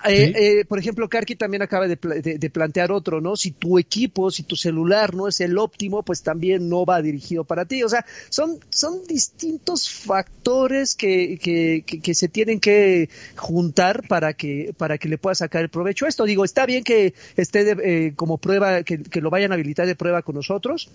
[0.08, 3.36] Eh, eh, por ejemplo, Karki también acaba de, plantear otro, ¿no?
[3.36, 7.44] Si tu equipo, si tu celular no es el óptimo, pues también no va dirigido
[7.44, 7.82] para ti.
[7.82, 14.74] O sea, son, son distintos factores que, que, que, se tienen que juntar para que,
[14.76, 16.24] para que le pueda sacar el provecho a esto.
[16.24, 19.96] Digo, está bien que esté eh, como prueba, que, que lo vayan a habilitar de
[19.96, 20.88] prueba con nosotros,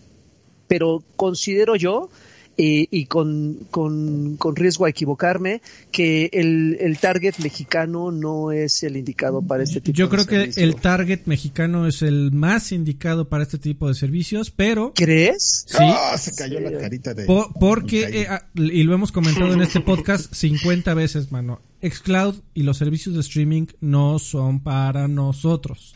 [0.68, 2.10] pero considero yo
[2.58, 5.62] y con, con, con, riesgo a equivocarme,
[5.92, 10.52] que el, el, target mexicano no es el indicado para este tipo Yo creo que
[10.56, 14.94] el target mexicano es el más indicado para este tipo de servicios, pero...
[14.96, 15.66] ¿Crees?
[15.68, 15.78] Sí.
[15.80, 17.26] Ah, se cayó la carita de...
[17.60, 22.64] porque, eh, ah, y lo hemos comentado en este podcast 50 veces, mano, Xcloud y
[22.64, 25.94] los servicios de streaming no son para nosotros.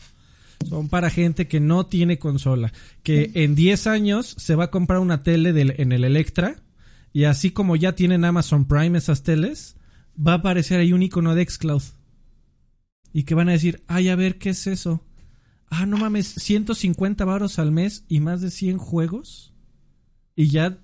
[0.68, 2.72] Son para gente que no tiene consola,
[3.02, 6.62] que en 10 años se va a comprar una tele en el Electra
[7.12, 9.76] y así como ya tienen Amazon Prime esas teles,
[10.16, 11.82] va a aparecer ahí un icono de Xcloud.
[13.12, 15.04] Y que van a decir, ay, a ver, ¿qué es eso?
[15.68, 19.52] Ah, no mames, 150 varos al mes y más de 100 juegos.
[20.36, 20.78] Y ya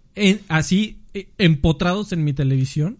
[0.49, 2.99] así eh, empotrados en mi televisión.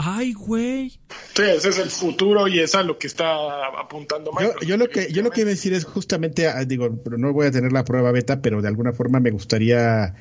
[0.00, 0.90] Ay, güey.
[1.34, 4.64] Sí, ese es el futuro y es a lo que está apuntando Microsoft.
[4.64, 7.32] Yo, lo que yo lo que iba a decir es justamente, ah, digo, pero no
[7.32, 10.14] voy a tener la prueba beta, pero de alguna forma me gustaría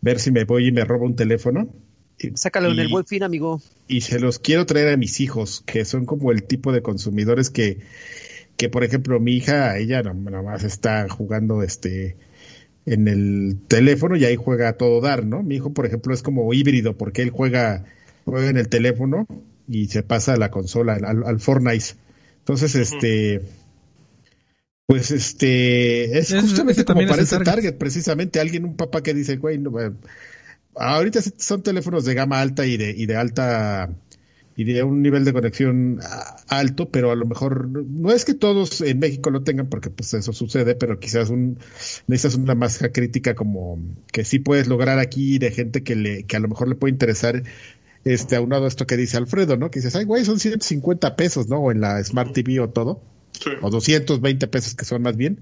[0.00, 1.72] ver si me voy y me robo un teléfono.
[2.34, 3.62] Sácalo en el buen fin, amigo.
[3.86, 7.48] Y se los quiero traer a mis hijos, que son como el tipo de consumidores
[7.48, 7.78] que,
[8.56, 12.16] que por ejemplo, mi hija, ella nada más está jugando este
[12.86, 15.44] en el teléfono y ahí juega a todo dar, ¿no?
[15.44, 17.84] Mi hijo, por ejemplo, es como híbrido porque él juega
[18.24, 19.26] juega en el teléfono
[19.68, 21.94] y se pasa a la consola, al, Fortnite.
[22.38, 23.42] Entonces, este,
[24.86, 27.76] pues este, es, justamente como para ese target.
[27.78, 29.92] precisamente alguien, un papá que dice, güey, no, eh,
[30.74, 33.90] ahorita son teléfonos de gama alta y de, y de alta,
[34.56, 36.00] y de un nivel de conexión
[36.48, 40.12] alto, pero a lo mejor no es que todos en México lo tengan, porque pues
[40.14, 41.58] eso sucede, pero quizás un,
[42.06, 43.78] necesitas una masa crítica como
[44.12, 46.92] que sí puedes lograr aquí de gente que le, que a lo mejor le puede
[46.92, 47.42] interesar
[48.04, 49.70] este, aunado a esto que dice Alfredo, ¿no?
[49.70, 51.58] Que dices, ay, güey, son 150 pesos, ¿no?
[51.58, 53.02] O en la Smart TV o todo.
[53.60, 55.40] O 220 pesos que son más bien.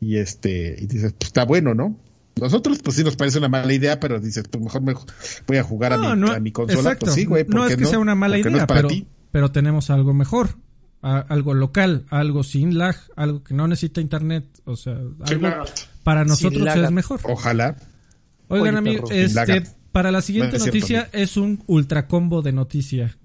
[0.00, 1.96] Y este, y dices, pues está bueno, ¿no?
[2.40, 4.94] Nosotros, pues sí nos parece una mala idea, pero dices, pues mejor me
[5.46, 6.96] voy a jugar a, mi, a mi consola.
[6.98, 8.88] Pues sí, güey, no es que sea una mala idea, pero,
[9.32, 10.50] pero tenemos algo mejor.
[11.02, 15.48] algo local, algo sin lag, algo que no necesita internet, o sea, algo
[16.04, 17.20] para nosotros es mejor.
[17.24, 17.76] Ojalá.
[18.48, 23.16] Oigan, amigos, este, para la siguiente noticia es un ultra combo de noticia.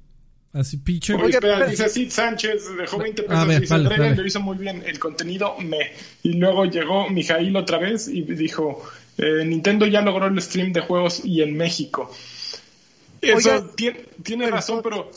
[0.53, 1.15] Así, picho.
[1.15, 4.83] Oye, espera, dice Sid Sánchez, dejó 20 pesos y dice, vale, lo hizo muy bien,
[4.85, 5.93] el contenido me.
[6.21, 8.83] Y luego llegó Mijail otra vez y dijo,
[9.17, 12.11] eh, Nintendo ya logró el stream de juegos y en México.
[13.19, 15.09] Eso tiene, tiene razón, pero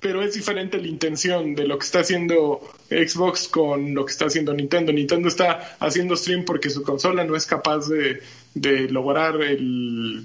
[0.00, 4.26] pero es diferente la intención de lo que está haciendo Xbox con lo que está
[4.26, 4.92] haciendo Nintendo.
[4.92, 8.22] Nintendo está haciendo stream porque su consola no es capaz de,
[8.54, 10.24] de lograr el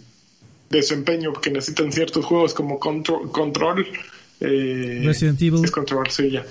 [0.73, 3.87] desempeño que necesitan ciertos juegos como Control, control
[4.43, 5.63] eh, Resident Evil.
[5.63, 6.45] Es Control, sí, ya.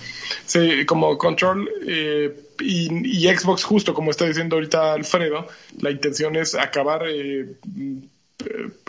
[0.47, 5.47] Sí, como Control eh, y, Xbox, justo como está diciendo ahorita Alfredo,
[5.81, 7.57] la intención es acabar eh,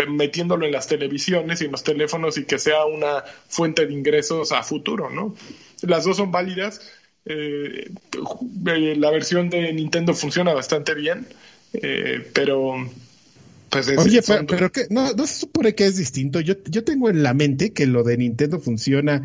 [0.08, 4.52] metiéndolo en las televisiones y en los teléfonos y que sea una fuente de ingresos
[4.52, 5.36] a futuro, ¿no?
[5.82, 6.82] Las dos son válidas.
[7.26, 11.28] la versión de Nintendo funciona bastante bien,
[12.34, 12.88] pero
[13.74, 16.40] pues Oye, pero, que no, no se supone que es distinto.
[16.40, 19.24] Yo, yo tengo en la mente que lo de Nintendo funciona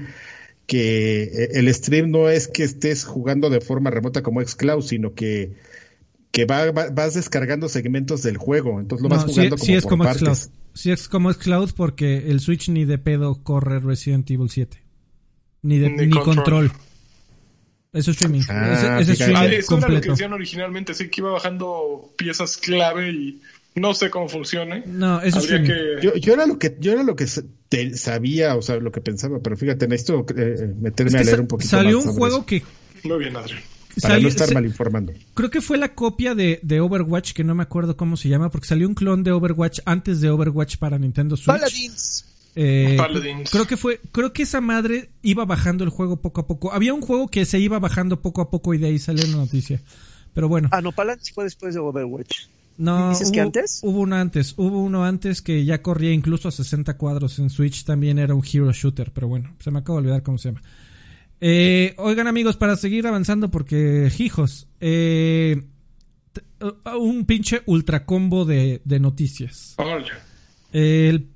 [0.66, 5.14] que eh, el stream no es que estés jugando de forma remota como Xcloud, sino
[5.14, 5.56] que,
[6.30, 10.38] que va, vas descargando segmentos del juego, entonces lo vas jugando como, es como Xcloud.
[10.74, 14.80] Sí es como Xcloud porque el Switch ni de pedo corre Resident Evil 7.
[15.62, 16.70] Ni de ni, control.
[17.92, 18.42] Eso es streaming.
[18.48, 22.58] Ah, es, streaming ah, eso era lo que decían originalmente, sí que iba bajando piezas
[22.58, 23.40] clave y
[23.78, 24.82] no sé cómo funcione.
[24.86, 25.96] No, eso es que...
[26.02, 29.40] yo, yo, era lo que yo era lo que sabía, o sea, lo que pensaba,
[29.40, 32.62] pero fíjate, necesito eh, meterme a leer un poquito salió un juego que
[33.04, 33.60] muy bien, Adrián.
[34.00, 35.12] Para no estar mal informando.
[35.34, 38.50] Creo que fue la copia de, de, Overwatch, que no me acuerdo cómo se llama,
[38.50, 41.58] porque salió un clon de Overwatch antes de Overwatch para Nintendo Switch.
[41.58, 42.24] Paladins.
[42.54, 43.50] Eh, Paladins.
[43.50, 46.72] Creo que fue, creo que esa madre iba bajando el juego poco a poco.
[46.72, 49.36] Había un juego que se iba bajando poco a poco y de ahí salió la
[49.36, 49.82] noticia.
[50.32, 50.68] Pero bueno.
[50.70, 52.46] Ah, no, Palantir fue después de Overwatch.
[52.78, 53.80] No, ¿Dices hubo, que antes?
[53.82, 57.84] Hubo uno antes, hubo uno antes que ya corría incluso a 60 cuadros en Switch,
[57.84, 60.62] también era un hero shooter, pero bueno, se me acaba de olvidar cómo se llama.
[61.40, 65.60] Eh, oigan amigos, para seguir avanzando, porque hijos, eh,
[66.98, 69.76] un pinche ultra combo de, de noticias.
[70.72, 71.28] El,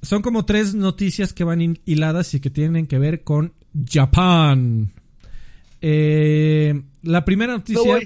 [0.00, 3.52] son como tres noticias que van hiladas y que tienen que ver con
[3.90, 4.92] Japón.
[5.80, 7.98] Eh, la primera noticia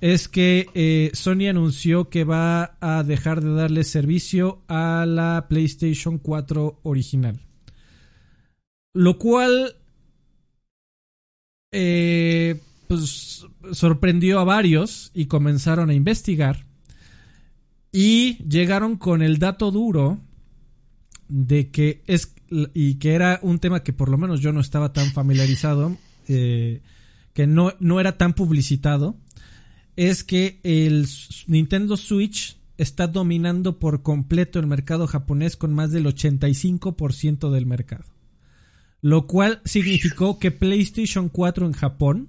[0.00, 6.18] es que eh, Sony anunció que va a dejar de darle servicio a la PlayStation
[6.18, 7.40] 4 original.
[8.94, 9.76] Lo cual
[11.72, 16.66] eh, pues, sorprendió a varios y comenzaron a investigar.
[17.90, 20.18] Y llegaron con el dato duro
[21.28, 24.92] de que es y que era un tema que por lo menos yo no estaba
[24.92, 25.96] tan familiarizado,
[26.28, 26.80] eh,
[27.34, 29.16] que no, no era tan publicitado
[29.98, 31.08] es que el
[31.48, 38.04] Nintendo Switch está dominando por completo el mercado japonés con más del 85% del mercado.
[39.00, 42.28] Lo cual significó que PlayStation 4 en Japón,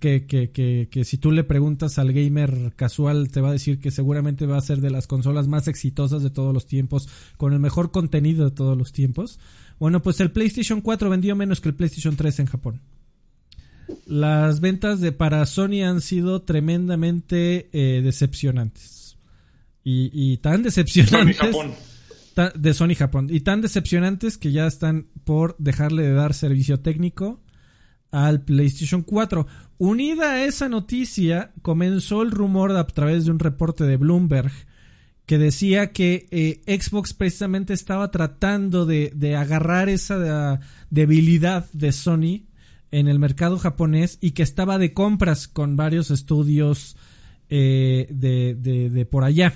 [0.00, 3.78] que, que, que, que, si tú le preguntas al gamer casual te va a decir
[3.78, 7.06] que seguramente va a ser de las consolas más exitosas de todos los tiempos,
[7.36, 9.38] con el mejor contenido de todos los tiempos.
[9.78, 12.80] Bueno, pues el PlayStation 4 vendió menos que el PlayStation 3 en Japón.
[14.06, 19.16] Las ventas de para Sony han sido tremendamente eh, decepcionantes.
[19.84, 21.36] Y, y, tan decepcionantes.
[21.36, 21.74] Sony Japón.
[22.34, 23.28] Ta, de Sony Japón.
[23.30, 27.40] Y tan decepcionantes que ya están por dejarle de dar servicio técnico
[28.10, 29.46] al PlayStation 4.
[29.78, 34.50] Unida a esa noticia, comenzó el rumor a través de un reporte de Bloomberg
[35.26, 40.58] que decía que eh, Xbox precisamente estaba tratando de, de agarrar esa de,
[40.90, 42.45] debilidad de Sony
[42.96, 46.96] en el mercado japonés y que estaba de compras con varios estudios
[47.50, 49.52] eh, de, de, de, por allá.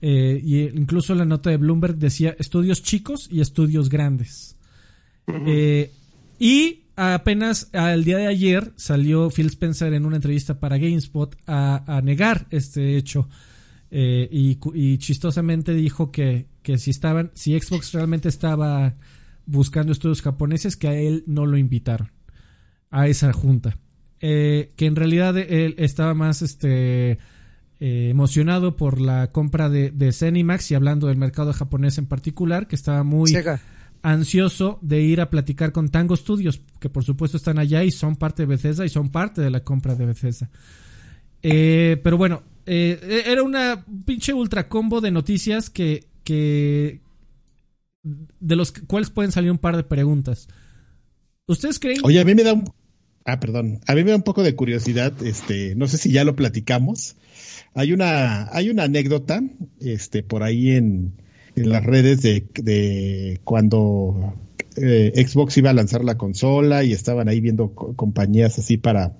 [0.00, 4.56] Eh, y incluso la nota de Bloomberg decía estudios chicos y estudios grandes.
[5.26, 5.44] Uh -huh.
[5.48, 5.90] eh,
[6.38, 11.82] y apenas al día de ayer salió Phil Spencer en una entrevista para GameSpot a,
[11.96, 13.28] a negar este hecho.
[13.90, 18.94] Y, y, chistosamente dijo que, que si estaban, si Xbox realmente estaba
[19.44, 22.08] buscando estudios japoneses, que a él no lo invitaron
[22.92, 23.78] a esa junta.
[24.20, 27.18] Eh, que en realidad él estaba más este
[27.80, 32.68] eh, emocionado por la compra de, de Zenimax y hablando del mercado japonés en particular,
[32.68, 33.60] que estaba muy Sega.
[34.02, 38.14] ansioso de ir a platicar con Tango Studios, que por supuesto están allá y son
[38.14, 40.48] parte de Bethesda y son parte de la compra de Bethesda.
[41.42, 47.00] Eh, pero bueno, era una pinche ultra combo de noticias que, que
[48.04, 50.46] de los cuales pueden salir un par de preguntas.
[51.48, 51.98] ¿Ustedes creen?
[52.04, 52.64] Oye, a mí me da un,
[53.24, 53.80] Ah, perdón.
[53.86, 57.16] A mí me da un poco de curiosidad, este, no sé si ya lo platicamos.
[57.74, 59.42] Hay una, hay una anécdota,
[59.80, 61.12] este, por ahí en,
[61.54, 64.34] en las redes de, de cuando
[64.76, 69.16] eh, Xbox iba a lanzar la consola y estaban ahí viendo co compañías así para,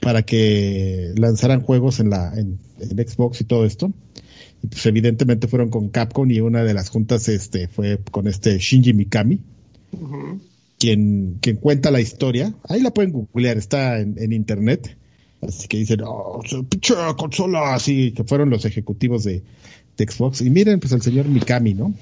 [0.00, 3.92] para que lanzaran juegos en la, en, en, Xbox y todo esto.
[4.62, 8.58] Y pues evidentemente fueron con Capcom y una de las juntas, este, fue con este
[8.58, 9.40] Shinji Mikami.
[10.82, 12.56] Quien, quien cuenta la historia.
[12.68, 14.98] Ahí la pueden googlear, está en, en internet.
[15.40, 19.44] Así que dicen, oh, pinche consola, así que fueron los ejecutivos de,
[19.96, 20.40] de, Xbox.
[20.40, 21.94] Y miren, pues el señor Mikami, ¿no?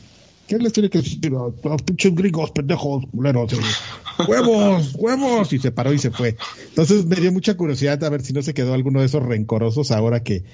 [0.49, 1.31] ¿Qué les tiene que decir?
[1.31, 3.53] Los pinches gringos, pendejos, culeros.
[4.29, 5.53] huevos, huevos.
[5.53, 6.37] Y se paró y se fue.
[6.71, 9.91] Entonces me dio mucha curiosidad a ver si no se quedó alguno de esos rencorosos
[9.91, 10.45] ahora que,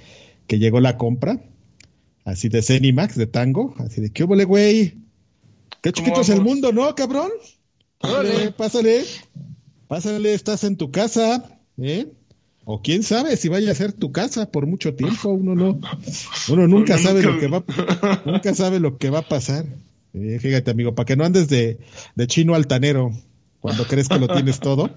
[0.49, 1.45] que llegó la compra.
[2.25, 3.77] Así de Zenimax, de Tango.
[3.79, 4.95] Así de, ¿qué hubo, güey?
[5.81, 7.31] Qué chiquito es el mundo, ¿no, cabrón?
[7.99, 9.05] Pásale, pásale,
[9.89, 12.07] pásale, estás en tu casa, ¿eh?
[12.65, 15.81] O quién sabe si vaya a ser tu casa por mucho tiempo, uno no,
[16.49, 17.65] uno nunca sabe lo que va,
[18.25, 19.65] nunca sabe lo que va a pasar.
[20.15, 21.79] Eh, fíjate, amigo, para que no andes de,
[22.15, 23.13] de chino altanero
[23.61, 24.91] cuando crees que lo tienes todo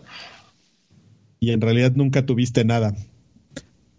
[1.39, 2.95] y en realidad nunca tuviste nada.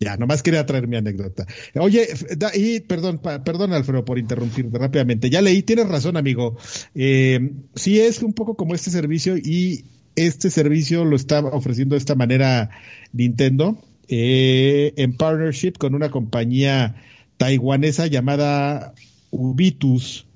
[0.00, 1.46] Ya, nomás quería traer mi anécdota.
[1.74, 2.08] Oye,
[2.38, 5.28] da, y perdón, pa, perdón, Alfredo, por interrumpirte rápidamente.
[5.28, 6.56] Ya leí, tienes razón, amigo.
[6.94, 9.84] Eh, sí es un poco como este servicio y
[10.16, 12.70] este servicio lo está ofreciendo de esta manera
[13.12, 13.78] Nintendo
[14.08, 16.96] eh, en partnership con una compañía
[17.36, 18.94] taiwanesa llamada
[19.30, 20.26] Ubitus.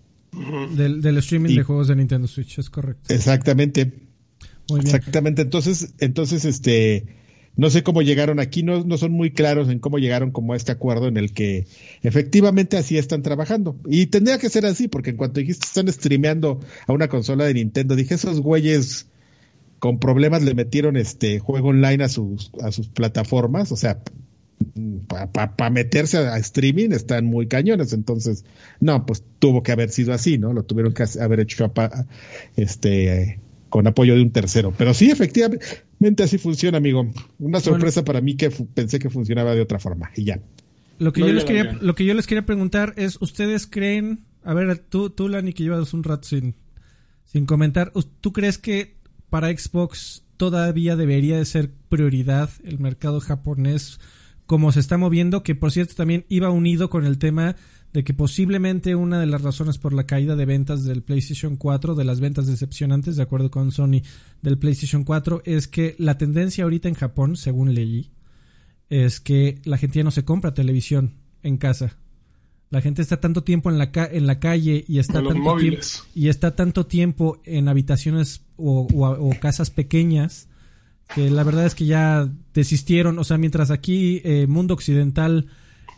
[0.77, 3.15] Del, del streaming de juegos de Nintendo Switch, es correcto.
[3.15, 3.93] Exactamente.
[4.69, 4.95] Muy bien.
[4.95, 5.43] Exactamente.
[5.43, 7.24] Entonces, entonces, este
[7.57, 10.57] no sé cómo llegaron aquí, no, no son muy claros en cómo llegaron como a
[10.57, 11.67] este acuerdo en el que
[12.03, 13.77] efectivamente así están trabajando.
[13.87, 17.55] Y tendría que ser así, porque en cuanto dijiste están streameando a una consola de
[17.55, 19.07] Nintendo, dije, esos güeyes
[19.79, 24.01] con problemas le metieron este juego online a sus, a sus plataformas, o sea,
[25.33, 28.45] para meterse a, streaming están muy cañones, entonces,
[28.81, 30.53] no, pues tuvo que haber sido así, ¿no?
[30.53, 31.73] Lo tuvieron que haber hecho
[32.57, 34.73] este con apoyo de un tercero.
[34.77, 37.11] Pero sí, efectivamente así funciona, amigo.
[37.39, 40.41] Una sorpresa para mí que pensé que funcionaba de otra forma y ya.
[40.99, 44.55] Lo que, yo les quería, lo que yo les quería preguntar es, ¿ustedes creen, a
[44.55, 46.55] ver, tú, tú Lani, que llevas un rato sin,
[47.25, 48.97] sin comentar, ¿tú crees que
[49.29, 53.99] para Xbox todavía debería de ser prioridad el mercado japonés
[54.47, 55.43] como se está moviendo?
[55.43, 57.57] Que por cierto también iba unido con el tema
[57.95, 61.95] de que posiblemente una de las razones por la caída de ventas del PlayStation 4,
[61.95, 64.03] de las ventas decepcionantes, de acuerdo con Sony,
[64.43, 68.11] del PlayStation 4, es que la tendencia ahorita en Japón, según leí,
[68.91, 71.15] es que la gente ya no se compra televisión
[71.45, 71.97] en casa.
[72.69, 75.83] La gente está tanto tiempo en la, en la calle y está, tanto tiempo,
[76.17, 78.89] y está tanto tiempo en habitaciones o,
[79.41, 80.49] casas pequeñas
[81.15, 83.21] que la verdad es que ya desistieron.
[83.21, 85.47] O sea, mientras aquí, eh, mundo occidental,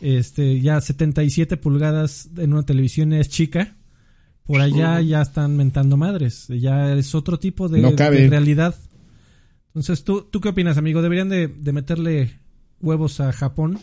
[0.01, 3.75] este, ya 77 pulgadas en una televisión es chica,
[4.47, 7.81] por allá ya están mentando madres, ya es otro tipo de,
[8.29, 8.75] realidad.
[9.67, 11.01] Entonces, ¿tú, ¿tú qué opinas, amigo?
[11.01, 12.39] ¿Deberían de, meterle
[12.79, 13.79] huevos a Japón?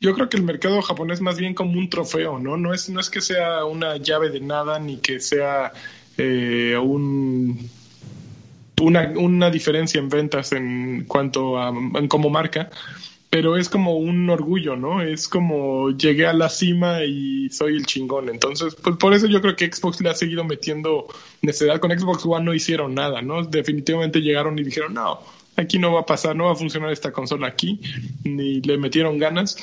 [0.00, 2.56] Yo creo que el mercado japonés es más bien como un trofeo, ¿no?
[2.56, 5.72] No es, no es que sea una llave de nada ni que sea
[6.16, 7.68] eh, un,
[8.80, 12.70] una, una diferencia en ventas en cuanto a en como marca,
[13.30, 15.02] pero es como un orgullo, ¿no?
[15.02, 18.30] Es como llegué a la cima y soy el chingón.
[18.30, 21.06] Entonces, pues por eso yo creo que Xbox le ha seguido metiendo
[21.42, 21.78] necesidad.
[21.78, 23.44] Con Xbox One no hicieron nada, ¿no?
[23.44, 25.20] Definitivamente llegaron y dijeron, no,
[25.56, 27.80] aquí no va a pasar, no va a funcionar esta consola aquí,
[28.24, 29.56] ni le metieron ganas.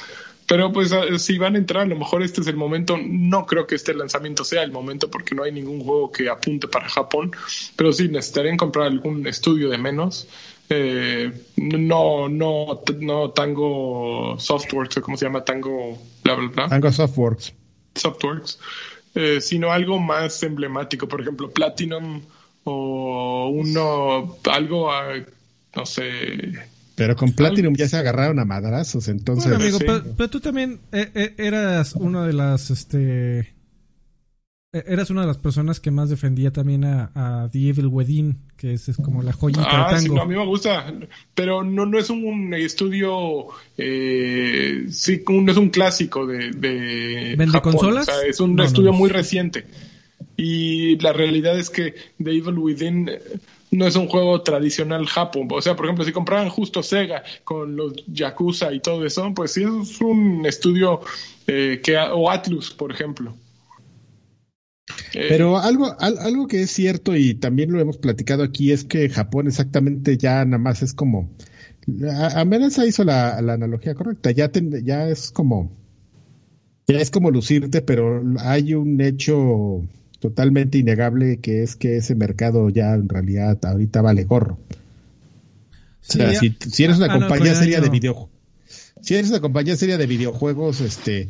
[0.47, 2.97] Pero pues si van a entrar, a lo mejor este es el momento.
[3.01, 6.67] No creo que este lanzamiento sea el momento porque no hay ningún juego que apunte
[6.67, 7.31] para Japón.
[7.75, 10.27] Pero sí, necesitarían comprar algún estudio de menos
[10.69, 15.43] eh, no, no, no Tango Softworks, ¿cómo se llama?
[15.43, 16.69] Tango, bla, bla, bla.
[16.69, 17.53] Tango Softworks.
[17.95, 18.59] Softworks.
[19.13, 22.21] Eh, sino algo más emblemático, por ejemplo, Platinum
[22.65, 25.13] o uno, algo, ah,
[25.75, 26.51] no sé.
[26.95, 29.57] Pero con Platinum ya se agarraron a madrazos, entonces.
[29.57, 33.54] Bueno, amigo, pero, tú también eh, eras una de las, este,
[34.85, 38.73] eras una de las personas que más defendía también a, a The Evil Wedding, que
[38.73, 40.15] es, como la joyita ah, de tango.
[40.15, 40.93] Sí, a mí me gusta,
[41.33, 43.47] pero no, no es un estudio,
[43.77, 48.09] eh, sí, no es un clásico de, de ¿Vende consolas?
[48.27, 49.65] es un estudio muy reciente.
[50.37, 53.09] Y la realidad es que The Evil Within
[53.71, 55.47] no es un juego tradicional Japón.
[55.51, 59.53] O sea, por ejemplo, si compraban justo Sega con los Yakuza y todo eso, pues
[59.53, 60.99] sí es un estudio
[61.47, 63.44] eh, que, o Atlus, por ejemplo eh,
[65.13, 69.47] Pero algo, algo que es cierto y también lo hemos platicado aquí es que Japón
[69.47, 71.29] exactamente ya nada más es como,
[72.35, 74.51] Amenaza hizo la, analogía correcta, ya,
[74.83, 75.71] ya es como,
[76.87, 79.83] ya es como lucirte, pero hay un hecho
[80.19, 84.59] totalmente innegable que es que ese mercado ya en realidad ahorita vale gorro.
[84.69, 84.69] o
[86.01, 88.31] sea, si, eres una compañía seria de videojuegos,
[89.01, 91.29] si eres una compañía seria de videojuegos, este,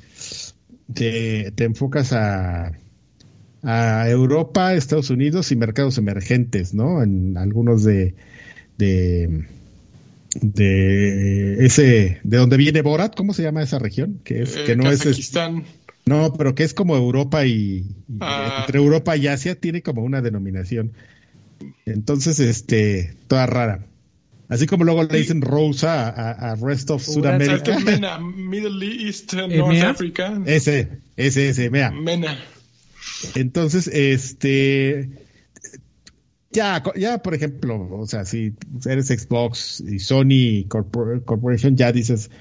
[0.94, 2.74] te enfocas a
[3.66, 7.02] a Europa, Estados Unidos y mercados emergentes, ¿no?
[7.02, 8.14] En algunos de,
[8.78, 9.46] de,
[10.42, 14.22] de ese, de donde viene Borat, ¿cómo se llama esa región?
[14.24, 15.04] Que es, que no es,
[16.06, 17.88] no, pero que es como Europa y,
[18.20, 18.58] ah.
[18.62, 20.94] entre Europa y Asia tiene como una denominación.
[21.88, 23.88] Entonces, este, toda rara.
[24.48, 27.80] Así como luego le dicen Rosa a, a Rest of Sudamérica.
[28.20, 30.40] Middle East, North Africa.
[30.46, 31.90] Ese, ese, ese, vea.
[31.90, 32.38] Mena.
[33.36, 35.10] Entonces, este,
[36.52, 38.54] ya, ya, por ejemplo, o sea, si
[38.86, 42.32] eres Xbox y Sony Corporation, ya dices,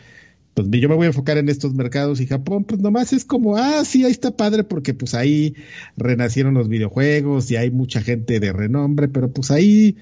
[0.55, 3.57] pues yo me voy a enfocar en estos mercados y Japón, pues nomás es como,
[3.57, 5.55] ah, sí, ahí está padre porque pues ahí
[5.97, 9.97] renacieron los videojuegos y hay mucha gente de renombre, pero pues ahí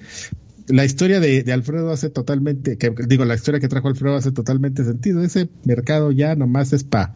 [0.67, 4.83] la historia de, Alfredo hace totalmente, que, digo, la historia que trajo Alfredo hace totalmente
[4.83, 5.23] sentido.
[5.23, 7.15] Ese mercado ya nomás es pa,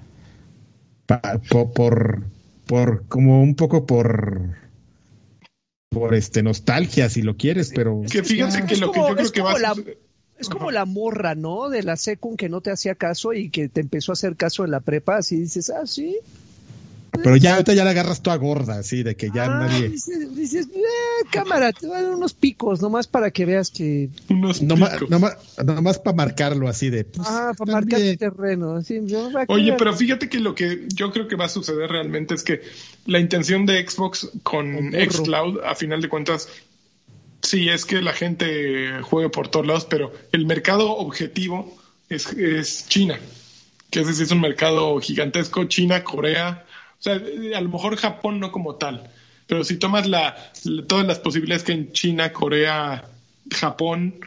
[1.05, 1.39] pa
[1.73, 2.23] por,
[2.67, 4.55] por como un poco por
[5.89, 9.41] por este nostalgia si lo quieres, pero que fíjense que lo que yo creo que
[9.41, 9.75] va a
[10.37, 11.69] es como la morra, ¿no?
[11.69, 14.63] De la secund que no te hacía caso y que te empezó a hacer caso
[14.65, 16.17] en la prepa, así dices, ah, sí,
[17.11, 19.89] pero ya ahorita ya la agarras toda gorda, así, de que ya ah, nadie.
[19.89, 24.09] Dices, eh, cámara, te van unos picos, nomás para que veas que.
[24.29, 24.93] Unos nomás,
[25.65, 27.05] nomás, para marcarlo así de.
[27.05, 28.81] Pues, ah, para marcar el terreno.
[29.47, 32.61] Oye, pero fíjate que lo que yo creo que va a suceder realmente es que
[33.05, 36.47] la intención de Xbox con Xcloud, a final de cuentas,
[37.41, 41.77] Sí, es que la gente juega por todos lados, pero el mercado objetivo
[42.09, 43.19] es, es China,
[43.89, 46.65] que ese sí es un mercado gigantesco, China, Corea,
[46.99, 49.09] o sea, a lo mejor Japón no como tal,
[49.47, 50.51] pero si tomas la,
[50.87, 53.05] todas las posibilidades que en China, Corea,
[53.51, 54.19] Japón,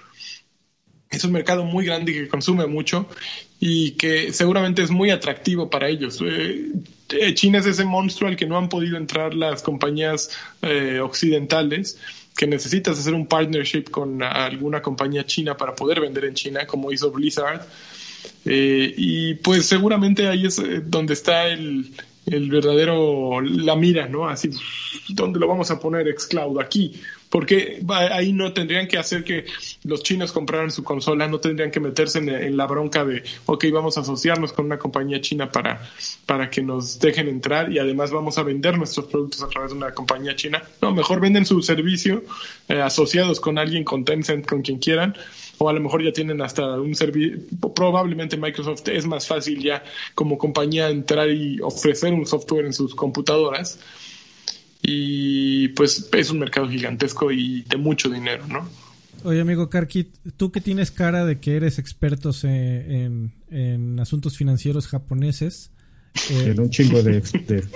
[1.11, 3.09] es un mercado muy grande que consume mucho
[3.59, 6.21] y que seguramente es muy atractivo para ellos.
[6.25, 6.73] Eh,
[7.11, 10.31] eh, China es ese monstruo al que no han podido entrar las compañías
[10.63, 11.99] eh, occidentales
[12.37, 16.91] que necesitas hacer un partnership con alguna compañía china para poder vender en China, como
[16.91, 17.67] hizo Blizzard.
[18.45, 21.93] y pues seguramente ahí es donde está el,
[22.27, 24.29] el verdadero, la mira, ¿no?
[24.29, 24.51] Así,
[25.09, 26.61] ¿dónde lo vamos a poner Xcloud?
[26.61, 27.01] Aquí.
[27.31, 29.47] Porque ahí no tendrían que hacer que
[29.85, 33.97] los chinos compraran su consola, no tendrían que meterse en, la bronca de, ok, vamos
[33.97, 35.81] a asociarnos con una compañía china para,
[36.27, 39.77] para que nos dejen entrar y además vamos a vender nuestros productos a través de
[39.77, 40.61] una compañía china.
[40.83, 42.25] No, mejor venden su servicio
[42.69, 45.15] eh, asociados con alguien, con Tencent, con quien quieran,
[45.63, 47.39] o a lo mejor ya tienen hasta un servicio,
[47.75, 49.85] probablemente Microsoft es más fácil ya
[50.15, 53.79] como compañía entrar y ofrecer un software en sus computadoras
[54.81, 58.67] y pues es un mercado gigantesco y de mucho dinero, ¿no?
[59.23, 60.09] Oye, amigo Karkit,
[60.39, 63.31] tú que tienes cara de que eres experto en,
[64.01, 65.73] asuntos financieros japoneses.
[66.31, 67.21] en un chingo de,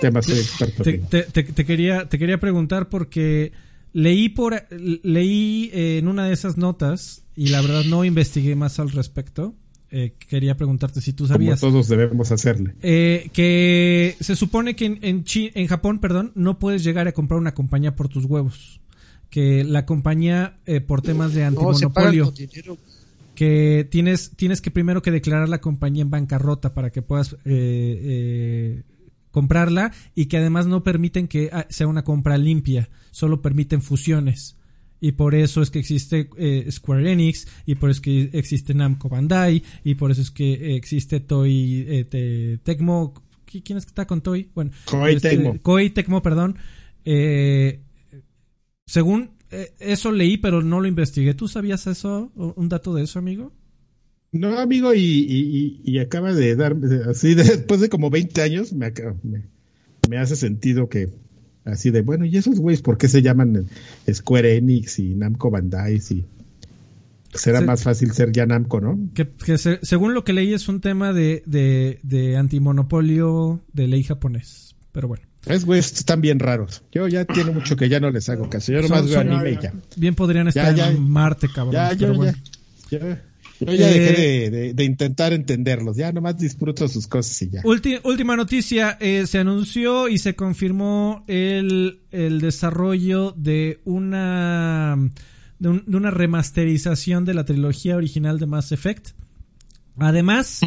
[0.01, 3.51] temas te, quería, te quería preguntar porque
[3.93, 8.91] leí, por, leí en una de esas notas y la verdad no investigué más al
[8.91, 9.55] respecto.
[9.91, 11.59] Eh, quería preguntarte si tú sabías.
[11.59, 12.75] Como todos debemos hacerle.
[12.81, 17.53] Eh, que se supone que en, en, Japón, perdón, no puedes llegar a comprar una
[17.53, 18.81] compañía por tus huevos.
[19.29, 22.33] Que la compañía, eh, por temas de antimonopolio,
[23.35, 27.35] que tienes, tienes que primero que declarar la compañía en bancarrota para que puedas
[29.31, 34.55] comprarla y que además no permiten que ah, sea una compra limpia, solo permiten fusiones
[35.05, 38.73] y por eso es que existe eh, Square Enix y por eso es que existe
[38.73, 43.13] Namco Bandai y por eso es que existe Toy eh, Tecmo
[43.45, 44.49] ¿quién es que está con Toy?
[44.55, 46.57] bueno Koei este, Tecmo Koei Tecmo perdón
[47.03, 47.81] eh,
[48.87, 49.29] según
[49.79, 52.31] eso leí pero no lo investigué ¿tú sabías eso?
[52.35, 53.53] un dato de eso amigo?
[54.31, 56.75] No, amigo, y, acaba de dar,
[57.07, 58.91] así después de como 20 años, me,
[60.09, 61.07] me hace sentido que,
[61.65, 63.67] Así de, bueno, ¿y esos güeyes por qué se llaman
[64.11, 65.99] Square Enix y Namco Bandai?
[65.99, 66.23] Si
[67.33, 68.99] será más fácil ser ya Namco, ¿no?
[69.13, 69.27] Que,
[69.81, 74.75] según lo que leí es un tema de, de, antimonopolio de ley japonés.
[74.91, 75.23] Pero bueno.
[75.47, 76.83] Es güeyes están bien raros.
[76.91, 78.71] Yo ya tiene mucho que ya no les hago caso.
[78.71, 79.73] Yo nomás veo anime y ya.
[79.97, 81.73] Bien podrían estar en Marte, cabrón.
[81.73, 82.13] Ya, ya,
[82.89, 83.23] ya.
[83.59, 87.61] Yo ya dejé eh, de, intentar entenderlos, ya nomás disfruto sus cosas y ya.
[88.03, 94.97] última noticia, eh, se anunció y se confirmó el, desarrollo de una,
[95.59, 99.09] de, una remasterización de la trilogía original de Mass Effect.
[99.97, 100.59] Además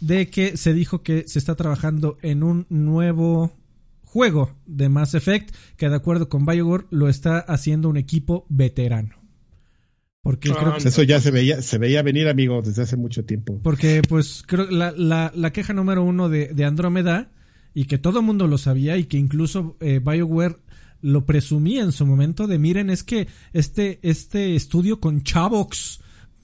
[0.00, 3.56] de que se dijo que se está trabajando en un nuevo
[4.02, 9.19] juego de Mass Effect que de acuerdo con BioWare lo está haciendo un equipo veterano.
[10.22, 13.58] Porque creo que, eso ya se veía, se veía venir, amigo, desde hace mucho tiempo.
[13.62, 17.30] Porque, pues, creo que la, la, la queja número uno de, de Andrómeda,
[17.72, 20.56] y que todo el mundo lo sabía, y que incluso eh, BioWare
[21.00, 26.00] lo presumía en su momento, de miren, es que este, este estudio con Chavox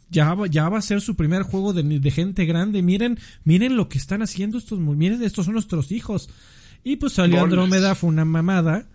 [0.08, 2.80] ya va, ya va a ser su primer juego de, de gente grande.
[2.80, 6.30] Miren, miren lo que están haciendo estos, miren, estos son nuestros hijos.
[6.84, 8.88] Y pues salió Andrómeda, fue una mamada.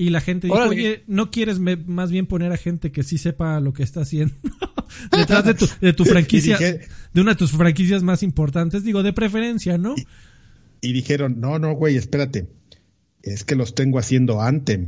[0.00, 3.60] Y la gente dijo, oye, ¿no quieres más bien poner a gente que sí sepa
[3.60, 4.34] lo que está haciendo
[5.14, 8.82] detrás de tu, de tu franquicia, de una de tus franquicias más importantes?
[8.82, 9.94] Digo, de preferencia, ¿no?
[10.80, 12.48] Y, dijeron, no, no, güey, espérate,
[13.22, 14.86] es que los tengo haciendo Anthem.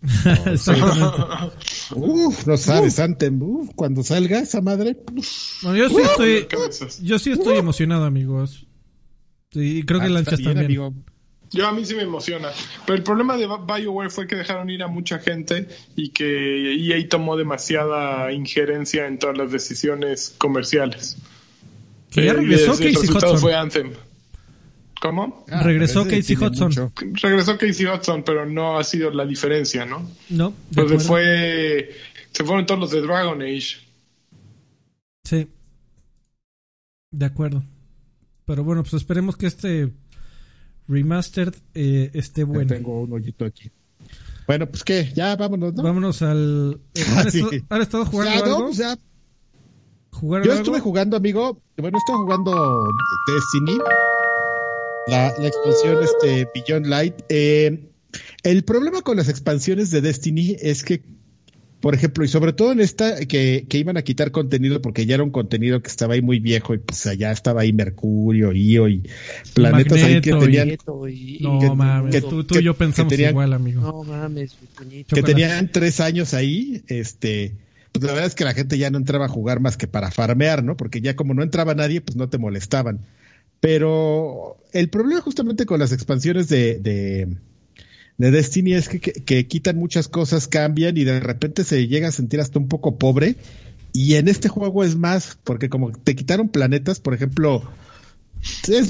[1.96, 4.96] uf, no sabes, Anthem, uf, cuando salga esa madre.
[5.64, 6.46] Bueno, yo sí estoy,
[7.02, 8.68] yo sí estoy emocionado, amigos.
[9.54, 10.66] Y creo que ah, Lanchas también.
[10.66, 10.94] Amigo.
[11.52, 12.48] Yo a mí sí me emociona.
[12.86, 17.08] Pero el problema de BioWare fue que dejaron ir a mucha gente y que EA
[17.08, 21.18] tomó demasiada injerencia en todas las decisiones comerciales.
[22.10, 23.38] Que ya regresó Casey Hudson.
[23.38, 23.92] fue Anthem.
[25.00, 25.44] ¿Cómo?
[25.50, 26.92] Ah, regresó Casey Hudson.
[27.20, 30.08] Regresó Casey Hudson, pero no ha sido la diferencia, ¿no?
[30.30, 30.54] No.
[30.70, 31.90] Entonces fue.
[32.30, 33.78] Se fueron todos los de Dragon Age.
[35.24, 35.48] Sí.
[37.10, 37.62] De acuerdo.
[38.46, 39.92] Pero bueno, pues esperemos que este
[40.92, 42.68] Remastered eh, esté bueno.
[42.68, 43.70] tengo un hoyito aquí.
[44.46, 45.82] Bueno, pues qué, ya vámonos, ¿no?
[45.82, 46.80] Vámonos al.
[46.94, 47.24] Eh, ah,
[47.70, 48.66] ¿Han, estado, jugando algo?
[48.68, 51.60] Pues Yo estuve jugando, amigo.
[51.78, 52.84] Bueno, estuve jugando
[53.26, 53.78] Destiny.
[55.08, 57.14] La, la expansión este, Beyond Light.
[57.28, 57.88] Eh,
[58.42, 61.02] el problema con las expansiones de Destiny es que
[61.82, 65.16] por ejemplo, y sobre todo en esta que, que iban a quitar contenido porque ya
[65.16, 68.88] era un contenido que estaba ahí muy viejo y pues allá estaba ahí Mercurio, Io
[68.88, 69.02] y
[69.52, 70.78] planetas ahí que tenían...
[71.40, 73.80] no mames, tú, y yo pensamos igual, amigo.
[73.80, 74.56] No mames,
[75.08, 77.56] Que tenían tres años ahí, este...
[77.90, 80.10] Pues la verdad es que la gente ya no entraba a jugar más que para
[80.10, 80.78] farmear, ¿no?
[80.78, 83.00] Porque ya como no entraba nadie, pues no te molestaban.
[83.60, 87.36] Pero el problema justamente con las expansiones de, de,
[88.18, 92.58] Destiny es que, quitan muchas cosas, cambian y de repente se llega a sentir hasta
[92.58, 93.36] un poco pobre.
[93.92, 97.62] Y en este juego es más, porque como te quitaron planetas, por ejemplo,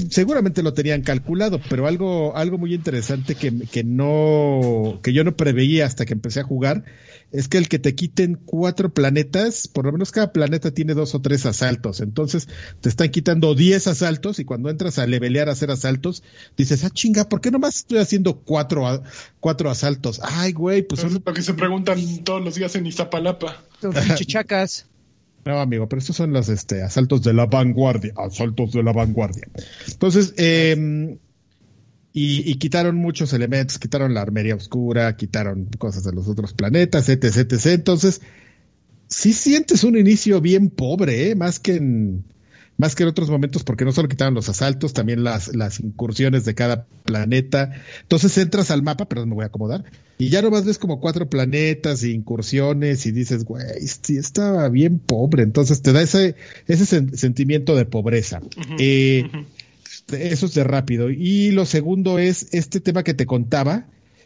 [0.09, 5.35] seguramente lo tenían calculado, pero algo, algo muy interesante que, que, no, que yo no
[5.35, 6.85] preveía hasta que empecé a jugar
[7.33, 11.15] es que el que te quiten cuatro planetas, por lo menos cada planeta tiene dos
[11.15, 11.99] o tres asaltos.
[11.99, 12.47] Entonces
[12.79, 16.23] te están quitando diez asaltos y cuando entras a levelear a hacer asaltos,
[16.55, 19.03] dices, ah, chinga, ¿por qué nomás estoy haciendo cuatro,
[19.39, 20.21] cuatro asaltos?
[20.23, 21.21] Ay, güey, pues son...
[21.25, 23.63] lo que se preguntan todos los días en Iztapalapa.
[23.81, 24.87] Los chichacas.
[25.45, 29.49] No, amigo, pero estos son los este, asaltos de la vanguardia, asaltos de la vanguardia.
[29.89, 31.17] Entonces, eh,
[32.15, 37.23] y, quitaron muchos elementos, quitaron la armería oscura, quitaron cosas de los otros planetas, etc,
[37.23, 37.65] etc.
[37.67, 38.21] Entonces,
[39.07, 41.35] sí sientes un inicio bien pobre, ¿eh?
[41.35, 42.25] más que en
[42.77, 46.43] más que en otros momentos, porque no solo quitaron los asaltos, también las, las incursiones
[46.43, 47.71] de cada planeta.
[48.01, 49.83] Entonces entras al mapa, pero me voy a acomodar,
[50.17, 54.99] y ya nomás ves como cuatro planetas e incursiones y dices, güey, sí estaba bien
[54.99, 55.43] pobre.
[55.43, 56.35] Entonces te da ese,
[56.67, 56.85] ese
[57.17, 58.41] sentimiento de pobreza.
[58.79, 59.29] eh,
[60.11, 61.09] eso es de rápido.
[61.09, 63.85] Y lo segundo es este tema que te contaba,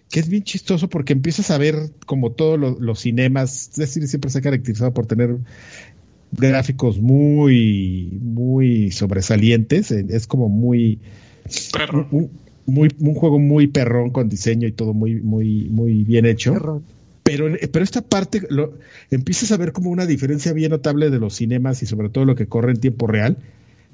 [0.10, 4.32] que es bien chistoso porque empiezas a ver como todos los cinemas, es decir, siempre
[4.32, 5.38] se ha caracterizado por tener
[6.32, 11.00] gráficos muy, muy sobresalientes, es como muy...
[12.12, 12.30] Un,
[12.66, 16.84] muy, un juego muy perrón con diseño y todo muy, muy, muy bien hecho.
[17.24, 18.74] Pero, pero esta parte lo,
[19.10, 22.36] empiezas a ver como una diferencia bien notable de los cinemas y sobre todo lo
[22.36, 23.38] que corre en tiempo real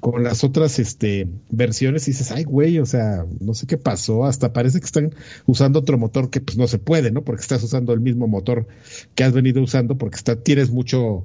[0.04, 4.52] con las otras este, versiones dices, ay, güey, o sea, no sé qué pasó, hasta
[4.52, 5.14] parece que están
[5.46, 7.24] usando otro motor que pues no se puede, ¿no?
[7.24, 8.66] Porque estás usando el mismo motor
[9.14, 11.24] que has venido usando porque está, tienes mucho,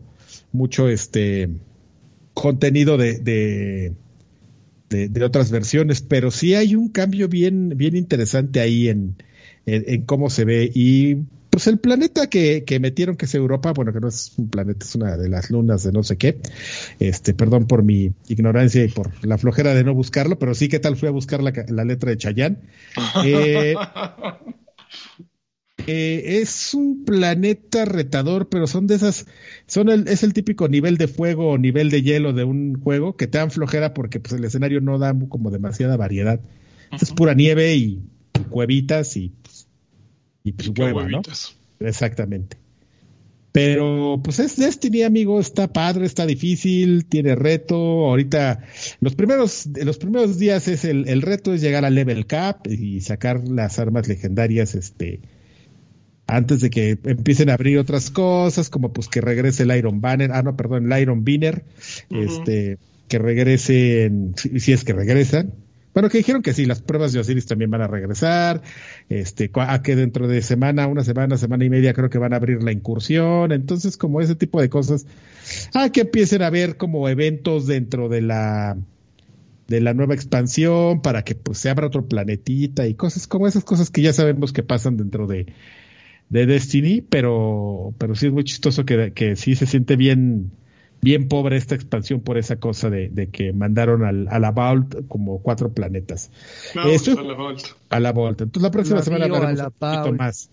[0.54, 1.50] mucho este
[2.34, 8.88] contenido de, de, de, otras versiones, pero sí hay un cambio bien, bien interesante ahí
[8.88, 9.18] en,
[9.66, 11.18] en cómo se ve y
[11.50, 14.86] pues el planeta que, que, metieron que es Europa, bueno, que no es un planeta,
[14.86, 16.40] es una de las lunas de no sé qué.
[17.00, 20.80] Este, perdón por mi ignorancia y por la flojera de no buscarlo, pero sí, ¿qué
[20.80, 22.60] tal fui a buscar la, la letra de Chayán?
[23.26, 23.76] Eh,
[25.88, 29.26] eh, es un planeta retador, pero son de esas,
[29.66, 33.16] son el, es el típico nivel de fuego o nivel de hielo de un juego
[33.16, 36.40] que te dan flojera porque pues el escenario no da como demasiada variedad.
[36.92, 38.02] Es pura nieve y
[38.50, 39.34] cuevitas y
[40.44, 41.22] y pues hueva, ¿no?
[41.80, 42.58] Exactamente.
[43.52, 47.76] Pero pues es Destiny, amigo, está padre, está difícil, tiene reto.
[47.76, 48.64] Ahorita,
[49.00, 53.02] los primeros, los primeros días es el, el reto es llegar al level cap y
[53.02, 55.22] sacar las armas legendarias, este,
[56.28, 60.32] antes de que empiecen a abrir otras cosas, como pues que regrese el Iron Banner,
[60.32, 61.66] ah no, perdón, el Iron Banner,
[62.12, 65.54] este, que regresen, si es que regresan,
[65.94, 68.62] bueno, que dijeron que sí, las pruebas de Osiris también van a regresar,
[69.10, 72.38] este, a que dentro de semana, una semana, semana y media creo que van a
[72.38, 75.06] abrir la incursión, entonces como ese tipo de cosas,
[75.74, 78.78] a que empiecen a ver como eventos dentro de la
[79.68, 83.64] de la nueva expansión para que pues se abra otro planetita y cosas como esas
[83.64, 85.46] cosas que ya sabemos que pasan dentro de,
[86.30, 90.52] de Destiny, pero, pero sí es muy chistoso que, que sí se siente bien,
[91.02, 95.42] bien pobre esta expansión por esa cosa de, que mandaron al, a la Vault como
[95.42, 96.32] cuatro planetas.
[96.76, 97.62] No, a la Vault.
[97.90, 98.42] A la Vault.
[98.42, 100.50] Entonces la próxima semana hablaremos un poquito más.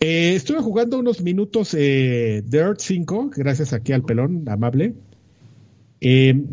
[0.00, 4.94] Eh, estuve jugando unos minutos eh, Dirt 5, gracias aquí al pelón amable.
[6.00, 6.44] Eh,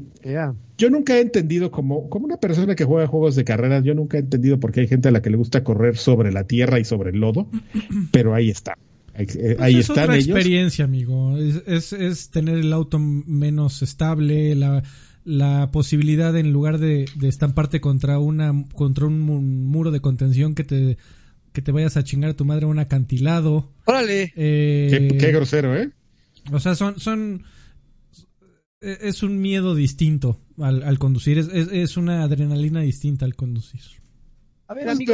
[0.78, 4.18] yo nunca he entendido como, como una persona que juega juegos de carreras, yo nunca
[4.18, 6.80] he entendido por qué hay gente a la que le gusta correr sobre la tierra
[6.80, 7.48] y sobre el lodo,
[8.12, 8.78] pero ahí está.
[9.18, 11.38] Eh, ahí, pues es otra experiencia, amigo.
[11.38, 14.84] Es, es, tener el auto menos estable, la,
[15.24, 20.64] la posibilidad en lugar de, de estamparte contra una contra un, muro de contención que
[20.64, 20.98] te
[21.54, 23.72] que te vayas a chingar a tu madre un acantilado.
[23.86, 24.34] Órale.
[24.36, 25.90] Eh, qué, grosero, ¿eh?
[26.52, 27.46] O sea, son son
[28.82, 33.82] e, es un miedo distinto al, al conducir, es, es, una adrenalina distinta al conducir.
[34.68, 35.14] A ver, amigo,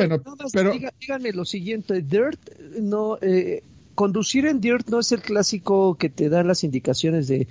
[0.53, 0.73] pero...
[0.99, 2.39] díganme lo siguiente, Dirt
[2.79, 3.63] no eh,
[4.01, 7.47] conducir en Dirt no es el clásico que te dan las indicaciones de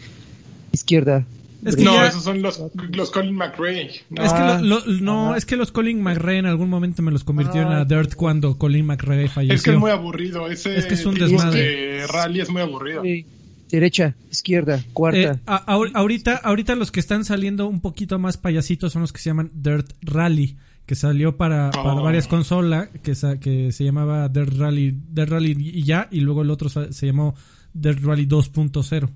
[0.73, 1.25] izquierda,
[1.65, 2.61] Es que no, ya- esos son los,
[2.93, 3.91] los Colin McRae.
[4.11, 5.39] No, Es que Ah, lo- lo- no, ajá.
[5.39, 8.57] es que los Colin McRae en algún momento me los convirtieron Ah, a Dirt cuando
[8.59, 9.55] Colin McRae falleció.
[9.55, 10.49] es que es muy aburrido.
[10.51, 11.61] Ese Es que es un desmadre.
[11.61, 13.03] de rally es muy aburrido.
[13.03, 13.27] Sí.
[13.71, 15.19] Derecha, izquierda, cuarta.
[15.19, 19.13] Eh, a- ahor- ahorita, ahorita los que están saliendo un poquito más payasitos son los
[19.13, 20.57] que se llaman Dirt Rally,
[20.87, 22.03] que salió para, para Oh.
[22.03, 26.43] varias consolas, que, sa- que se llamaba Dirt Rally, Dirt Rally y ya, y luego
[26.43, 27.35] el otro se llamó
[27.73, 29.09] Dirt Rally 2.0.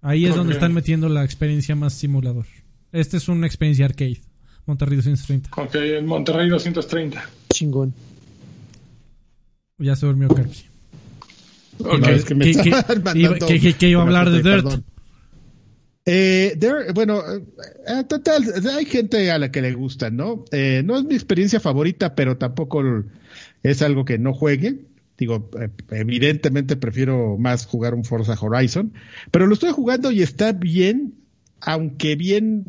[0.00, 2.46] Ahí es donde están metiendo la experiencia más simulador.
[2.92, 4.20] Este es una experiencia arcade.
[4.66, 5.50] Monterrey 230.
[5.60, 7.24] Ok, en Monterrey 230.
[7.52, 7.92] Chingón.
[9.78, 10.62] Ya se durmió Karki.
[11.78, 11.98] Ok.
[11.98, 12.68] No, es que me que- que-
[13.18, 14.44] iba- que- que- que iba a hablar de Dirt.
[14.64, 14.84] perdón.
[16.04, 17.22] Eh, Dirt, bueno,
[17.86, 18.42] eh, total,
[18.76, 20.44] hay gente a la que le gusta, ¿no?
[20.50, 22.82] Eh, no es mi experiencia favorita, pero tampoco
[23.62, 24.86] es algo que no juegue.
[25.16, 28.92] Digo, eh, evidentemente prefiero más jugar un Forza Horizon,
[29.30, 31.14] pero lo estoy jugando y está bien,
[31.60, 32.64] aunque bien,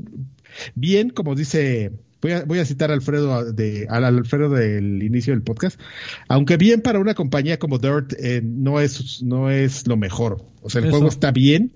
[0.76, 1.92] bien, como dice,
[2.22, 5.80] voy a, voy a citar a Alfredo de, al Alfredo del inicio del podcast,
[6.28, 10.46] aunque bien para una compañía como Dirt eh, no es, no es lo mejor.
[10.62, 10.98] O sea, el Eso.
[10.98, 11.72] juego está bien,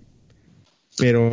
[0.98, 1.30] pero,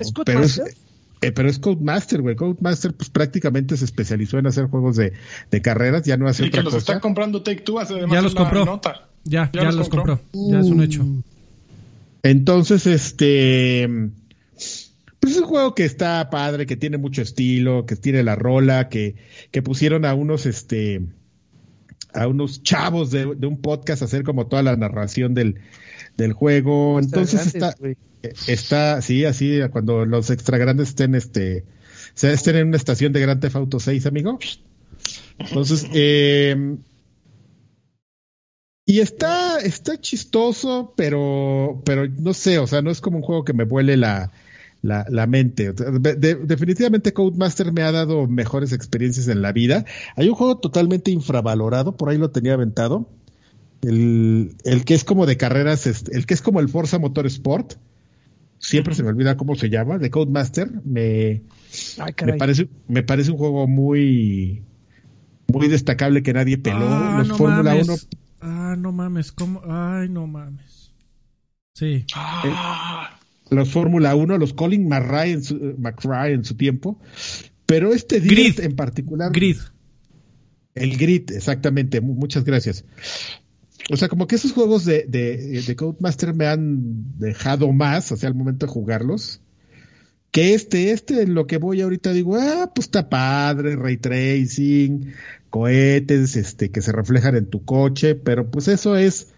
[0.00, 0.74] ¿Es pero es, Codemaster?
[1.22, 2.36] eh, pero es Codemaster, güey.
[2.36, 5.12] Codemaster pues prácticamente se especializó en hacer juegos de,
[5.50, 6.78] de carreras, ya no hace Y que los cosa.
[6.92, 8.64] está comprando Take Two hace además Ya los compró.
[8.64, 9.08] nota.
[9.24, 10.18] Ya, ya, ¿Ya los los compró.
[10.18, 10.50] compró?
[10.52, 11.04] Ya es un hecho.
[12.22, 13.88] Entonces, este,
[15.20, 18.88] pues es un juego que está padre, que tiene mucho estilo, que tiene la rola,
[18.88, 19.14] que,
[19.50, 21.02] que pusieron a unos, este,
[22.12, 25.60] a unos chavos de, de un podcast a hacer como toda la narración del,
[26.16, 26.98] del juego.
[26.98, 27.54] Entonces grandes,
[28.22, 31.64] está, está, sí, así, cuando los extra grandes estén, este,
[32.14, 34.38] se estén en una estación de Grand Theft Auto 6, amigo.
[35.38, 36.76] Entonces, eh,
[38.88, 43.44] y está, está chistoso, pero, pero no sé, o sea, no es como un juego
[43.44, 44.30] que me vuele la,
[44.80, 45.72] la, la mente.
[45.72, 49.84] De- definitivamente Codemaster me ha dado mejores experiencias en la vida.
[50.14, 53.08] Hay un juego totalmente infravalorado, por ahí lo tenía aventado.
[53.82, 57.74] El, el que es como de carreras, este, el que es como el Forza Motorsport.
[58.58, 60.70] Siempre se me olvida cómo se llama, de Codemaster.
[60.84, 61.42] Me,
[61.98, 64.62] Ay, me parece, me parece un juego muy,
[65.52, 66.88] muy destacable que nadie peló.
[66.88, 67.88] Ah, Los no Fórmula mames.
[67.88, 67.96] 1
[68.40, 69.32] Ah, no mames.
[69.32, 69.60] ¿Cómo?
[69.68, 70.92] Ay, no mames.
[71.74, 72.06] Sí.
[72.14, 73.18] Ah,
[73.50, 76.98] los Fórmula 1, los Colin McRae en su, McRae en su tiempo,
[77.66, 78.58] pero este Grid.
[78.60, 79.58] En particular, Grid.
[80.74, 82.84] el Grid, exactamente, mu- muchas gracias.
[83.90, 88.28] O sea, como que esos juegos de, de, de Codemaster me han dejado más, sea,
[88.28, 89.40] al momento de jugarlos,
[90.32, 95.12] que este, este en lo que voy ahorita digo, ah, pues está padre, ray tracing,
[95.50, 99.28] cohetes, este, que se reflejan en tu coche, pero pues eso es,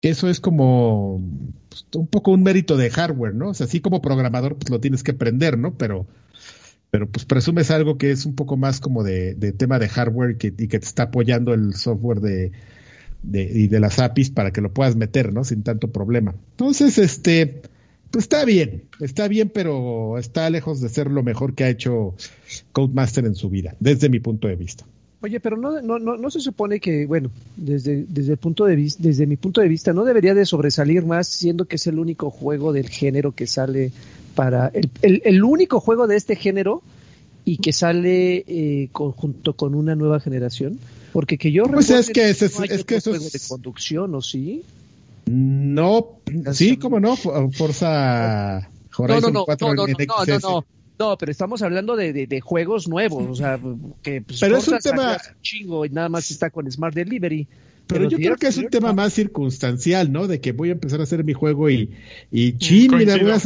[0.00, 1.20] eso es como
[1.68, 3.48] pues, un poco un mérito de hardware, ¿no?
[3.50, 5.76] O sea, así como programador, pues lo tienes que aprender, ¿no?
[5.76, 6.06] Pero,
[6.90, 10.36] pero pues presumes algo que es un poco más como de, de tema de hardware
[10.40, 12.52] y que te está apoyando el software de,
[13.24, 15.44] de, y de las APIs para que lo puedas meter, ¿no?
[15.44, 16.34] Sin tanto problema.
[16.52, 17.62] Entonces, este,
[18.10, 22.14] pues está bien, está bien, pero está lejos de ser lo mejor que ha hecho
[22.72, 24.84] Codemaster en su vida, desde mi punto de vista.
[25.20, 29.02] Oye, pero no, no, no, se supone que, bueno, desde, desde el punto de vista,
[29.02, 32.30] desde mi punto de vista, no debería de sobresalir más, siendo que es el único
[32.30, 33.90] juego del género que sale
[34.34, 36.82] para, el, el, el único juego de este género
[37.44, 40.78] y que sale eh, con- junto con una nueva generación,
[41.12, 43.32] porque que yo Pues es que es- no hay es otro que eso juego es-
[43.32, 44.62] de conducción, ¿o sí?
[45.26, 46.18] No,
[46.52, 48.60] sí, cómo no, For- Forza
[48.98, 50.42] No, Horizon no, no, 4 no, no, no, no, no, XS.
[50.42, 50.64] no,
[50.98, 53.58] no, pero estamos hablando de, de, de juegos nuevos, o sea,
[54.02, 57.46] que pues, Pero es un tema- chingo y nada más está con Smart Delivery.
[57.86, 60.26] Pero yo creo que es un tema más circunstancial, ¿no?
[60.26, 61.90] De que voy a empezar a hacer mi juego y,
[62.32, 63.40] y chin, mira, voy a.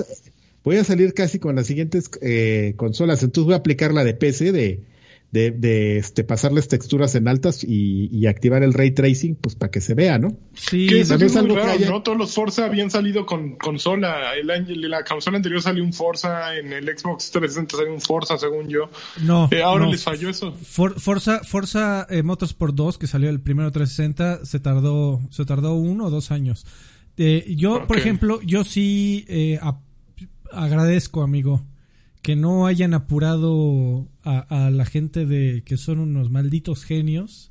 [0.69, 3.23] voy a salir casi con las siguientes eh, consolas.
[3.23, 4.85] Entonces voy a aplicar la de PC de,
[5.31, 9.71] de, de este, pasarles texturas en altas y, y activar el ray tracing, pues para
[9.71, 10.37] que se vea, ¿no?
[10.55, 12.03] Sí, que eso es algo que raro, haya- ¿no?
[12.03, 14.35] Todos los Forza habían salido con consola.
[14.41, 18.37] El año, la consola anterior salió un Forza, en el Xbox 360 salió un Forza,
[18.39, 18.91] según yo.
[19.25, 19.49] no.
[19.51, 19.91] Eh, ahora no.
[19.93, 20.53] les falló eso.
[20.53, 25.75] For- Forza, Forza eh, Motorsport 2, que salió el primero 360, se tardó, se tardó
[25.75, 26.67] uno o dos años.
[27.21, 29.59] Eh, yo, por ejemplo, yo sí eh,
[30.53, 31.65] agradezco, amigo,
[32.23, 37.51] que no hayan apurado a, a la gente de que son unos malditos genios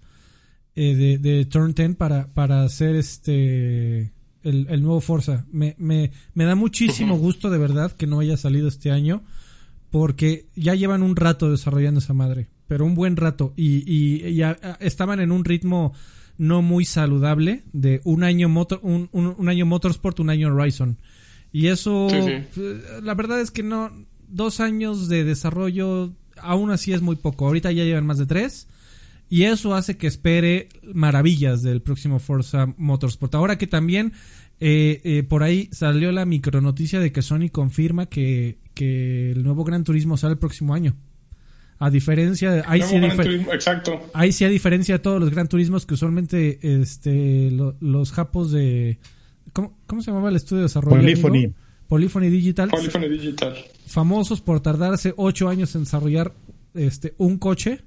[0.76, 4.12] eh, de, de Turn 10 para, para hacer este
[4.44, 5.46] el, el nuevo Forza.
[5.52, 9.24] Me, me, me da muchísimo gusto de verdad que no haya salido este año
[9.90, 14.42] porque ya llevan un rato desarrollando esa madre, pero un buen rato y, y, y
[14.42, 15.94] a- a- estaban en un ritmo
[16.38, 20.98] no muy saludable de un año motor, un, un, un año Motorsport, un año Horizon.
[21.58, 22.62] Y eso, Sí, sí.
[22.62, 23.92] eh, la verdad es que no,
[24.28, 27.48] dos años de desarrollo, aún así es muy poco.
[27.48, 28.68] Ahorita ya llevan más de tres.
[29.30, 33.34] Y eso hace que espere maravillas del próximo Forza Motorsport.
[33.36, 34.14] Ahora que también
[34.60, 39.64] eh, eh, por ahí salió la micronoticia de que Sony confirma que, que el nuevo
[39.64, 40.96] Gran Turismo sale el próximo año.
[41.80, 42.64] A diferencia de...
[42.68, 44.00] Ahí sí, difer- Turismo, exacto.
[44.14, 48.52] Ahí sí, a diferencia de todos los Gran Turismos que usualmente este, lo- los japos
[48.52, 48.98] de...
[49.58, 51.02] ¿cómo, cómo se llamaba el estudio de desarrollo?
[51.02, 51.52] Polyphony.
[51.88, 52.70] Polyphony Digital.
[52.70, 53.56] Polyphony Digital.
[53.88, 56.32] Famosos por tardarse ocho años en desarrollar
[56.76, 57.82] este, un coche.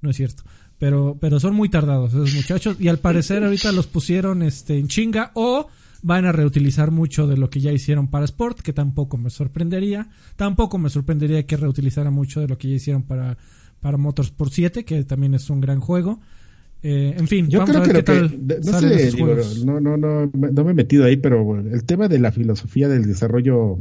[0.00, 0.44] No es cierto.
[0.78, 2.76] Pero, pero son muy tardados esos muchachos.
[2.78, 5.66] Y al parecer ahorita los pusieron este, en chinga o
[6.02, 10.08] van a reutilizar mucho de lo que ya hicieron para Sport, que tampoco me sorprendería.
[10.36, 13.38] Tampoco me sorprendería que reutilizaran mucho de lo que ya hicieron para,
[13.80, 16.20] para Motorsport 7, que también es un gran juego.
[16.82, 19.36] Eh, en fin, Yo vamos creo a que qué lo que, tal no sé, digo,
[19.64, 22.88] no, no, no, no me he metido ahí, pero bueno, el tema de la filosofía
[22.88, 23.78] del desarrollo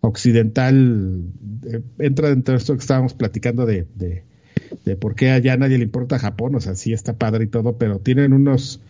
[0.00, 1.24] occidental
[1.66, 4.24] eh, entra dentro de esto que estábamos platicando de, de,
[4.84, 7.76] de por qué allá nadie le importa Japón, o sea, sí está padre y todo,
[7.76, 8.80] pero tienen unos,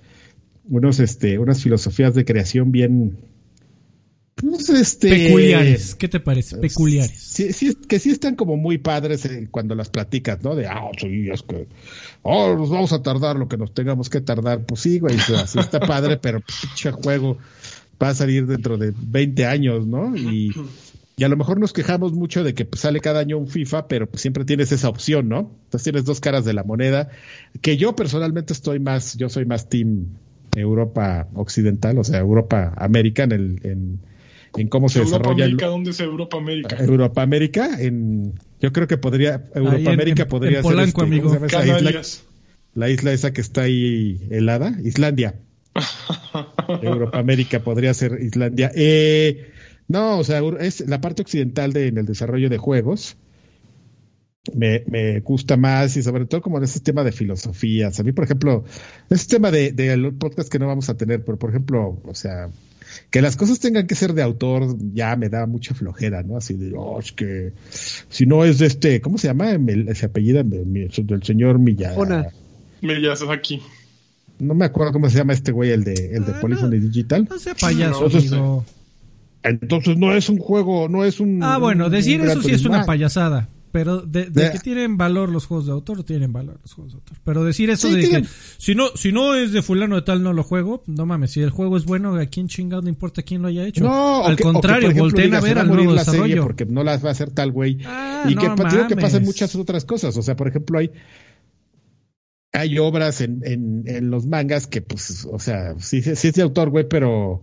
[0.69, 3.17] unos, este, unas filosofías de creación bien,
[4.41, 5.95] pues, este, Peculiares.
[5.95, 6.57] ¿Qué te parece?
[6.59, 7.19] Peculiares.
[7.19, 10.55] Sí, sí, que sí están como muy padres eh, cuando las platicas, ¿no?
[10.55, 11.67] De, ah, sí, es que,
[12.23, 14.65] oh, nos vamos a tardar lo que nos tengamos que tardar.
[14.65, 17.39] Pues sí, güey, o sea, sí está padre, pero pinche juego
[18.03, 20.17] va a salir dentro de 20 años, ¿no?
[20.17, 20.53] Y,
[21.17, 23.89] y a lo mejor nos quejamos mucho de que pues, sale cada año un FIFA,
[23.89, 25.51] pero pues siempre tienes esa opción, ¿no?
[25.65, 27.11] Entonces tienes dos caras de la moneda,
[27.61, 30.07] que yo personalmente estoy más, yo soy más team
[30.57, 34.01] Europa occidental, o sea, Europa América en el, en,
[34.57, 36.77] en cómo se Europa desarrolla el- América, ¿dónde es Europa América?
[36.79, 40.93] Europa América, en, yo creo que podría, Europa América en- podría en ser Polanco, este,
[41.03, 41.29] ¿cómo amigo.
[41.29, 42.25] se llama esa isla, Canarias.
[42.75, 45.35] la isla esa que está ahí helada, Islandia.
[46.83, 48.71] Europa América podría ser Islandia.
[48.75, 49.51] Eh,
[49.89, 53.17] no, o sea, es la parte occidental de, en el desarrollo de juegos.
[54.55, 58.01] Me, me gusta más y sobre todo como en ese tema de filosofías.
[58.01, 58.65] A mí, por ejemplo,
[59.11, 62.15] ese tema de, de el podcast que no vamos a tener, pero por ejemplo, o
[62.15, 62.49] sea,
[63.11, 66.37] que las cosas tengan que ser de autor ya me da mucha flojera, ¿no?
[66.37, 67.53] Así de, oh, es que
[68.09, 69.53] si no es de este, ¿cómo se llama?
[69.53, 71.95] El- Ese apellido mi- mi- del señor Milla.
[71.97, 72.27] Ona.
[72.83, 73.61] Miyazaki.
[74.39, 77.27] No me acuerdo cómo se llama este güey, el de, el de Ah, Polyphony Digital.
[77.29, 78.65] No sea payaso, amigo.
[79.43, 81.43] Entonces no es un juego, no es un.
[81.43, 83.49] Ah, bueno, decir un eso sí es una payasada.
[83.73, 86.99] Pero de, de que tienen valor los juegos de autor, tienen valor los juegos de
[86.99, 87.17] autor.
[87.25, 88.29] Pero decir eso Sí, de tienen- que
[88.59, 91.41] si no, si no es de fulano de tal no lo juego, no mames, si
[91.41, 93.85] el juego es bueno, ¿a quién chingado no importa quién lo haya hecho?
[93.85, 96.43] No, al que- contrario, ejemplo, volteen digas, a ver al nuevo la serie desarrollo.
[96.43, 97.79] Porque no las va a hacer tal güey.
[97.87, 100.17] Ah, y no que digo que pasan muchas otras cosas.
[100.17, 100.91] O sea, por ejemplo, hay
[102.53, 106.43] hay obras en, en, en los mangas que, pues, o sea, sí, sí es de
[106.43, 107.43] autor, güey, pero.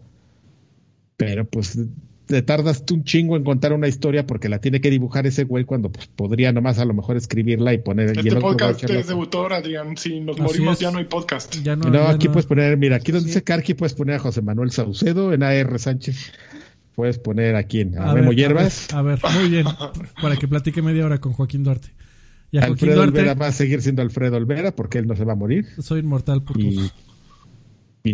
[1.16, 1.80] Pero, pues,
[2.28, 5.64] te tardas un chingo en contar una historia porque la tiene que dibujar ese güey
[5.64, 8.16] cuando pues, podría nomás a lo mejor escribirla y poner.
[8.16, 9.98] y Este el podcast es de autor, Adrián.
[9.98, 10.80] Si nos Así morimos es.
[10.82, 11.56] ya no hay podcast.
[11.64, 12.34] Ya no, No, ya aquí no.
[12.34, 15.80] puedes poner, mira, aquí donde dice Carqui puedes poner a José Manuel Saucedo, en AR
[15.80, 16.32] Sánchez.
[16.96, 18.94] Puedes poner a quién, a, A Memo ver, Hierbas.
[18.94, 19.66] A ver, a ver, muy bien.
[20.22, 21.90] Para que platique media hora con Joaquín Duarte.
[22.52, 25.16] Y a Joaquín Alfredo Duarte, Olvera va a seguir siendo Alfredo Olvera porque él no
[25.16, 25.66] se va a morir.
[25.80, 26.44] soy inmortal.
[26.56, 26.92] Y, y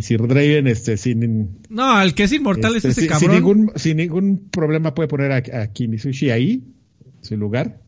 [0.01, 3.35] Sir Draven, este, sin, No, el que es inmortal este, es ese sin, sin cabrón.
[3.55, 6.63] ningún, sin ningún problema puede poner a, a Kimisushi ahí,
[7.05, 7.79] en su lugar.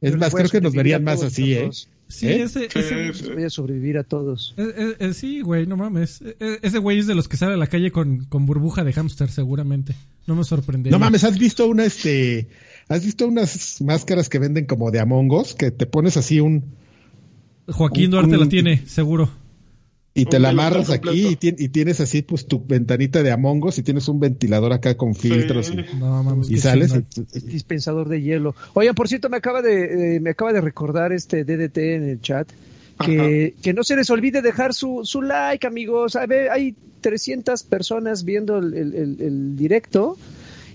[0.00, 1.70] Es Pero más, creo que nos verían más todos, así, ¿eh?
[2.08, 2.42] Sí, ¿Eh?
[2.42, 3.30] ese, Sí, ese- sí.
[3.34, 4.54] Voy a sobrevivir a todos.
[4.56, 6.22] Eh, eh, eh, sí, güey, no mames.
[6.62, 9.28] Ese güey es de los que sale a la calle con, con burbuja de hámster,
[9.28, 9.94] seguramente.
[10.26, 10.96] No me sorprendería.
[10.96, 12.48] No mames, ¿has visto una, este,
[12.88, 15.54] has visto unas máscaras que venden como de Among Us?
[15.54, 16.62] Que te pones así un,
[17.66, 19.28] Joaquín un- Duarte un- la tiene, seguro.
[20.16, 23.62] Y te la amarras aquí y, tien- y tienes así pues tu ventanita de Among
[23.64, 25.74] Us y tienes un ventilador acá con filtros Sí.
[25.92, 26.50] y, No mames.
[26.50, 26.92] y sales.
[26.92, 27.06] chingón.
[27.34, 28.54] y- y- Dispensador de hielo.
[28.74, 32.20] Oigan, por cierto, me acaba de, eh, me acaba de recordar este DDT en el
[32.20, 32.48] chat.
[33.04, 36.16] Que, que no se les olvide dejar su, su like, amigos.
[36.16, 40.16] A ver, hay 300 personas viendo el, el- el- el directo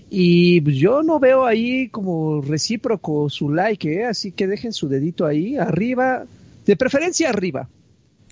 [0.08, 4.04] y pues, yo no veo ahí como recíproco su like, ¿eh?
[4.04, 6.24] así que dejen su dedito ahí, arriba,
[6.64, 7.68] de preferencia arriba.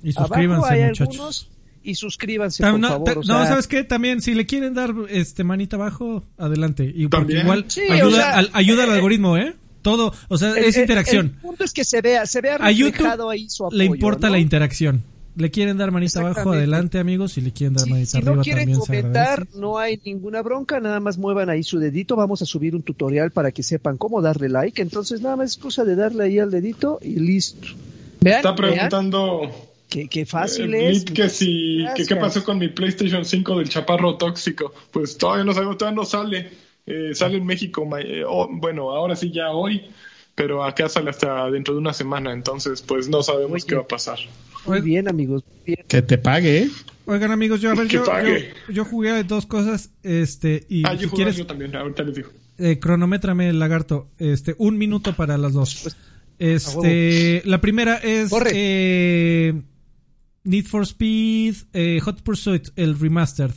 [0.03, 1.09] Y Abajo suscríbanse, hay muchachos.
[1.15, 1.49] algunos
[1.83, 3.05] y suscríbanse, Tam- por no, favor.
[3.07, 3.85] ta- o no, sea, ¿sabes qué?
[3.85, 6.91] También, si le quieren dar este manita abajo, adelante.
[6.95, 7.41] Y También.
[7.43, 9.55] igual Sí, o ayuda, sea, al, ayuda al algoritmo, ¿eh?
[9.83, 11.27] Todo, o sea, el- es interacción.
[11.37, 13.79] El punto es que se vea, se vea reflejado ahí su apoyo.
[13.79, 14.35] le importa ¿no?
[14.35, 15.03] la interacción.
[15.37, 17.33] Le quieren dar manita abajo, adelante, amigos.
[17.33, 20.81] Si le quieren dar Si, manita si arriba, no quieren comentar, no hay ninguna bronca,
[20.81, 24.21] nada más muevan ahí su dedito, vamos a subir un tutorial para que sepan cómo
[24.21, 27.69] darle like, entonces nada más es cosa de darle ahí al dedito y listo.
[28.21, 28.89] Vean, Está vean.
[29.91, 31.05] Qué, qué fácil Eh, es.
[31.05, 34.73] Blit, que si, que qué pasó con mi PlayStation 5 del chaparro tóxico.
[34.91, 36.49] Pues todavía no sabemos, todavía no sale.
[36.87, 39.83] Eh, sale en México, eh, oh, bueno, ahora sí ya hoy,
[40.35, 43.65] pero acá sale hasta dentro de una semana, entonces pues no sabemos Oye.
[43.69, 44.19] qué va a pasar.
[44.67, 45.45] Muy bien, amigos.
[45.47, 45.85] muy bien.
[45.87, 46.71] Que te pague, ¿eh?
[47.07, 48.55] Oigan amigos, yo a ver, Que yo, pague.
[48.69, 51.77] yo, yo jugué a dos cosas, este, y ah, yo si jugué quieres, yo también,
[51.77, 52.31] ahorita les digo.
[52.59, 55.97] eh, cronométrame el lagarto, este, un minuto para las dos.
[56.39, 58.51] Este, la primera es Corre.
[58.55, 59.63] eh,
[60.45, 63.55] Need for Speed, eh, Hot Pursuit, el remastered.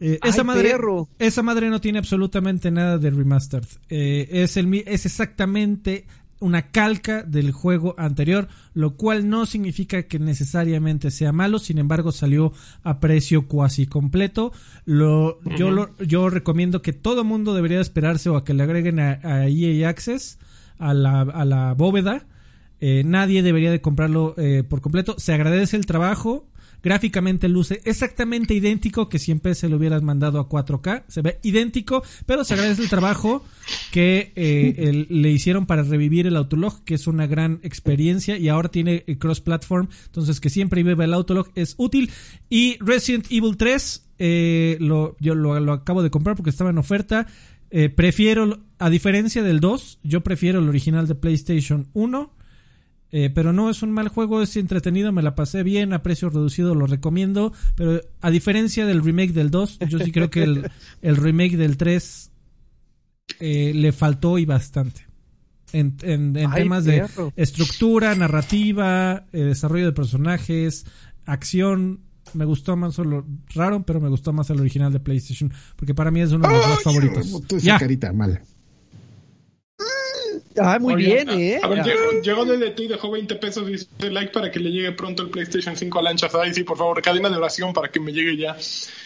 [0.00, 1.08] Eh, esa Ay, madre, perro.
[1.18, 3.66] esa madre no tiene absolutamente nada de remastered.
[3.88, 6.06] Eh, es el, es exactamente
[6.40, 12.10] una calca del juego anterior, lo cual no significa que necesariamente sea malo, sin embargo
[12.10, 14.52] salió a precio cuasi completo.
[14.84, 18.98] Lo, yo, lo, yo recomiendo que todo mundo debería esperarse o a que le agreguen
[18.98, 20.40] a, a EA Access,
[20.78, 22.26] a la, a la bóveda.
[22.84, 25.14] Eh, nadie debería de comprarlo eh, por completo.
[25.16, 26.48] Se agradece el trabajo.
[26.82, 31.04] Gráficamente luce exactamente idéntico que si en PC lo hubieras mandado a 4K.
[31.06, 33.44] Se ve idéntico, pero se agradece el trabajo
[33.92, 38.48] que eh, el- le hicieron para revivir el Autolog, que es una gran experiencia y
[38.48, 39.86] ahora tiene cross-platform.
[40.06, 42.10] Entonces, que siempre vive el Autolog es útil.
[42.50, 46.78] Y Resident Evil 3, eh, lo, yo lo, lo acabo de comprar porque estaba en
[46.78, 47.28] oferta.
[47.94, 52.30] Prefiero, a diferencia del 2, yo prefiero el original de PlayStation 1.
[53.14, 56.30] Eh, pero no es un mal juego, es entretenido, me la pasé bien, a precio
[56.30, 57.52] reducido lo recomiendo.
[57.76, 60.70] Pero a diferencia del remake del 2, yo sí creo que el,
[61.02, 62.30] el remake del 3
[63.40, 65.06] eh, le faltó y bastante.
[65.72, 66.96] En, en- en Ay, temas de
[67.36, 70.84] estructura, narrativa, eh, desarrollo de personajes,
[71.24, 72.00] acción.
[72.34, 75.52] Me gustó más lo raro, pero me gustó más el original de PlayStation.
[75.76, 77.42] Porque para mí es uno de los más favoritos.
[77.62, 77.78] Ya.
[77.78, 78.40] carita mal.
[80.58, 81.60] Ah, muy bien, a- ¿eh?
[81.62, 84.70] A ver, llegó, llegó DLT y dejó 20 pesos y dice like para que le
[84.70, 86.34] llegue pronto el PlayStation 5 a Lanchas.
[86.34, 88.56] Ay, sí, por favor, cadena de oración para que me llegue ya.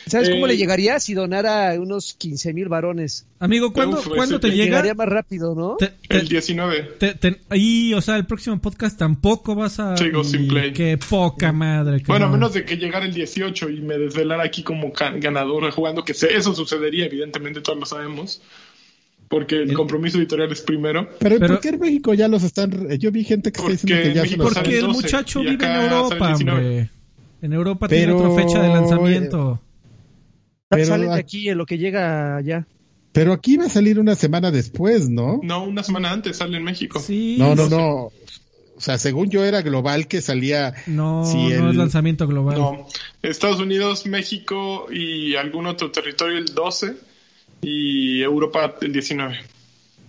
[0.06, 3.26] ¿Sabes cómo Eh, le llegaría si donara unos 15 mil varones?
[3.38, 4.64] Amigo, ¿cuándo, Uf, ¿cuándo ese te te llega?
[4.66, 5.76] Llegaría más rápido, ¿no?
[5.76, 6.82] Te- te- El 19.
[6.98, 9.96] Te- te- y, o sea, el próximo podcast tampoco vas a.
[9.96, 10.72] Sigo sin play.
[10.72, 11.98] Qué poca madre.
[11.98, 12.34] que Bueno, a no.
[12.34, 16.34] menos de que llegara el 18 y me desvelara aquí como ganador jugando, que se-
[16.34, 18.40] eso sucedería, evidentemente, todos lo sabemos.
[19.28, 21.08] Porque el compromiso editorial es primero.
[21.18, 22.88] Pero, Pero- ¿por qué en México ya los están...
[22.98, 24.94] Yo vi gente que está diciendo que ya se México los sale Porque el 12
[25.02, 26.58] muchacho vive en Europa, sale 19.
[26.60, 26.90] hombre.
[27.42, 29.60] En Europa Pero- tiene otra fecha de lanzamiento.
[30.68, 32.66] pero- Salen de aquí en lo que llega allá.
[33.12, 35.40] Pero aquí va a salir una semana después, ¿no?
[35.42, 37.00] No, una semana antes sale en México.
[37.00, 37.36] Sí.
[37.38, 37.94] No, no, no.
[38.76, 40.74] O sea, según yo era global que salía...
[40.86, 42.58] No, si no el- es lanzamiento global.
[42.58, 42.86] No,
[43.22, 46.94] Estados Unidos, México y algún otro territorio el 12
[47.68, 49.36] y Europa el 19.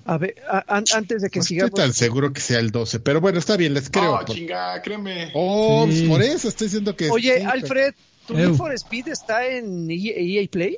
[0.06, 1.74] A ver, a- an- antes de que No estoy sigamos.
[1.74, 4.14] tan seguro que sea el 12, pero bueno, está bien, les creo.
[4.14, 5.32] oh, por- chinga, créeme.
[5.34, 5.98] Oh, Sí.
[6.06, 7.10] pues por eso estoy diciendo que...
[7.10, 7.94] Oye, sí, Alfred,
[8.28, 8.34] ¿tu.
[8.36, 10.78] Need for Speed está en E EA, EA Play?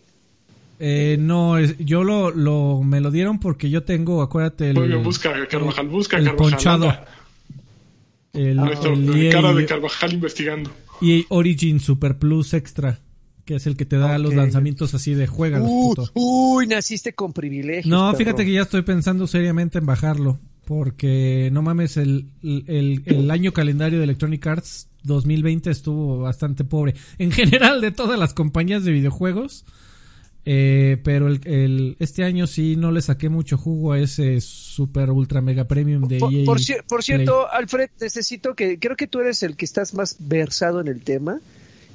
[0.79, 5.03] Eh, no, es- yo lo, lo, me lo dieron porque yo tengo, acuérdate, el, bien,
[5.03, 6.51] busca Carvajal, busca el Carvajal.
[6.51, 6.97] ponchado.
[8.33, 10.71] el, Nuestro el EA, cara de Carvajal investigando.
[11.01, 12.99] EA Origin Super Plus Extra,
[13.49, 17.33] que es el que te da los lanzamientos así de juega Uh, uy, naciste con
[17.33, 17.87] privilegios.
[17.87, 20.37] No, fíjate que ya estoy pensando seriamente en bajarlo.
[20.65, 26.93] Porque no mames, el, el, el año calendario de Electronic Arts 2020 estuvo bastante pobre.
[27.17, 29.65] En general, de todas las compañías de videojuegos.
[30.45, 35.09] Eh, pero el, el- este año sí no le saqué mucho jugo a ese super
[35.09, 36.45] ultra mega premium de Por, EA.
[36.45, 37.01] por Play.
[37.01, 41.01] cierto, Alfred, necesito que, creo que tú eres el que estás más versado en el
[41.01, 41.39] tema.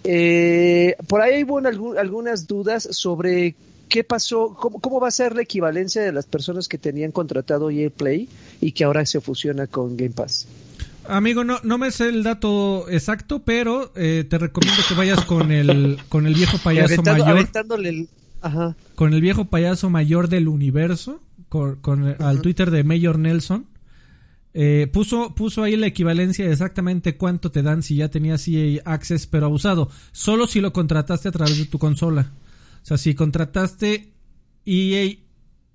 [0.05, 3.55] Eh, por ahí hubo algún- algunas dudas sobre
[3.89, 7.71] qué pasó, cómo, cómo va a ser la equivalencia de las personas que tenían contratado
[7.71, 8.29] EA Play
[8.61, 10.47] y que ahora se fusiona con Game Pass.
[11.07, 15.53] Amigo, no, no me sé el dato exacto, pero eh, te recomiendo que vayas con
[15.53, 17.39] el, con el viejo payaso Aventando- mayor.
[17.39, 18.09] aventándole el-
[18.41, 18.75] ajá.
[18.95, 23.67] con el viejo payaso mayor del universo, con, con- al Twitter de Mayor Nelson.
[24.57, 28.81] Eh, puso, puso ahí la equivalencia de exactamente cuánto te dan si ya tenías EA
[28.85, 29.91] Access, pero abusado.
[30.13, 32.33] Solo si lo contrataste a través de tu consola.
[32.83, 34.13] O sea, si contrataste
[34.65, 35.17] EA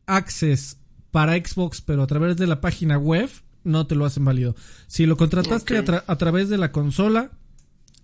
[0.05, 0.77] Access
[1.11, 3.29] para Xbox, pero a través de la página web,
[3.63, 4.55] no te lo hacen válido.
[4.87, 5.79] Si lo contrataste Ok.
[5.79, 7.31] a, tra- a través de la consola,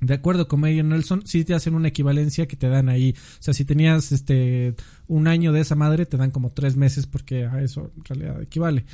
[0.02, 3.16] de acuerdo con Mayor Nelson, sí te hacen una equivalencia que te dan ahí.
[3.40, 4.76] O sea, si tenías este
[5.08, 8.42] un año de esa madre, te dan como tres meses porque a eso en realidad
[8.42, 8.86] equivale.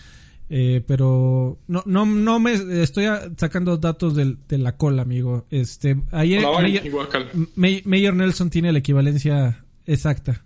[0.54, 2.52] Eh, pero no, no, no me
[2.84, 3.06] estoy
[3.38, 5.48] sacando datos de la cola, amigo.
[5.50, 6.42] Este, bye,
[7.56, 10.44] Mayor, Mayor Nelson tiene la equivalencia exacta.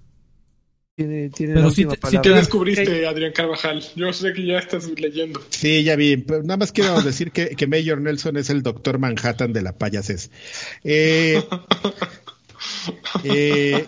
[0.96, 3.84] tiene, tiene Pero última te- ¿Qué te descubriste, Adrián Carvajal?
[3.96, 5.42] Yo sé que ya estás leyendo.
[5.50, 6.18] Sí, ya vi.
[6.18, 9.76] Pero nada más quiero decir que, que Mayor Nelson es el doctor Manhattan de la
[9.76, 10.30] payasés.
[10.84, 11.44] Eh,
[13.24, 13.88] eh,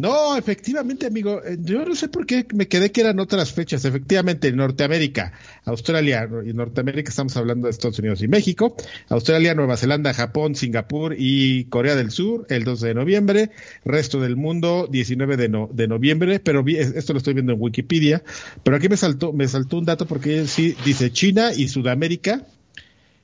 [0.00, 1.42] no, efectivamente, amigo.
[1.44, 3.84] eh, Yo no sé por qué me quedé que eran otras fechas.
[3.84, 5.32] Efectivamente, en Norteamérica,
[5.64, 8.76] Australia y Norteamérica estamos hablando de Estados Unidos y México.
[9.08, 13.50] Australia, Nueva Zelanda, Japón, Singapur y Corea del Sur el 12 de noviembre.
[13.84, 16.40] Resto del mundo 19 de, de noviembre.
[16.40, 18.22] Pero vi- esto lo estoy viendo en Wikipedia.
[18.62, 22.42] Pero aquí me saltó, me saltó un dato porque sí dice China y Sudamérica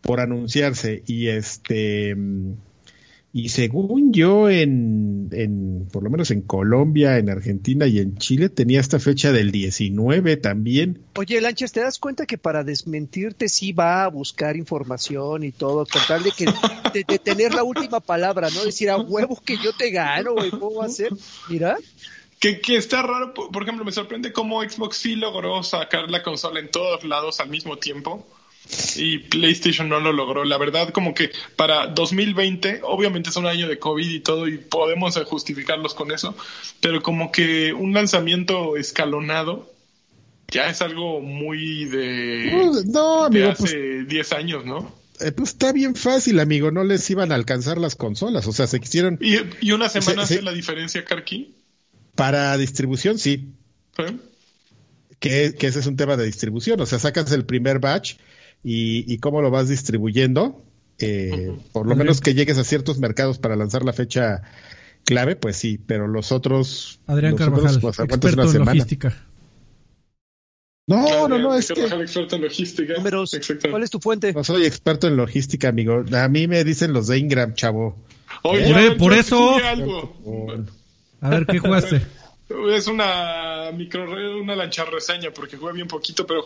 [0.02, 2.52] por anunciarse y este mm,
[3.36, 8.48] y según yo en, en por lo menos en Colombia, en Argentina y en Chile
[8.48, 11.02] tenía esta fecha del 19 también.
[11.16, 15.84] Oye, Lanchas, ¿te das cuenta que para desmentirte sí va a buscar información y todo,
[15.84, 16.46] con tal de que
[16.94, 18.64] de, de tener la última palabra, ¿no?
[18.64, 21.10] Decir a huevo que yo te gano, güey, ¿cómo va a ser?
[21.50, 21.76] Mira,
[22.40, 26.22] Que, que está raro, por por ejemplo, me sorprende cómo Xbox sí logró sacar la
[26.22, 28.26] consola en todos lados al mismo tiempo
[28.96, 30.44] y PlayStation no lo logró.
[30.44, 34.58] La verdad, como que para 2020, obviamente es un año de COVID y todo y
[34.58, 36.36] podemos justificarlos con eso,
[36.80, 39.72] pero como que un lanzamiento escalonado
[40.48, 43.62] ya es algo muy de, No, no, de amigo, hace
[44.04, 44.94] pues, 10 años, ¿no?
[45.20, 48.66] eh, pues está bien fácil, amigo, no les iban a alcanzar las consolas, o sea,
[48.66, 50.34] se quisieron Y, y una semana sí.
[50.34, 51.54] hace la diferencia, Karki.
[52.14, 53.48] para distribución, sí,
[53.98, 54.16] ¿Eh?
[55.18, 58.16] que, que ese es un tema de distribución, o sea, sacas el primer batch
[58.64, 60.62] y, y cómo lo vas distribuyendo,
[60.98, 64.42] eh, por lo menos que llegues a ciertos mercados para lanzar la fecha
[65.04, 66.98] clave, pues sí, pero los otros...
[67.06, 68.72] Adrián los otros, Carvajal, pues, experto una en semana.
[68.72, 69.22] logística.
[70.88, 72.94] No, no, no, es que Carvajal, experto en logística.
[72.94, 73.36] números.
[73.70, 74.32] ¿cuál es tu fuente?
[74.32, 76.04] no soy experto en logística, amigo.
[76.12, 77.96] A mí me dicen los de Ingram, chavo.
[78.42, 80.16] Oye, Por- yo eso- algo.
[81.20, 82.02] A ver, ¿qué jugaste?
[82.72, 84.04] Es una micro
[84.40, 86.44] una lancha reseña porque jugué bien poquito, pero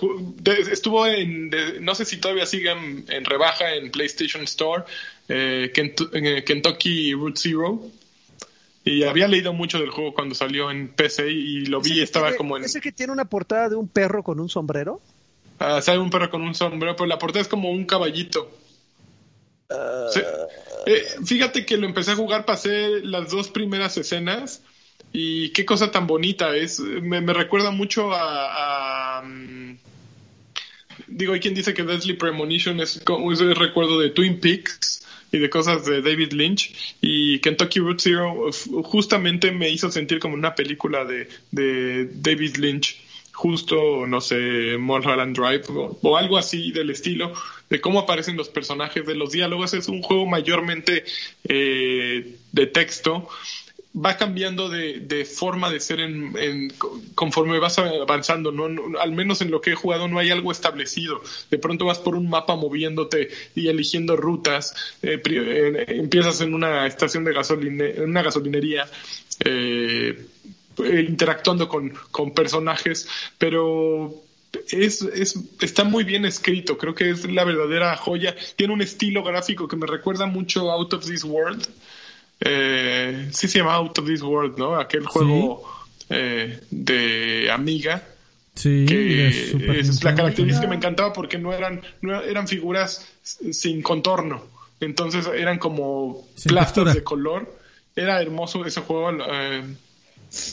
[0.71, 4.85] estuvo en, de- no sé si todavía sigue en, en rebaja en PlayStation Store,
[5.29, 7.81] eh, eh, Kentucky Route Zero.
[8.83, 11.99] Y había leído mucho del juego cuando salió en PC y lo vi ¿Ese y
[11.99, 12.65] que estaba tiene- como en...
[12.65, 15.01] ¿Ese que tiene una portada de un perro con un sombrero?
[15.59, 18.51] Ah, sale un perro con un sombrero, pero la portada es como un caballito.
[20.13, 20.21] Sí.
[20.87, 24.63] Eh, fíjate que lo empecé a jugar, pasé las dos primeras escenas
[25.13, 26.81] y qué cosa tan bonita es.
[26.81, 29.77] Me, recuerda mucho a, mm,
[31.09, 35.39] digo, hay quien dice que Deadly Premonition es como ese recuerdo de Twin Peaks y
[35.39, 38.51] de cosas de David Lynch y Kentucky Route Zero
[38.83, 43.01] justamente me hizo sentir como una película de, de David Lynch
[43.41, 47.33] justo, no sé, Mulholland Drive o, o algo así del estilo,
[47.71, 49.73] de cómo aparecen los personajes, de los diálogos.
[49.73, 51.05] Es un juego mayormente
[51.45, 53.29] eh, de texto.
[53.93, 56.73] Va cambiando de, forma de ser en,
[57.17, 58.69] conforme vas avanzando, ¿no?
[59.01, 61.21] Al menos en lo que he jugado no hay algo establecido.
[61.51, 64.75] De pronto vas por un mapa moviéndote y eligiendo rutas.
[65.03, 68.89] eh, eh, empiezas en una estación de gasolina, en una gasolinería.
[69.45, 70.27] eh,
[71.09, 73.09] interactuando con, con personajes,
[73.39, 74.15] pero
[74.71, 78.35] es, es, está muy bien escrito, creo que es la verdadera joya.
[78.57, 81.67] Tiene un estilo gráfico que me recuerda mucho a Out of This World.
[82.41, 84.77] Eh, sí se llama Out of This World, ¿no?
[84.79, 85.63] Aquel juego
[86.09, 88.03] eh, de Amiga
[88.55, 93.07] Sí, que esa es la característica que me encantaba porque no eran no eran figuras
[93.23, 94.45] sin contorno.
[94.81, 96.95] Entonces eran como Sin plastas textura.
[96.95, 97.59] de color.
[97.95, 99.63] Era hermoso ese juego eh,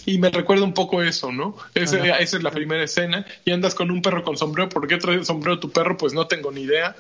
[0.06, 3.76] y me recuerda un poco eso no Ese- esa es la primera escena y andas
[3.76, 5.96] con un perro con sombrero ¿por qué trae el sombrero tu perro?
[5.98, 6.96] pues no tengo ni idea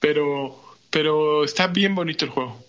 [0.00, 0.58] pero
[0.90, 2.64] pero está bien bonito el juego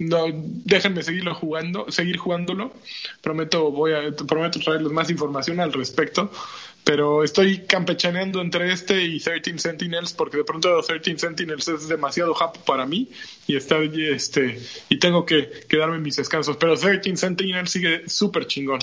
[0.00, 2.72] no, déjenme seguirlo jugando, seguir jugándolo.
[3.20, 6.32] Prometo, voy a, prometo traerles más información al respecto.
[6.84, 12.34] Pero estoy campechaneando entre este y 13 Sentinels porque de pronto 13 Sentinels es demasiado
[12.34, 13.10] happy para mí
[13.46, 14.58] y está este
[14.88, 16.56] y tengo que, que darme mis descansos.
[16.56, 18.80] Pero 13 Sentinels sigue súper chingón.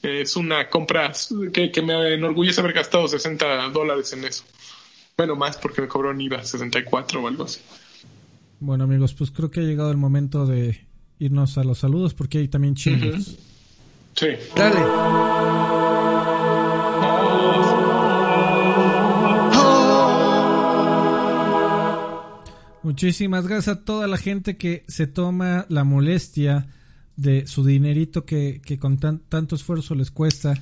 [0.00, 1.12] Es una compra
[1.52, 4.44] que, que me enorgullece haber gastado 60 dólares en eso.
[5.16, 7.60] Bueno, más porque me cobró un IVA 64 o algo así.
[8.60, 10.86] Bueno, amigos, pues creo que ha llegado el momento de
[11.18, 13.36] irnos a los saludos porque hay también chingos.
[14.14, 14.26] Sí.
[14.54, 14.80] Dale.
[22.82, 26.66] Muchísimas gracias a toda la gente que se toma la molestia
[27.16, 30.54] de su dinerito que, que con tan- tanto esfuerzo les cuesta.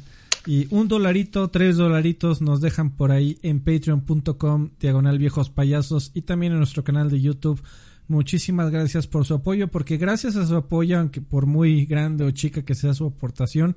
[0.44, 6.22] Y un dolarito, tres dolaritos nos dejan por ahí en patreon.com, diagonal viejos payasos, y
[6.22, 7.62] también en nuestro canal de YouTube
[8.08, 12.30] Muchísimas gracias por su apoyo, porque gracias a su apoyo, aunque por muy grande o
[12.30, 13.76] chica que sea su aportación,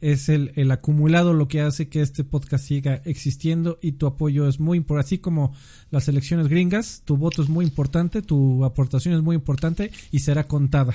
[0.00, 4.46] es el, el acumulado lo que hace que este podcast siga existiendo y tu apoyo
[4.46, 5.54] es muy importante, así como
[5.90, 10.44] las elecciones gringas, tu voto es muy importante, tu aportación es muy importante y será
[10.44, 10.94] contada.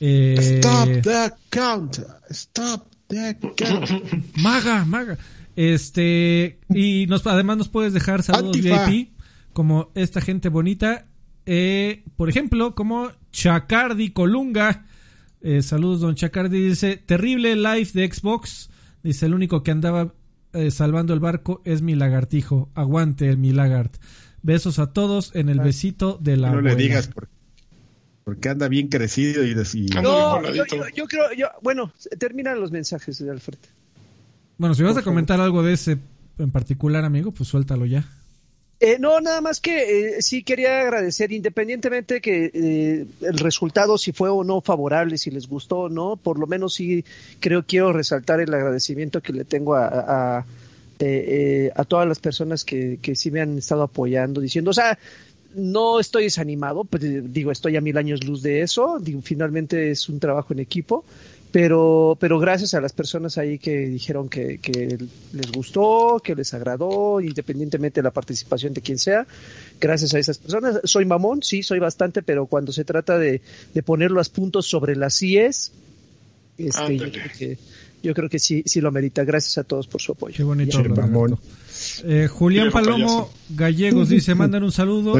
[0.00, 1.98] Eh, stop the count,
[2.30, 4.36] stop the count.
[4.36, 5.18] Maga, maga.
[5.56, 9.10] Este, y nos, además nos puedes dejar saludos VIP,
[9.52, 11.07] como esta gente bonita
[11.50, 14.84] eh, por ejemplo, como Chacardi Colunga.
[15.40, 16.68] Eh, saludos, don Chacardi.
[16.68, 18.68] Dice: Terrible live de Xbox.
[19.02, 20.12] Dice: El único que andaba
[20.52, 22.70] eh, salvando el barco es mi lagartijo.
[22.74, 23.96] Aguante el mi lagart.
[24.42, 26.50] Besos a todos en el besito de la.
[26.50, 27.08] No le digas
[28.24, 29.54] porque anda bien crecido y.
[30.02, 31.28] No, yo, creo.
[31.62, 33.56] bueno, terminan los mensajes de Alfred.
[34.58, 35.98] Bueno, si vas a comentar algo de ese
[36.36, 38.06] en particular, amigo, pues suéltalo ya.
[38.80, 44.12] Eh, no, nada más que eh, sí quería agradecer, independientemente que eh, el resultado, si
[44.12, 47.04] fue o no favorable, si les gustó o no, por lo menos sí
[47.40, 50.46] creo quiero resaltar el agradecimiento que le tengo a, a,
[51.74, 54.96] a todas las personas que, que sí me han estado apoyando, diciendo, o sea,
[55.56, 57.02] no estoy desanimado, pues
[57.32, 61.04] digo, estoy a mil años luz de eso, finalmente es un trabajo en equipo
[61.50, 64.98] pero, pero gracias a las personas ahí que dijeron que, que,
[65.32, 69.26] les gustó, que les agradó, independientemente de la participación de quien sea,
[69.80, 70.80] gracias a esas personas.
[70.84, 73.40] Soy mamón, sí, soy bastante, pero cuando se trata de,
[73.72, 75.72] de poner los puntos sobre las IES,
[76.58, 77.58] este, yo, creo que,
[78.02, 79.24] yo creo que sí, sí lo merita.
[79.24, 80.36] Gracias a todos por su apoyo.
[80.36, 80.82] Qué bonito.
[82.04, 85.14] Eh, Julián Palomo Gallegos dice, mandan un saludo.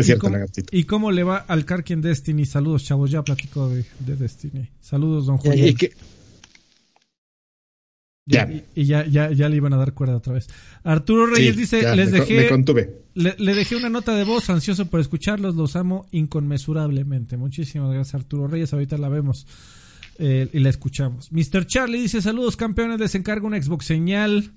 [0.73, 2.45] y, cómo, le va al Karkin Destiny?
[2.45, 3.11] Saludos, chavos.
[3.11, 4.69] Ya platico de, Destiny.
[4.81, 5.77] Saludos, don Julián.
[8.29, 8.49] Ya.
[8.75, 10.49] Y, ya, ya, ya le iban a dar cuerda otra vez.
[10.85, 12.51] Arturo Reyes dice, les dejé,
[13.15, 17.39] Le, dejé una nota de voz, ansioso por escucharlos, los amo inconmensurablemente.
[17.39, 19.47] Muchísimas gracias Arturo Reyes, ahorita la vemos
[20.19, 21.33] eh, y la escuchamos.
[21.33, 21.67] Mr.
[21.67, 24.53] Charlie dice, saludos campeones, les encargo una Xbox señal.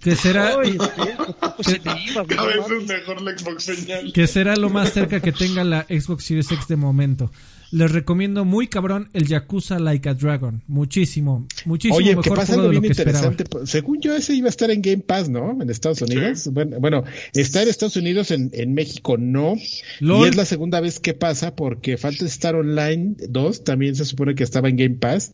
[0.00, 0.56] Que, será
[4.14, 7.30] que será lo más cerca que tenga la Xbox Series X de momento
[7.70, 10.62] les recomiendo muy cabrón el Yakuza Like a Dragon.
[10.66, 13.44] Muchísimo, muchísimo Oye, mejor pasa algo bien interesante.
[13.64, 15.60] Según yo, ese iba a estar en Game Pass, ¿no?
[15.60, 16.48] En Estados Unidos.
[16.52, 17.04] Bueno, bueno,
[17.34, 19.56] está en Estados Unidos, en, en México no.
[20.00, 24.34] Y es la segunda vez que pasa porque falta Star Online 2 también se supone
[24.34, 25.32] que estaba en Game Pass.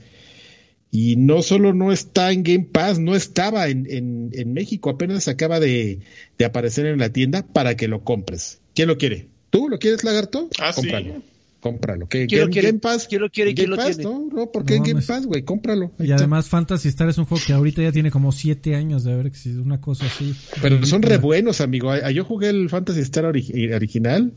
[0.91, 5.27] Y no solo no está en Game Pass, no estaba en, en, en México, apenas
[5.27, 5.99] acaba de,
[6.39, 8.61] de, aparecer en la tienda para que lo compres.
[8.75, 9.27] ¿Quién lo quiere?
[9.51, 10.49] ¿Tú lo quieres, lagarto?
[10.61, 11.15] Ah, Cómpralo.
[11.15, 11.34] sí
[11.65, 12.07] cómpralo.
[12.07, 13.09] ¿Qué, Game, Game Pass?
[13.09, 14.29] Quiero, quiere, Game Pass, ¿no?
[14.31, 15.45] No, ¿por qué Game Pass, güey?
[15.45, 15.93] Cómpralo.
[15.99, 19.15] Y además Fantasy Star es un juego que ahorita ya tiene como siete años de
[19.15, 20.37] haber existido, una cosa así.
[20.61, 21.97] Pero son re buenos, amigo.
[22.11, 24.35] Yo jugué el Fantasy Star original.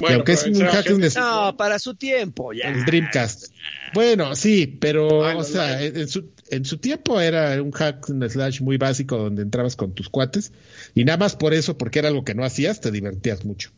[0.00, 2.70] Bueno, aunque es un hack No, para su tiempo, ya.
[2.70, 3.52] El Dreamcast.
[3.94, 8.62] Bueno, sí, pero, o sea, en su, en su tiempo era un hack and slash
[8.62, 10.50] muy básico donde entrabas con tus cuates
[10.92, 13.70] y nada más por eso, porque era algo que no hacías, te divertías mucho.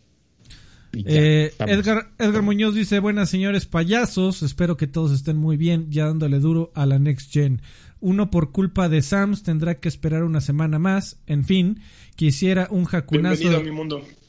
[1.07, 6.07] Eh, Edgar, Edgar Muñoz dice, buenas señores payasos, espero que todos estén muy bien, ya
[6.07, 7.61] dándole duro a la Next Gen.
[8.01, 11.19] Uno por culpa de Sams tendrá que esperar una semana más.
[11.27, 11.81] En fin,
[12.15, 13.63] quisiera un jacunazo,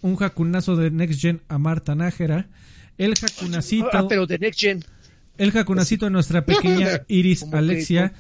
[0.02, 2.48] un jacunazo de Next Gen a Marta Nájera.
[2.98, 3.90] El jacunacito...
[3.94, 4.84] Ah, pero de Next Gen.
[5.38, 8.14] El jacunacito de nuestra pequeña Iris Alexia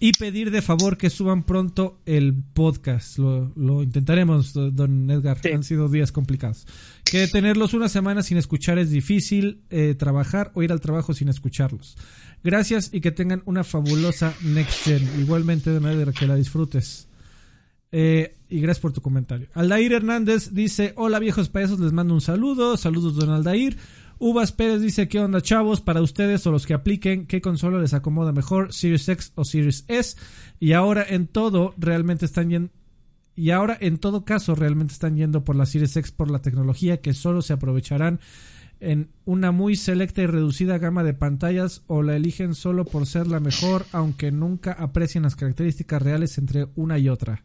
[0.00, 3.18] y pedir de favor que suban pronto el podcast.
[3.18, 5.38] Lo, lo intentaremos, don Edgar.
[5.52, 6.66] Han sido días complicados.
[7.04, 11.28] Que tenerlos una semana sin escuchar es difícil, eh, trabajar o ir al trabajo sin
[11.28, 11.96] escucharlos.
[12.44, 15.08] Gracias y que tengan una fabulosa Next Gen.
[15.20, 17.08] Igualmente, don Edgar, que la disfrutes.
[17.90, 19.48] Eh, y gracias por tu comentario.
[19.54, 22.76] Aldair Hernández dice: Hola viejos payasos, les mando un saludo.
[22.76, 23.76] Saludos, don Aldair.
[24.20, 25.80] Uvas Pérez dice, ¿qué onda chavos?
[25.80, 28.72] Para ustedes o los que apliquen, ¿qué consola les acomoda mejor?
[28.72, 30.16] Series X o Series S.
[30.58, 32.70] Y ahora en todo, realmente están yendo...
[33.36, 37.00] Y ahora en todo caso realmente están yendo por la Series X por la tecnología
[37.00, 38.18] que solo se aprovecharán
[38.80, 43.28] en una muy selecta y reducida gama de pantallas o la eligen solo por ser
[43.28, 47.44] la mejor aunque nunca aprecien las características reales entre una y otra.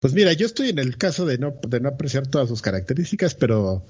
[0.00, 3.34] Pues mira, yo estoy en el caso de no, de no apreciar todas sus características,
[3.34, 3.84] pero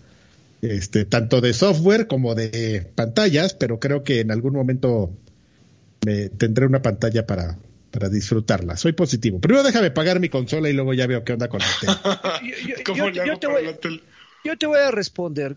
[0.62, 5.10] este, tanto de software como de pantallas, pero creo que en algún momento
[6.04, 7.58] me tendré una pantalla para,
[7.90, 8.76] para disfrutarla.
[8.76, 9.40] Soy positivo.
[9.40, 11.66] Primero déjame pagar mi consola y luego ya veo qué onda con el
[14.44, 15.56] yo, te voy, a responder.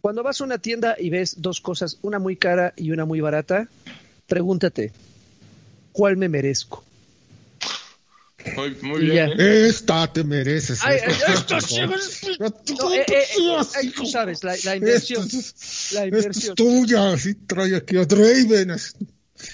[0.00, 3.20] Cuando vas a una tienda y ves dos cosas, una muy cara y una muy
[3.20, 3.68] barata,
[4.26, 4.92] pregúntate,
[5.92, 6.84] ¿cuál me merezco?
[8.56, 9.14] Muy, muy bien.
[9.36, 9.44] ya.
[9.44, 9.66] ¿eh?
[9.68, 10.80] Esta te mereces.
[10.82, 11.26] Ay, esta.
[11.26, 13.22] ay, esto sí es- No, eh, eh,
[13.82, 15.24] eh, tú sabes, la, la inversión.
[15.24, 16.54] Esto es- La esto es inversión.
[16.54, 18.70] tuya, así trae aquí a Draven.
[18.70, 18.92] así.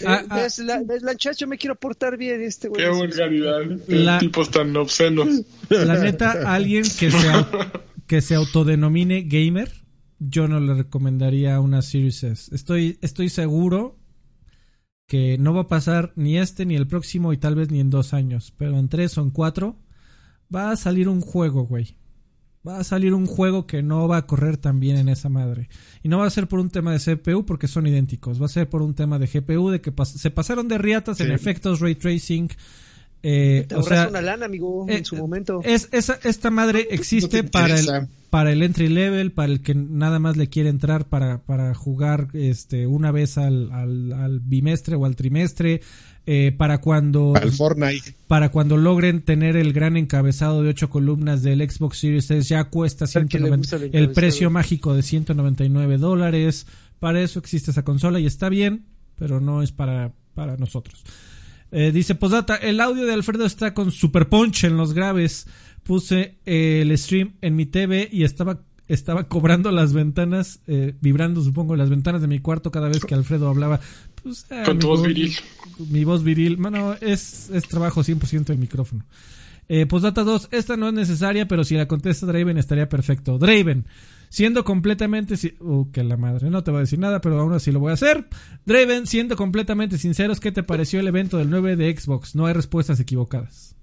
[0.07, 0.37] Ah, ah.
[0.37, 1.37] ¿Ves, la, ves, Lanchas?
[1.39, 2.83] Yo me quiero portar bien este güey.
[2.85, 3.61] Qué vulgaridad.
[3.89, 5.27] La- Tipos tan obscenos.
[5.69, 7.17] La neta, alguien que se,
[8.07, 9.73] que se autodenomine gamer,
[10.21, 12.55] yo no le recomendaría una Series S.
[12.55, 13.99] Estoy, estoy seguro
[15.07, 17.91] que no va a pasar ni este ni el próximo y tal vez ni en
[17.91, 19.77] dos años, pero en tres o en cuatro
[20.55, 21.97] va a salir un juego, güey.
[22.67, 25.69] Va a salir un juego que no va a correr tan bien en esa madre.
[26.05, 28.41] Y no va a ser por un tema de CPU porque son idénticos.
[28.41, 31.19] Va a ser por un tema de GPU, de que pas- se pasaron de riatas
[31.21, 32.49] en efectos, ray tracing.
[33.23, 35.61] Eh, Te o sea, una lana, amigo, eh, en su momento.
[35.65, 37.87] es, esa, esta madre existe No para el,
[38.31, 42.29] para el entry level, para el que nada más le quiere entrar para, para jugar
[42.33, 45.83] este una vez al, al, al bimestre o al trimestre,
[46.25, 48.15] eh, para cuando Fortnite.
[48.29, 52.65] para cuando logren tener el gran encabezado de ocho columnas del Xbox Series S ya
[52.65, 56.67] cuesta Al que le 190 gusta el el precio mágico de 199 dólares.
[57.01, 58.87] Para eso existe esa consola y está bien,
[59.19, 61.03] pero no es para, para nosotros.
[61.73, 65.47] Eh, dice Posdata, el audio de Alfredo está con Super Punch en los graves.
[65.83, 71.43] Puse eh, el stream en mi TV y estaba, estaba cobrando las ventanas, eh, vibrando
[71.43, 73.81] supongo las ventanas de mi cuarto cada vez que Alfredo hablaba.
[74.23, 75.35] Pues, ah, Con tu voz viril.
[75.91, 76.57] Mi voz viril.
[76.57, 79.05] Bueno, es, es trabajo 100% del micrófono.
[79.69, 83.39] Eh, Postdata 2, esta no es necesaria, pero si la contesta Draven estaría perfecto.
[83.39, 83.87] Draven,
[84.33, 85.37] siendo completamente...
[85.37, 87.81] si- Uh, que la madre, no te voy a decir nada, pero aún así lo
[87.81, 88.27] voy a hacer.
[88.65, 92.35] Draven, siendo completamente sinceros, ¿qué te pareció el evento del 9 de Xbox?
[92.35, 93.77] No hay respuestas equivocadas.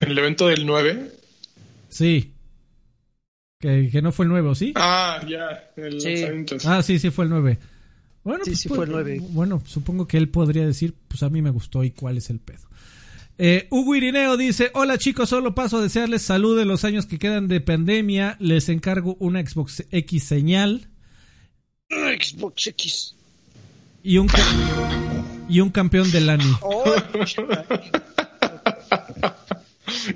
[0.00, 1.12] En el evento del 9.
[1.88, 2.32] Sí.
[3.60, 4.72] Que, que no fue el 9, ¿o sí?
[4.76, 5.70] Ah, ya.
[5.76, 6.24] El Sí.
[6.64, 7.58] Ah, sí, sí fue el 9.
[8.24, 9.20] Bueno, Sí, pues, sí pues, fue el 9.
[9.30, 12.40] Bueno, supongo que él podría decir, pues a mí me gustó y cuál es el
[12.40, 12.68] pedo.
[13.42, 17.18] Eh, Hugo Irineo dice, hola chicos, solo paso a desearles salud en los años que
[17.18, 18.36] quedan de pandemia.
[18.38, 20.88] Les encargo una Xbox X señal
[21.88, 23.16] Xbox X.
[24.02, 24.28] y un,
[25.48, 26.52] y un campeón del ANI.
[26.60, 26.84] Oh,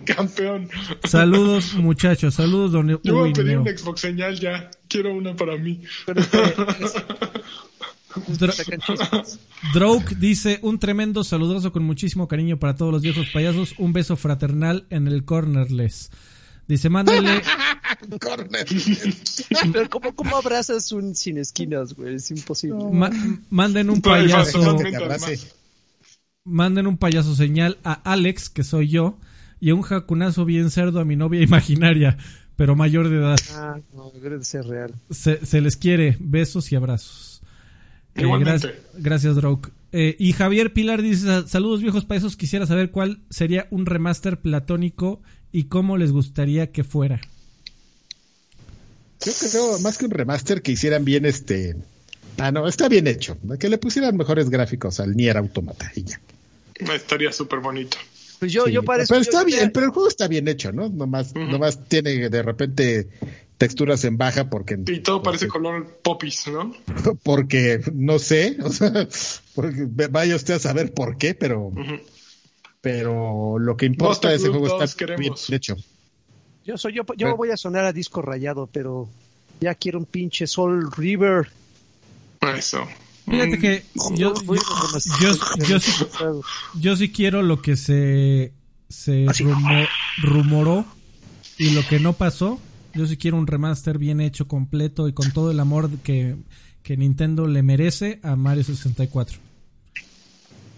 [0.05, 0.68] Campeón.
[1.05, 3.62] Saludos muchachos, saludos don Yo Hugo voy a pedir Irineo.
[3.62, 4.70] una Xbox señal ya.
[4.86, 5.80] Quiero una para mí.
[6.05, 6.55] pero, eh.
[9.74, 14.16] Droke dice un tremendo saludoso con muchísimo cariño para todos los viejos payasos, un beso
[14.16, 16.11] fraternal en el cornerless.
[16.66, 17.43] Dice, mándale.
[19.73, 22.15] Pero ¿cómo, ¿cómo abrazas un sin esquinas, güey?
[22.15, 22.85] Es imposible.
[22.91, 23.11] ma-
[23.51, 24.77] manden un payaso,
[26.45, 29.19] manden un payaso señal a Alex, que soy yo,
[29.61, 32.19] y a un jacunazo bien cerdo a mi novia imaginaria,
[32.57, 33.39] pero mayor de edad.
[33.53, 34.95] Ah, no, debe de ser real.
[35.11, 37.23] Se, se les quiere, besos y abrazos.
[38.15, 39.70] Eh, gracias, gracias, Droke.
[39.93, 45.23] Eh, y Javier Pilar dice, saludos viejos payasos, quisiera saber cuál sería un remaster platónico
[45.53, 47.20] y cómo les gustaría que fuera.
[49.24, 51.77] Yo creo, más que un remaster, que hicieran bien este.
[52.39, 53.39] Ah, no, está bien hecho.
[53.59, 56.20] Que le pusieran mejores gráficos al Nier Automata y ya.
[56.93, 57.97] Estaría súper bonito.
[58.39, 59.12] Pues yo, Sí, yo parezco.
[59.15, 60.89] pero está yo- bien, pero el juego está bien hecho, ¿no?
[60.89, 61.40] Nomás, Ujú.
[61.40, 63.09] nomás tiene de repente
[63.59, 64.78] texturas en baja porque.
[64.86, 66.74] Y todo parece color popis, ¿no?
[67.23, 69.09] porque no sé, o sea,
[69.55, 71.73] porque vaya usted a saber por qué, pero,
[72.81, 75.77] pero lo que importa de ese Group juego 2 está bien hecho.
[76.65, 79.09] Yo soy yo, yo voy a sonar a disco rayado, pero
[79.61, 81.48] ya quiero un pinche Soul River.
[82.56, 82.86] Eso.
[83.24, 83.84] Fíjate Mm, que
[84.16, 84.55] yo, yo,
[85.66, 85.92] yo, sí,
[86.80, 88.52] yo sí quiero lo que se,
[88.88, 89.88] se rumo-
[90.22, 90.84] rumoró
[91.59, 92.60] y lo que no pasó.
[92.94, 96.36] Yo sí quiero un remaster bien hecho, completo y con todo el amor que,
[96.82, 99.38] que Nintendo le merece a Mario 64.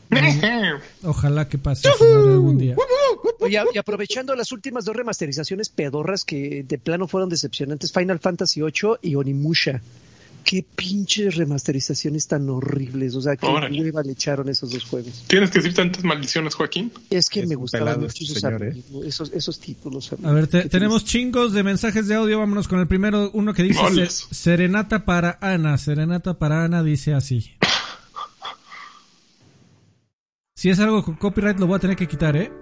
[1.03, 2.77] Ojalá que pase algún día.
[3.41, 8.61] Oye, y aprovechando las últimas dos remasterizaciones pedorras que de plano fueron decepcionantes, Final Fantasy
[8.61, 9.83] VIII y Onimusha.
[10.49, 13.17] Qué pinches remasterizaciones tan horribles.
[13.17, 13.83] O sea, qué Órale.
[13.83, 15.25] hueva le echaron esos dos juegos.
[15.27, 16.93] ¿Tienes que decir tantas maldiciones, Joaquín?
[17.11, 18.83] Es que Es me gustaban pelado mucho este esos, señor, ¿eh?
[19.05, 20.09] esos, esos títulos.
[20.23, 22.39] A ver, te- tenemos chingos de mensajes de audio.
[22.39, 23.29] Vámonos con el primero.
[23.35, 24.29] Uno que dice Bolas.
[24.31, 25.77] "Se- Serenata para Ana.
[25.79, 27.51] Serenata para Ana dice así.
[30.55, 32.53] Si es algo con copyright lo voy a tener que quitar, ¿eh?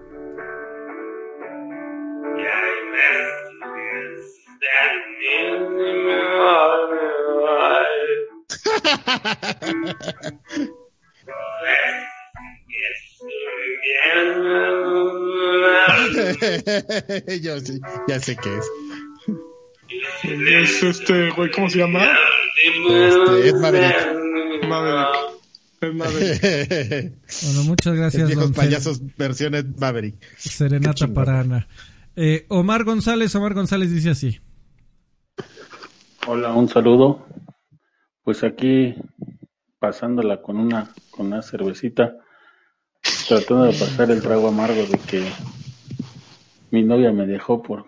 [17.42, 18.70] Yo sí, ya sé qué es.
[20.24, 22.06] Es este, güey, ¿cómo se llama?
[22.64, 23.96] Este, Ed Maverick.
[24.68, 25.08] Maverick.
[25.80, 26.42] Es Maverick.
[27.42, 30.16] Bueno, muchas gracias, Viejos don payasos versiones Maverick.
[30.36, 31.66] Serenata para Ana.
[32.16, 34.38] Eh, Omar González, Omar González dice así.
[36.26, 37.26] Hola, un saludo.
[38.24, 38.94] Pues aquí
[39.78, 42.16] pasándola con una con una cervecita,
[43.28, 45.22] tratando de pasar el trago amargo de que
[46.70, 47.84] mi novia me dejó por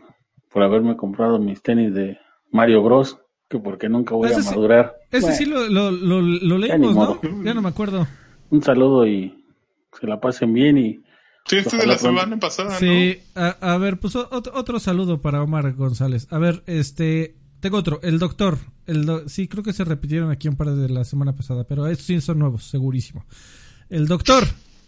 [0.53, 2.19] por haberme comprado mis tenis de
[2.51, 3.19] Mario Bros,
[3.49, 4.95] que porque nunca voy Ese a sí- madurar.
[5.11, 7.01] Ese Bueno, sí lo, lo, lo, leímos, ¿no?
[7.01, 7.21] modo.
[7.45, 8.07] Ya no me acuerdo.
[8.51, 9.45] Un saludo y
[9.99, 11.01] se la pasen bien y
[11.47, 12.19] Sí, este de la pronto.
[12.21, 16.27] semana pasada, Sí, a, a ver, pues otro, otro saludo para Omar González.
[16.33, 17.37] A ver, este,
[17.75, 18.59] otro, el doctor.
[18.87, 21.87] El do- sí, creo que se repitieron aquí un par de la semana pasada, pero
[21.87, 23.25] estos sí son nuevos, segurísimo.
[23.89, 24.45] El doctor,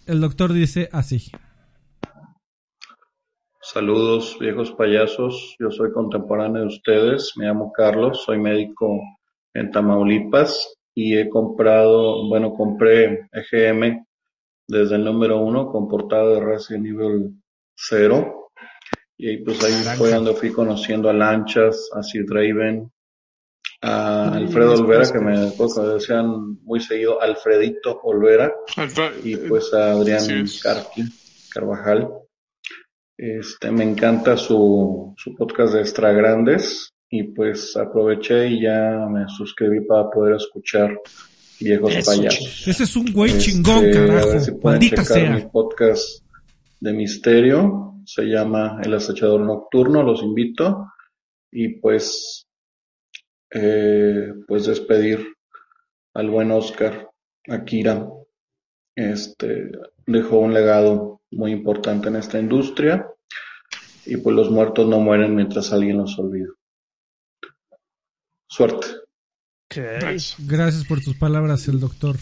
[0.07, 1.31] el doctor dice así.
[3.61, 5.57] Saludos, viejos payasos.
[5.59, 7.33] Yo soy contemporáneo de ustedes.
[7.37, 9.01] Me llamo Carlos, soy médico
[9.55, 14.05] en Tamaulipas y he comprado, bueno, compré EGM
[14.69, 17.43] desde el número uno con portada de Resident Evil
[17.77, 18.38] 0.
[19.21, 22.89] Y ahí, pues ahí fue donde fui conociendo a Lanchas, a Sid Raven,
[23.83, 25.39] a Alfredo Olvera, que me
[25.93, 28.53] decían muy seguido Alfredito Olvera
[29.25, 30.47] y pues a Adrián.
[30.63, 31.03] Carqui,
[31.53, 32.09] Carvajal.
[33.17, 39.25] Este, me encanta su, su podcast de Extra Grandes y pues aproveché y ya me
[39.29, 40.97] suscribí para poder escuchar
[41.59, 42.69] viejos Eso, payasos.
[42.69, 44.29] Ese es un güey Este, chingón, A carajo.
[44.29, 45.49] ver si pueden Maldita checar mi sea.
[45.51, 46.23] podcast
[46.79, 47.85] de misterio.
[48.09, 50.03] Se llama El acechador nocturno.
[50.03, 50.95] Los invito.
[51.53, 52.47] Y pues,
[53.51, 55.37] eh, pues despedir
[56.15, 57.11] al buen Oscar
[57.47, 58.09] Akira.
[58.97, 59.71] Este
[60.07, 63.07] dejó un legado muy importante en esta industria.
[64.07, 66.49] Y pues los muertos no mueren mientras alguien los olvida.
[68.49, 68.87] Suerte.
[70.39, 72.17] Gracias por tus palabras, el doctor.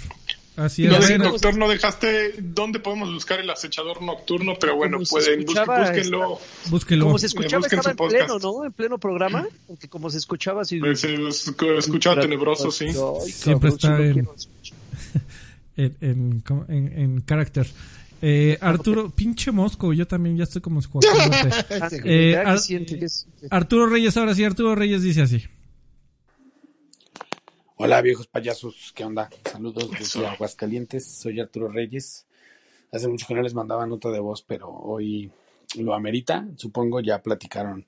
[0.56, 0.90] Así es.
[0.90, 5.40] No, sí, Bueno, doctor, no dejaste dónde podemos buscar el acechador nocturno, pero bueno, pueden
[5.40, 6.38] escuchaba, búsquenlo.
[6.70, 7.04] búsquelo.
[7.04, 8.42] Como se escuchaba, busquen estaba en pleno, podcast.
[8.44, 8.64] ¿no?
[8.64, 9.46] En pleno programa.
[9.66, 10.78] Porque como se escuchaba así.
[10.80, 12.86] Pues, Se escu- escuchaba tenebroso, sí.
[12.86, 14.28] Ay, Siempre está en-
[15.76, 17.66] en, en, en, en carácter.
[18.22, 20.80] Eh, Arturo, pinche mosco, yo también ya estoy como.
[21.70, 22.58] Ah, Eh, Ar-
[23.50, 25.44] Arturo Reyes, ahora sí, Arturo Reyes dice así.
[27.78, 29.28] Hola viejos payasos, ¿qué onda?
[29.52, 32.24] Saludos desde Aguascalientes, soy Arturo Reyes.
[32.90, 35.30] Hace mucho que no les mandaba nota de voz, pero hoy
[35.76, 36.48] lo amerita.
[36.56, 37.84] Supongo ya platicaron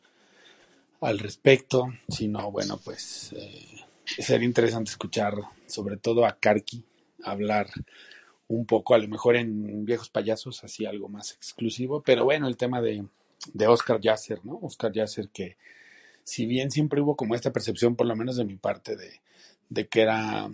[1.01, 1.87] al respecto.
[2.07, 3.65] Si no, bueno, pues eh,
[4.05, 5.33] sería interesante escuchar
[5.67, 6.85] sobre todo a Karki
[7.25, 7.69] hablar
[8.47, 12.03] un poco, a lo mejor en Viejos Payasos, así algo más exclusivo.
[12.03, 13.07] Pero bueno, el tema de,
[13.55, 14.59] de Oscar Yasser, ¿no?
[14.61, 15.57] Oscar Yasser que
[16.25, 19.23] si bien siempre hubo como esta percepción, por lo menos de mi parte, de
[19.69, 20.49] de que era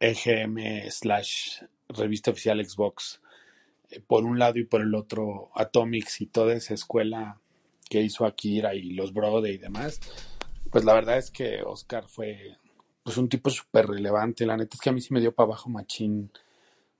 [0.00, 3.20] EGM slash revista oficial Xbox
[3.90, 7.40] eh, por un lado y por el otro Atomics y toda esa escuela
[7.88, 10.00] que hizo Akira y los Brode y demás,
[10.70, 12.56] pues la verdad es que Oscar fue
[13.02, 14.44] pues un tipo súper relevante.
[14.44, 16.30] La neta es que a mí sí me dio para abajo machín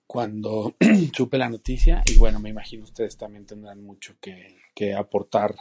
[0.06, 0.74] cuando
[1.14, 5.54] supe la noticia y bueno, me imagino ustedes también tendrán mucho que, que aportar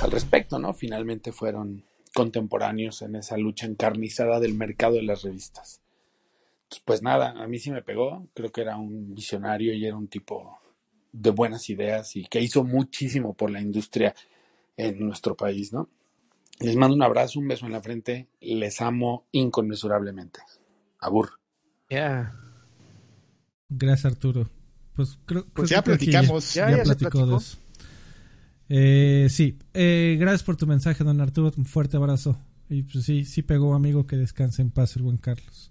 [0.00, 0.72] al respecto, ¿no?
[0.72, 1.84] Finalmente fueron
[2.16, 5.82] contemporáneos en esa lucha encarnizada del mercado de las revistas.
[6.62, 9.96] Entonces, pues nada, a mí sí me pegó, creo que era un visionario y era
[9.96, 10.58] un tipo
[11.12, 14.14] de buenas ideas y que hizo muchísimo por la industria
[14.78, 15.90] en nuestro país, ¿no?
[16.58, 20.40] Les mando un abrazo, un beso en la frente, les amo inconmensurablemente.
[20.98, 21.38] Abur.
[21.90, 22.34] Ya.
[23.68, 24.48] Gracias, Arturo.
[24.94, 26.54] Pues creo Pues creo ya que aquí platicamos.
[26.54, 27.30] Ya, Ya, ya se platicó platicó.
[27.30, 27.58] de eso.
[28.68, 31.52] Eh, sí, eh, gracias por tu mensaje, don Arturo.
[31.56, 32.38] Un fuerte abrazo.
[32.68, 35.70] Y pues sí, sí pegó, amigo, que descanse en paz el buen Carlos.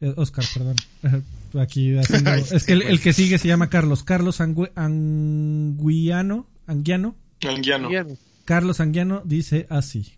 [0.00, 0.76] Eh, Oscar, perdón.
[1.60, 4.04] Aquí haciendo- Ay, es que el, el que sigue se llama Carlos.
[4.04, 6.46] Carlos Angui- Anguiano.
[6.66, 7.16] Anguiano.
[7.42, 7.88] Anguiano.
[8.44, 10.12] Carlos Anguiano dice así.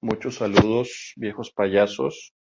[0.00, 2.32] Muchos saludos, viejos payasos.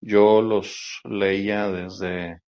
[0.00, 2.40] Yo los leía desde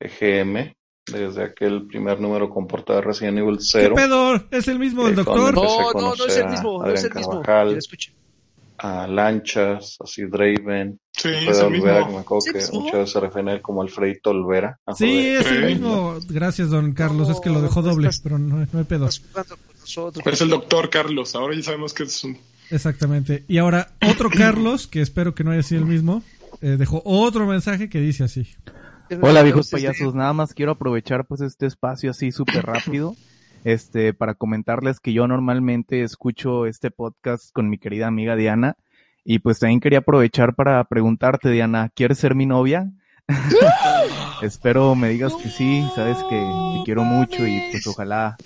[0.00, 0.74] EGM,
[1.12, 4.34] desde aquel primer número con portada de Resident Evil ¿Qué 0, pedo?
[4.50, 5.54] ¿Es el mismo el Eh, doctor?
[5.54, 7.42] con- Empecé No, no, no es el mismo, no es el mismo.
[7.42, 7.78] Carvajal.
[8.80, 12.18] A Lanchas, a Sid Raven, Sí, es el Olvera, que me mismo.
[12.20, 12.80] acuerdo ¿Es el que mismo?
[12.80, 14.78] muchas veces se refiere a él como Alfredito Olvera.
[14.96, 16.14] Sí, es el mismo.
[16.28, 17.28] Gracias, don Carlos.
[17.28, 19.06] es que lo dejó doble, estás- pero no, no hay pedo.
[19.06, 20.26] Nosotros.
[20.26, 21.34] Es el doctor Carlos.
[21.34, 22.38] Ahora ya sabemos que es un.
[22.70, 23.44] Exactamente.
[23.48, 26.22] Y ahora otro Carlos, que espero que no haya sido el mismo,
[26.60, 28.46] eh, dejó otro mensaje que dice así.
[29.22, 33.14] Hola viejos payasos, nada más quiero aprovechar pues este espacio así súper rápido,
[33.64, 38.76] este, para comentarles que yo normalmente escucho este podcast con mi querida amiga Diana
[39.24, 42.90] Y pues también quería aprovechar para preguntarte, Diana, ¿quieres ser mi novia?
[44.42, 48.36] Espero me digas que sí, sabes que te quiero mucho y pues ojalá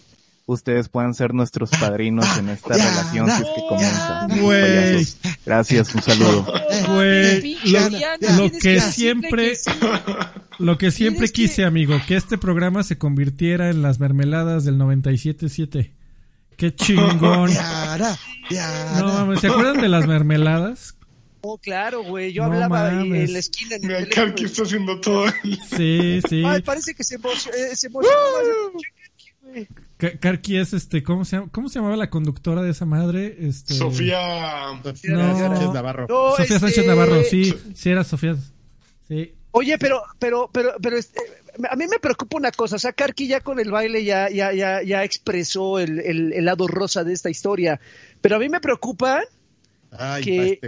[0.47, 4.27] ustedes puedan ser nuestros padrinos en esta relación si es que comienza.
[4.41, 5.07] Güey.
[5.47, 6.53] Gracias, un saludo.
[6.95, 7.57] Güey,
[8.37, 9.53] lo, que siempre,
[10.59, 15.93] lo que siempre quise, amigo, que este programa se convirtiera en las mermeladas del 97.7.
[16.57, 17.51] Qué chingón.
[18.99, 20.97] No mames, ¿se acuerdan de las mermeladas?
[21.43, 22.33] Oh, claro, güey.
[22.33, 23.29] Yo No hablaba ahí mames.
[23.29, 23.77] en la esquina.
[23.77, 24.09] En el
[24.45, 25.27] está haciendo todo.
[25.77, 26.43] Sí, sí.
[26.47, 27.57] Ay, parece que se emocionó.
[27.57, 28.15] eh, se emocionó.
[28.17, 28.89] Ka-
[30.21, 33.37] Karki es este, ¿cómo se, llama, ¿cómo se llamaba la conductora de esa madre?
[33.39, 34.19] Este, Sofía.
[34.83, 35.39] Sofía No.
[35.39, 36.07] Sánchez Navarro.
[36.09, 38.37] No, Sofía este, Sánchez Navarro, sí, sí era Sofía.
[39.09, 39.35] Sí.
[39.53, 41.21] Oye, pero, pero, pero, pero, este,
[41.71, 42.77] a mí me preocupa una cosa.
[42.77, 46.45] O sea, Karki ya con el baile ya, ya, ya, ya expresó el, el, el
[46.45, 47.79] lado rosa de esta historia.
[48.21, 49.23] Pero a mí me preocupa
[49.95, 50.59] Ay, que,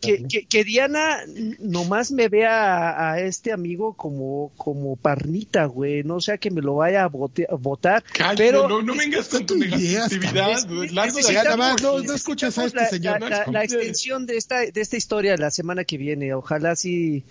[0.00, 1.20] que, que- que- Diana
[1.60, 6.02] nomás me vea a, a este amigo como, como parnita, güey.
[6.02, 8.02] No sea que me lo vaya a votar.
[8.12, 10.10] Cállate, pero no, no vengas con tu negatividad.
[10.10, 13.20] Neces- Largo de Ya, nada más, necesitamos- no, no escuchas a este la, señor.
[13.20, 16.34] la- la- la extensión de esta, de esta historia la semana que viene.
[16.34, 17.22] Ojalá sí,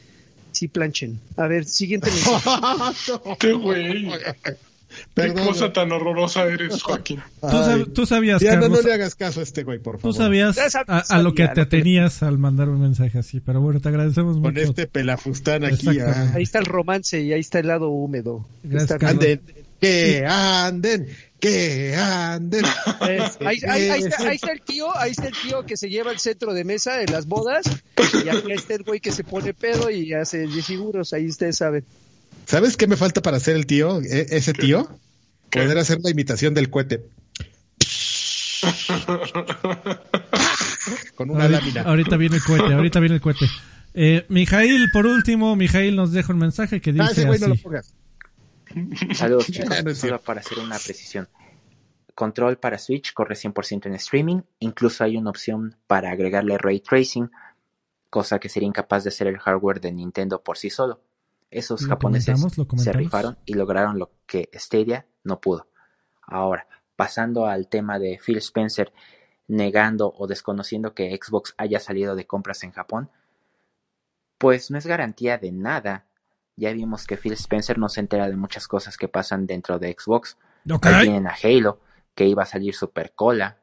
[0.52, 1.20] sí planchen.
[1.38, 2.10] A ver, siguiente.
[3.40, 4.08] Qué güey.
[5.16, 7.22] Qué cosa tan horrorosa eres, Joaquín.
[7.42, 10.16] Tú, sab- tú sabías, Carlos, no le hagas caso a este güey, por tú favor.
[10.18, 13.62] sabías Ya sab- a, a lo que te atenías al mandar un mensaje así, pero
[13.62, 14.60] bueno, te agradecemos Con mucho.
[14.62, 15.88] este pelafustán aquí.
[16.00, 16.32] Ah.
[16.36, 18.46] Ahí está el romance y ahí está el lado húmedo.
[18.64, 19.02] Gracias.
[19.04, 19.42] Anden,
[19.80, 21.08] que anden,
[21.40, 22.66] que anden.
[23.10, 25.90] Es- ahí, ahí- ahí está, ahí está el tío, ahí está el tío que se
[25.90, 27.66] lleva el centro de mesa en las bodas
[28.26, 31.86] y acá está el güey que se pone pedo y hace figuros, ahí ustedes saben.
[32.48, 34.02] ¿Sabes qué me falta para ser el tío?
[34.02, 34.88] E- ese tío.
[35.62, 37.06] Poder hacer la imitación del cohete.
[41.16, 41.82] Con una Ahorita, lámina.
[41.84, 43.46] ahorita viene el cohete, ahorita viene el cohete.
[43.94, 47.48] Eh, Mijail, por último, Mijail nos deja un mensaje que Ah, dice ese güey no
[47.48, 47.64] lo así.
[47.64, 47.94] pongas.
[49.14, 51.28] Saludos chicos, No solo para hacer una precisión.
[52.14, 57.30] Control para Switch corre 100% en streaming, incluso hay una opción para agregarle ray tracing,
[58.10, 61.02] cosa que sería incapaz de hacer el hardware de Nintendo por sí solo.
[61.52, 65.68] Esos Lo japoneses comentamos, lo se rifaron y lograron lo que Stadia no pudo.
[66.22, 68.94] Ahora, pasando al tema de Phil Spencer
[69.48, 73.10] negando o desconociendo que Xbox haya salido de compras en Japón,
[74.38, 76.06] pues no es garantía de nada.
[76.56, 79.96] Ya vimos que Phil Spencer no se entera de muchas cosas que pasan dentro de
[79.98, 80.38] Xbox.
[80.72, 80.86] Ok.
[80.88, 81.80] Ahí tienen a Halo,
[82.16, 83.60] que iba a salir super cola.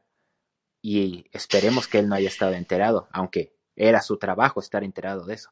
[0.81, 5.34] Y esperemos que él no haya estado enterado, aunque era su trabajo estar enterado de
[5.34, 5.50] eso.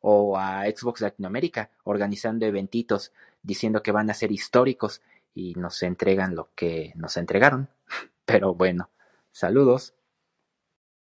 [0.00, 5.00] O a Xbox Latinoamérica, organizando eventitos, diciendo que van a ser históricos
[5.34, 7.68] y nos entregan lo que nos entregaron.
[8.24, 8.90] Pero bueno,
[9.30, 9.94] saludos.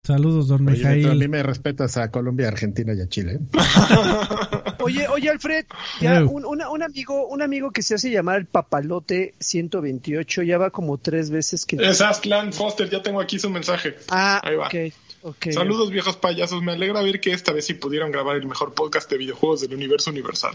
[0.02, 1.28] Saludos, don Oye, Neto, a mí Mijail.
[1.30, 3.40] me respetas a Colombia, Argentina y a Chile.
[3.40, 3.40] ¿eh?
[4.80, 5.64] Oye, oye Alfred,
[5.98, 10.58] ya un, una- un amigo, un amigo que se hace llamar el Papalote 128, ya
[10.58, 11.76] va como tres veces que...
[11.76, 13.96] Es Aslan Foster, ya tengo aquí su mensaje.
[14.10, 14.66] Ah, Ahí va.
[14.66, 14.74] ok,
[15.22, 15.52] ok.
[15.52, 19.10] Saludos viejos payasos, me alegra ver que esta vez sí pudieron grabar el mejor podcast
[19.10, 20.54] de videojuegos del universo universal.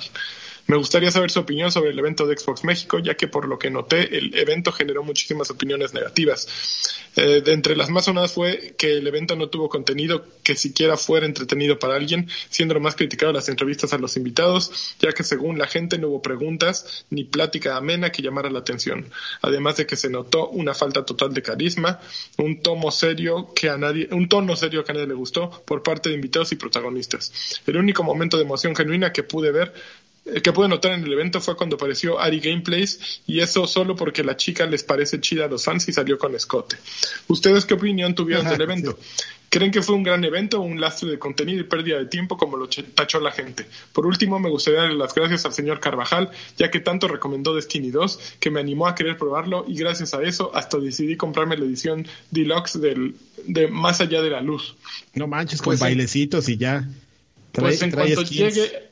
[0.69, 3.57] Me gustaría saber su opinión sobre el evento de Xbox México, ya que por lo
[3.57, 6.47] que noté, el evento generó muchísimas opiniones negativas.
[7.15, 10.95] Eh, de entre las más sonadas fue que el evento no tuvo contenido que siquiera
[10.95, 15.23] fuera entretenido para alguien, siendo lo más criticado las entrevistas a los invitados, ya que
[15.23, 19.09] según la gente no hubo preguntas ni plática amena que llamara la atención.
[19.41, 21.99] Además de que se notó una falta total de carisma,
[22.37, 25.81] un tomo serio que a nadie, un tono serio que a nadie le gustó por
[25.81, 27.59] parte de invitados y protagonistas.
[27.65, 29.73] El único momento de emoción genuina que pude ver
[30.35, 33.95] eh, que pude notar en el evento fue cuando apareció Ari Gameplays y eso solo
[33.95, 36.77] porque la chica les parece chida a los fans y salió con escote.
[37.27, 38.97] ¿Ustedes qué opinión tuvieron Ajá, del evento?
[39.51, 42.37] ¿Creen que fue un gran evento o un lastre de contenido y pérdida de tiempo
[42.37, 43.65] como lo ch- tachó la gente?
[43.93, 47.89] Por último, me gustaría darle las gracias al señor Carvajal, ya que tanto recomendó Destiny
[47.89, 51.65] 2, que me animó a querer probarlo y gracias a eso hasta decidí comprarme la
[51.65, 54.75] edición deluxe del, de Más allá de la luz.
[55.15, 56.87] No manches, Pues con en- bailecitos y ya.
[57.51, 58.53] Trae- Pues en cuanto skins.
[58.55, 58.88] llegue,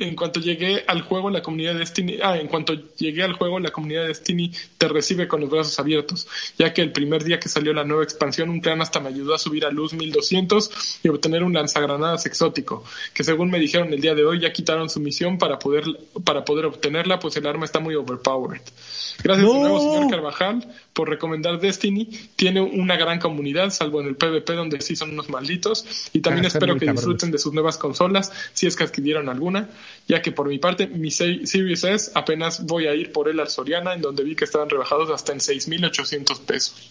[0.00, 3.60] en cuanto llegué al juego, la comunidad de Destiny, ah, en cuanto llegué al juego,
[3.60, 6.26] la comunidad de Destiny te recibe con los brazos abiertos,
[6.58, 9.34] ya que el primer día que salió la nueva expansión, un clan hasta me ayudó
[9.34, 14.00] a subir a luz 1200 y obtener un lanzagranadas exótico, que según me dijeron el
[14.00, 15.84] día de hoy ya quitaron su misión para poder,
[16.24, 18.62] para poder obtenerla, pues el arma está muy overpowered.
[19.22, 22.06] Gracias de nuevo, señor Carvajal, por recomendar Destiny.
[22.36, 25.84] Tiene una gran comunidad, salvo en el PvP, donde sí son unos malditos.
[26.14, 29.68] Y también Ah, espero que disfruten de sus nuevas consolas, si es que adquirieron alguna,
[30.08, 33.40] ya que por mi parte, mi Se- Series S apenas voy a ir por él
[33.40, 36.90] al Soriana, en donde vi que estaban rebajados hasta en 6.800 pesos.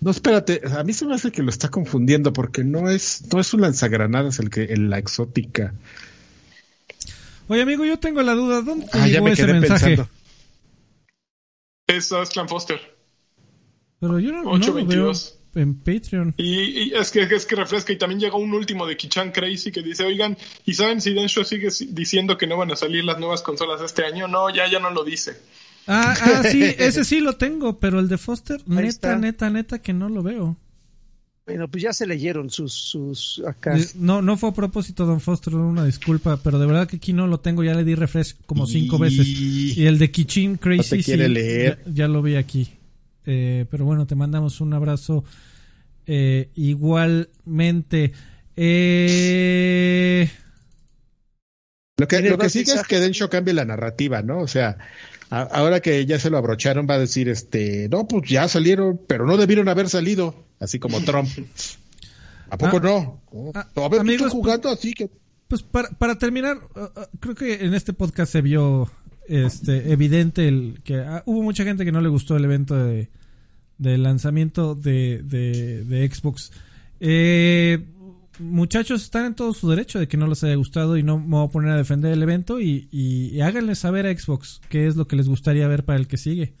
[0.00, 3.40] No, espérate, a mí se me hace que lo está confundiendo porque no es, no
[3.40, 5.74] es un lanzagranadas el que, en la exótica.
[7.48, 8.62] Oye, amigo, yo tengo la duda.
[8.62, 9.96] ¿Dónde te Ah, ya llegó me ese quedé mensaje?
[9.96, 10.08] pensando.
[11.86, 12.80] Es Asclan Foster.
[14.00, 15.32] Pero yo no, no lo 822.
[15.34, 16.34] veo en Patreon.
[16.36, 19.72] Y, y es que es que refresca y también llegó un último de Kichan Crazy
[19.72, 23.04] que dice, oigan, ¿y saben si Densho sigue si- diciendo que no van a salir
[23.04, 24.28] las nuevas consolas este año?
[24.28, 25.32] No, ya, ya no lo dice.
[25.86, 29.16] Ah, ah, sí, ese sí lo tengo, pero el de Foster, Ahí neta, está.
[29.16, 30.56] neta, neta, que no lo veo.
[31.46, 33.76] Bueno, pues ya se leyeron sus, sus acá.
[33.76, 37.12] Eh, No, no fue a propósito, Don Foster, una disculpa, pero de verdad que aquí
[37.12, 39.26] no lo tengo, ya le di refresh como cinco Y- veces.
[39.26, 41.82] Y el de Kichin Crazy No te sí, quiere leer.
[41.86, 42.68] Ya, ya lo vi aquí.
[43.26, 45.24] Eh, pero bueno, te mandamos un abrazo
[46.06, 48.12] eh, igualmente.
[48.56, 50.30] Eh,
[51.98, 54.40] Lo que, ¿Tienes lo que sigue es que Densho cambie la narrativa, ¿no?
[54.40, 54.78] O sea,
[55.30, 59.00] a- ahora que ya se lo abrocharon, va a decir, este, no, pues ya salieron,
[59.06, 61.28] pero no debieron haber salido, así como Trump.
[62.48, 63.20] ¿A poco Ah, no?
[63.54, 65.10] ah, a ver, tú amigos, estás jugando así que...
[65.46, 68.90] Pues para, para terminar, uh, uh, creo que en este podcast se vio
[69.30, 73.08] este evidente el que ah, hubo mucha gente que no le gustó el evento de,
[73.78, 76.52] de lanzamiento de, de, de Xbox.
[77.00, 77.86] Eh,
[78.38, 81.36] muchachos, están en todo su derecho de que no les haya gustado y no me
[81.36, 84.86] voy a poner a defender el evento y, y, y háganle saber a Xbox qué
[84.86, 86.54] es lo que les gustaría ver para el que sigue.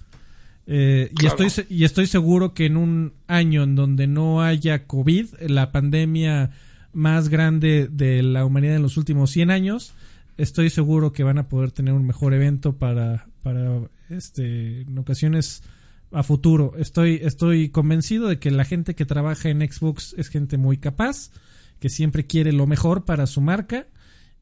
[0.72, 5.26] Eh, y, estoy, y estoy seguro que en un año en donde no haya COVID,
[5.48, 6.50] la pandemia
[6.92, 9.94] más grande de la humanidad en los últimos 100 años,
[10.40, 15.62] estoy seguro que van a poder tener un mejor evento para, para este, en ocasiones
[16.12, 16.72] a futuro.
[16.76, 21.30] Estoy, estoy convencido de que la gente que trabaja en Xbox es gente muy capaz,
[21.78, 23.86] que siempre quiere lo mejor para su marca.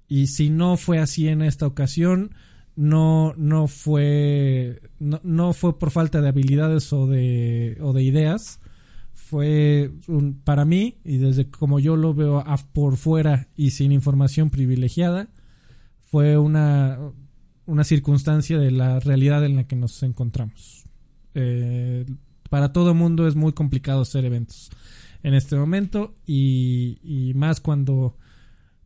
[0.08, 2.34] Y si no fue así en esta ocasión,
[2.76, 8.60] no, no fue, no, no fue por falta de habilidades o de, o de ideas.
[9.12, 14.48] Fue un, para mí, y desde como yo lo veo por fuera y sin información
[14.48, 15.28] privilegiada,
[16.10, 16.98] fue una,
[17.66, 20.84] una circunstancia de la realidad en la que nos encontramos.
[21.34, 22.06] Eh,
[22.50, 24.70] para todo mundo es muy complicado hacer eventos
[25.22, 28.16] en este momento y, y más cuando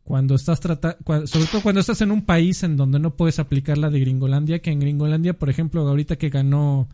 [0.03, 3.39] cuando estás trata cua- sobre todo cuando estás en un país en donde no puedes
[3.39, 6.89] aplicar la de Gringolandia que en Gringolandia por ejemplo ahorita que ganó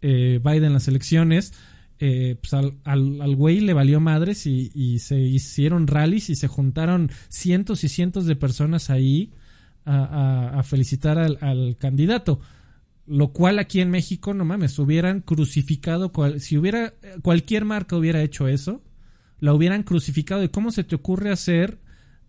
[0.00, 1.52] eh, Biden las elecciones
[1.98, 6.34] eh, pues al, al, al güey le valió madres y, y se hicieron rallies y
[6.36, 9.34] se juntaron cientos y cientos de personas ahí
[9.84, 12.40] a, felicitar al, candidato.
[13.06, 16.92] Lo cual aquí en México, no mames, hubieran crucificado, si hubiera,
[17.22, 18.82] cualquier marca hubiera hecho eso,
[19.40, 20.44] la hubieran crucificado.
[20.44, 21.78] ¿Y cómo se te ocurre hacer,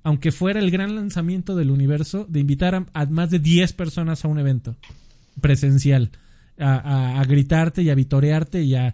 [0.02, 4.28] aunque fuera el gran lanzamiento del universo, de invitar a, más de 10 personas a
[4.28, 4.76] un evento
[5.40, 6.12] presencial?
[6.58, 8.94] A, gritarte y a vitorearte y a,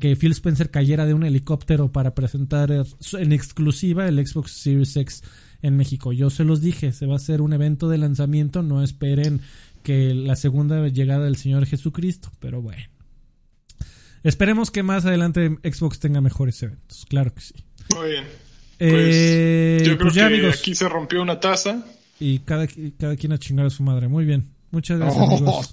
[0.00, 5.22] que Phil Spencer cayera de un helicóptero para presentar en exclusiva el Xbox Series X
[5.62, 6.12] en México.
[6.12, 9.40] Yo se los dije, se va a hacer un evento de lanzamiento, no esperen
[9.82, 12.82] que la segunda llegada del Señor Jesucristo, pero bueno.
[14.22, 17.54] Esperemos que más adelante Xbox tenga mejores eventos, claro que sí.
[17.94, 18.24] Muy bien.
[18.78, 21.84] Eh, Yo creo pues ya, que amigos, aquí se rompió una taza.
[22.18, 22.66] y cada,
[22.98, 24.08] cada quien a chingar a su madre.
[24.08, 25.70] Muy bien, muchas gracias, Oh, amigos.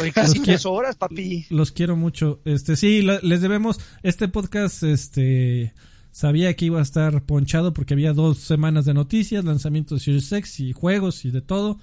[0.00, 1.46] Oye, casi Los tres horas, papi.
[1.50, 2.40] Los quiero mucho.
[2.44, 5.72] Este, sí, la- les debemos este podcast, este,
[6.10, 10.32] sabía que iba a estar ponchado porque había dos semanas de noticias, lanzamiento de Series
[10.32, 11.78] X y juegos y de todo.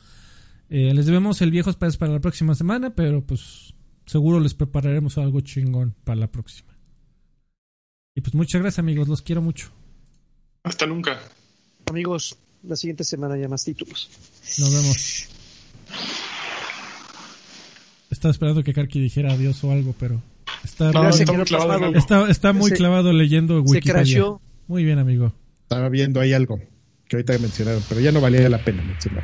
[0.70, 3.74] Eh, les debemos el viejo espacio para la próxima semana, pero pues
[4.06, 6.76] seguro les prepararemos algo chingón para la próxima.
[8.16, 9.72] Y pues muchas gracias amigos, los quiero mucho.
[10.64, 11.20] Hasta nunca.
[11.86, 14.10] Amigos, la siguiente semana ya más títulos.
[14.58, 15.28] Nos vemos.
[18.10, 20.22] Estaba esperando que Karki dijera adiós o algo, pero
[20.66, 24.24] está, No, está muy clavado está, está muy Se- clavado leyendo Wikipedia.
[24.68, 25.34] Muy bien, amigo.
[25.64, 26.60] Estaba viendo ahí algo
[27.08, 29.24] que ahorita mencionaron, pero ya no valía la pena mencionar.